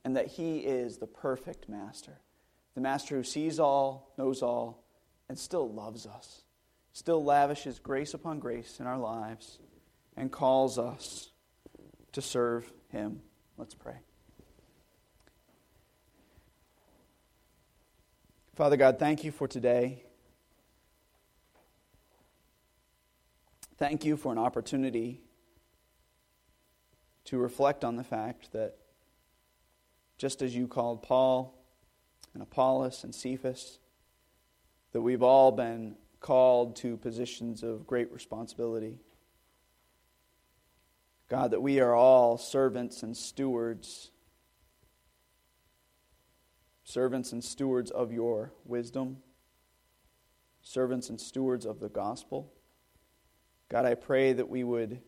and 0.04 0.16
that 0.16 0.28
He 0.28 0.60
is 0.60 0.97
the 0.97 1.08
perfect 1.08 1.70
master. 1.70 2.20
The 2.76 2.82
master 2.82 3.16
who 3.16 3.24
sees 3.24 3.60
all, 3.60 4.14
knows 4.18 4.41
all, 4.41 4.84
and 5.28 5.38
still 5.38 5.72
loves 5.72 6.06
us, 6.06 6.43
still 6.93 7.24
lavishes 7.24 7.80
grace 7.80 8.14
upon 8.14 8.39
grace 8.39 8.80
in 8.80 8.88
our 8.88 8.97
lives, 8.97 9.60
and 10.16 10.32
calls 10.32 10.78
us 10.78 11.32
to 12.14 12.22
serve 12.22 12.72
Him. 12.89 13.22
Let's 13.58 13.76
pray. 13.76 13.97
Father 18.56 18.76
God, 18.76 19.00
thank 19.00 19.24
you 19.24 19.32
for 19.32 19.47
today. 19.47 20.04
Thank 23.78 24.04
you 24.04 24.18
for 24.18 24.34
an 24.34 24.38
opportunity 24.38 25.22
to 27.24 27.38
reflect 27.38 27.86
on 27.86 27.95
the 27.95 28.04
fact 28.04 28.52
that 28.52 28.79
just 30.20 30.42
as 30.42 30.56
you 30.56 30.68
called 30.68 31.02
Paul 31.02 31.58
and 32.36 32.44
Apollos 32.44 33.04
and 33.04 33.16
Cephas, 33.16 33.80
that 34.92 35.02
we've 35.02 35.24
all 35.24 35.52
been 35.52 35.96
called 36.20 36.76
to 36.76 36.98
positions 36.98 37.64
of 37.64 37.88
great 37.88 38.12
responsibility. 38.12 39.00
God, 41.30 41.52
that 41.52 41.62
we 41.62 41.80
are 41.80 41.96
all 41.96 42.38
servants 42.38 43.02
and 43.02 43.16
stewards, 43.16 44.12
servants 46.84 47.32
and 47.32 47.44
stewards 47.44 47.90
of 47.90 48.12
your 48.12 48.52
wisdom, 48.66 49.18
servants 50.62 51.10
and 51.10 51.22
stewards 51.22 51.66
of 51.66 51.80
the 51.80 51.90
gospel. 51.90 52.52
God, 53.70 53.86
I 53.86 53.96
pray 53.96 54.34
that 54.34 54.50
we 54.50 54.66
would 54.66 55.00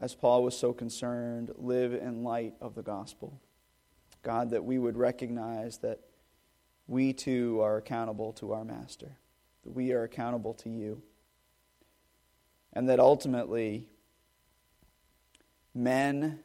as 0.00 0.14
Paul 0.14 0.42
was 0.42 0.56
so 0.56 0.72
concerned, 0.72 1.52
live 1.56 1.94
in 1.94 2.24
light 2.24 2.54
of 2.60 2.74
the 2.74 2.82
gospel. 2.82 3.40
God, 4.24 4.50
that 4.50 4.64
we 4.64 4.78
would 4.78 4.96
recognize 4.96 5.78
that 5.78 6.00
we 6.88 7.12
too 7.12 7.60
are 7.60 7.76
accountable 7.76 8.32
to 8.34 8.52
our 8.52 8.64
Master, 8.64 9.16
that 9.62 9.70
we 9.70 9.92
are 9.92 10.02
accountable 10.02 10.54
to 10.54 10.68
you, 10.68 11.02
and 12.72 12.88
that 12.88 12.98
ultimately 12.98 13.88
men 15.72 16.40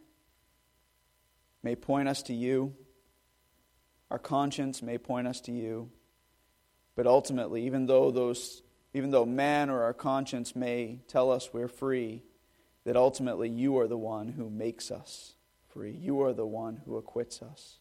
may 1.64 1.76
point 1.76 2.08
us 2.08 2.22
to 2.24 2.34
you 2.34 2.76
our 4.12 4.20
conscience 4.20 4.82
may 4.82 4.98
point 4.98 5.28
us 5.28 5.42
to 5.42 5.52
you. 5.52 5.90
But 6.96 7.08
ultimately, 7.08 7.66
even 7.66 7.86
though 7.86 8.12
those 8.12 8.64
even 8.94 9.12
though 9.12 9.26
man 9.26 9.70
or 9.70 9.84
our 9.84 9.94
conscience 9.94 10.56
may 10.56 11.02
tell 11.08 11.32
us 11.32 11.54
we're 11.54 11.68
free, 11.68 12.24
that 12.86 12.96
ultimately 12.96 13.48
you 13.48 13.78
are 13.78 13.88
the 13.88 13.98
one 13.98 14.30
who 14.30 14.50
makes 14.50 14.90
us 14.90 15.36
free. 15.74 15.92
You 15.92 16.22
are 16.22 16.34
the 16.34 16.46
one 16.46 16.82
who 16.86 16.98
acquits 16.98 17.42
us. 17.42 17.80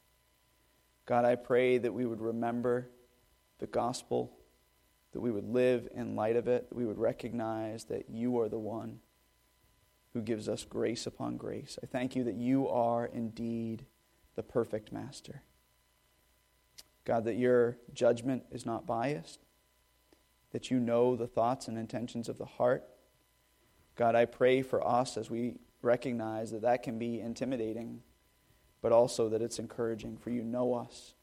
God, 1.06 1.24
I 1.24 1.36
pray 1.36 1.78
that 1.78 1.92
we 1.92 2.04
would 2.04 2.20
remember 2.20 2.90
the 3.58 3.66
gospel, 3.66 4.36
that 5.12 5.20
we 5.20 5.30
would 5.30 5.48
live 5.48 5.88
in 5.94 6.14
light 6.14 6.36
of 6.36 6.48
it, 6.48 6.68
that 6.68 6.76
we 6.76 6.84
would 6.84 6.98
recognize 6.98 7.84
that 7.84 8.10
you 8.10 8.38
are 8.38 8.48
the 8.48 8.58
one 8.58 9.00
who 10.12 10.20
gives 10.20 10.48
us 10.48 10.64
grace 10.64 11.06
upon 11.06 11.36
grace. 11.36 11.78
I 11.82 11.86
thank 11.86 12.14
you 12.14 12.24
that 12.24 12.34
you 12.34 12.68
are 12.68 13.06
indeed 13.06 13.86
the 14.36 14.42
perfect 14.42 14.92
master. 14.92 15.42
God, 17.04 17.24
that 17.24 17.36
your 17.36 17.78
judgment 17.94 18.44
is 18.50 18.66
not 18.66 18.86
biased, 18.86 19.40
that 20.52 20.70
you 20.70 20.78
know 20.78 21.16
the 21.16 21.26
thoughts 21.26 21.68
and 21.68 21.78
intentions 21.78 22.28
of 22.28 22.36
the 22.36 22.44
heart. 22.44 22.84
God, 23.96 24.14
I 24.14 24.26
pray 24.26 24.62
for 24.62 24.86
us 24.86 25.16
as 25.16 25.30
we 25.30 25.56
recognize 25.82 26.50
that 26.50 26.62
that 26.62 26.82
can 26.82 26.98
be 26.98 27.20
intimidating, 27.20 28.02
but 28.82 28.92
also 28.92 29.28
that 29.30 29.42
it's 29.42 29.58
encouraging, 29.58 30.16
for 30.16 30.30
you 30.30 30.42
know 30.42 30.74
us. 30.74 31.14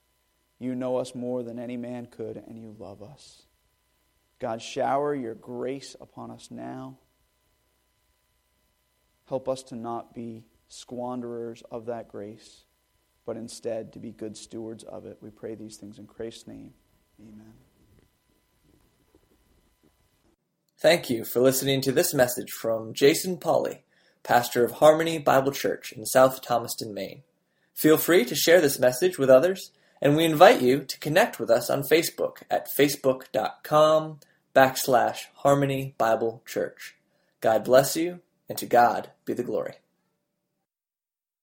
You 0.59 0.75
know 0.75 0.97
us 0.97 1.13
more 1.13 1.43
than 1.43 1.59
any 1.59 1.77
man 1.77 2.05
could, 2.05 2.37
and 2.37 2.57
you 2.57 2.75
love 2.77 3.03
us. 3.03 3.43
God, 4.39 4.61
shower 4.61 5.13
your 5.13 5.35
grace 5.35 5.95
upon 5.99 6.31
us 6.31 6.49
now. 6.49 6.97
Help 9.27 9.49
us 9.49 9.63
to 9.63 9.75
not 9.75 10.13
be 10.13 10.45
squanderers 10.67 11.63
of 11.71 11.87
that 11.87 12.07
grace 12.07 12.65
but 13.25 13.37
instead 13.37 13.91
to 13.93 13.99
be 13.99 14.11
good 14.11 14.37
stewards 14.37 14.83
of 14.83 15.05
it. 15.05 15.17
We 15.21 15.31
pray 15.31 15.55
these 15.55 15.77
things 15.77 15.97
in 15.97 16.05
Christ's 16.05 16.47
name. 16.47 16.73
Amen. 17.19 17.53
Thank 20.77 21.09
you 21.09 21.25
for 21.25 21.39
listening 21.39 21.81
to 21.81 21.91
this 21.91 22.13
message 22.13 22.51
from 22.51 22.93
Jason 22.93 23.37
Polly, 23.37 23.83
pastor 24.25 24.65
of 24.65 24.73
Harmony 24.73 25.19
Bible 25.19 25.51
Church 25.53 25.93
in 25.93 26.05
South 26.05 26.41
Thomaston, 26.41 26.93
Maine. 26.93 27.21
Feel 27.73 27.97
free 27.97 28.25
to 28.25 28.35
share 28.35 28.59
this 28.59 28.79
message 28.79 29.17
with 29.17 29.29
others, 29.29 29.71
and 30.01 30.17
we 30.17 30.25
invite 30.25 30.61
you 30.61 30.83
to 30.83 30.99
connect 30.99 31.39
with 31.39 31.49
us 31.49 31.69
on 31.69 31.83
Facebook 31.83 32.41
at 32.49 32.67
facebook.com 32.77 34.19
backslash 34.53 35.19
Harmony 35.35 35.93
Bible 35.97 36.41
Church. 36.45 36.95
God 37.39 37.63
bless 37.63 37.95
you, 37.95 38.19
and 38.49 38.57
to 38.57 38.65
God 38.65 39.11
be 39.25 39.33
the 39.33 39.43
glory. 39.43 39.75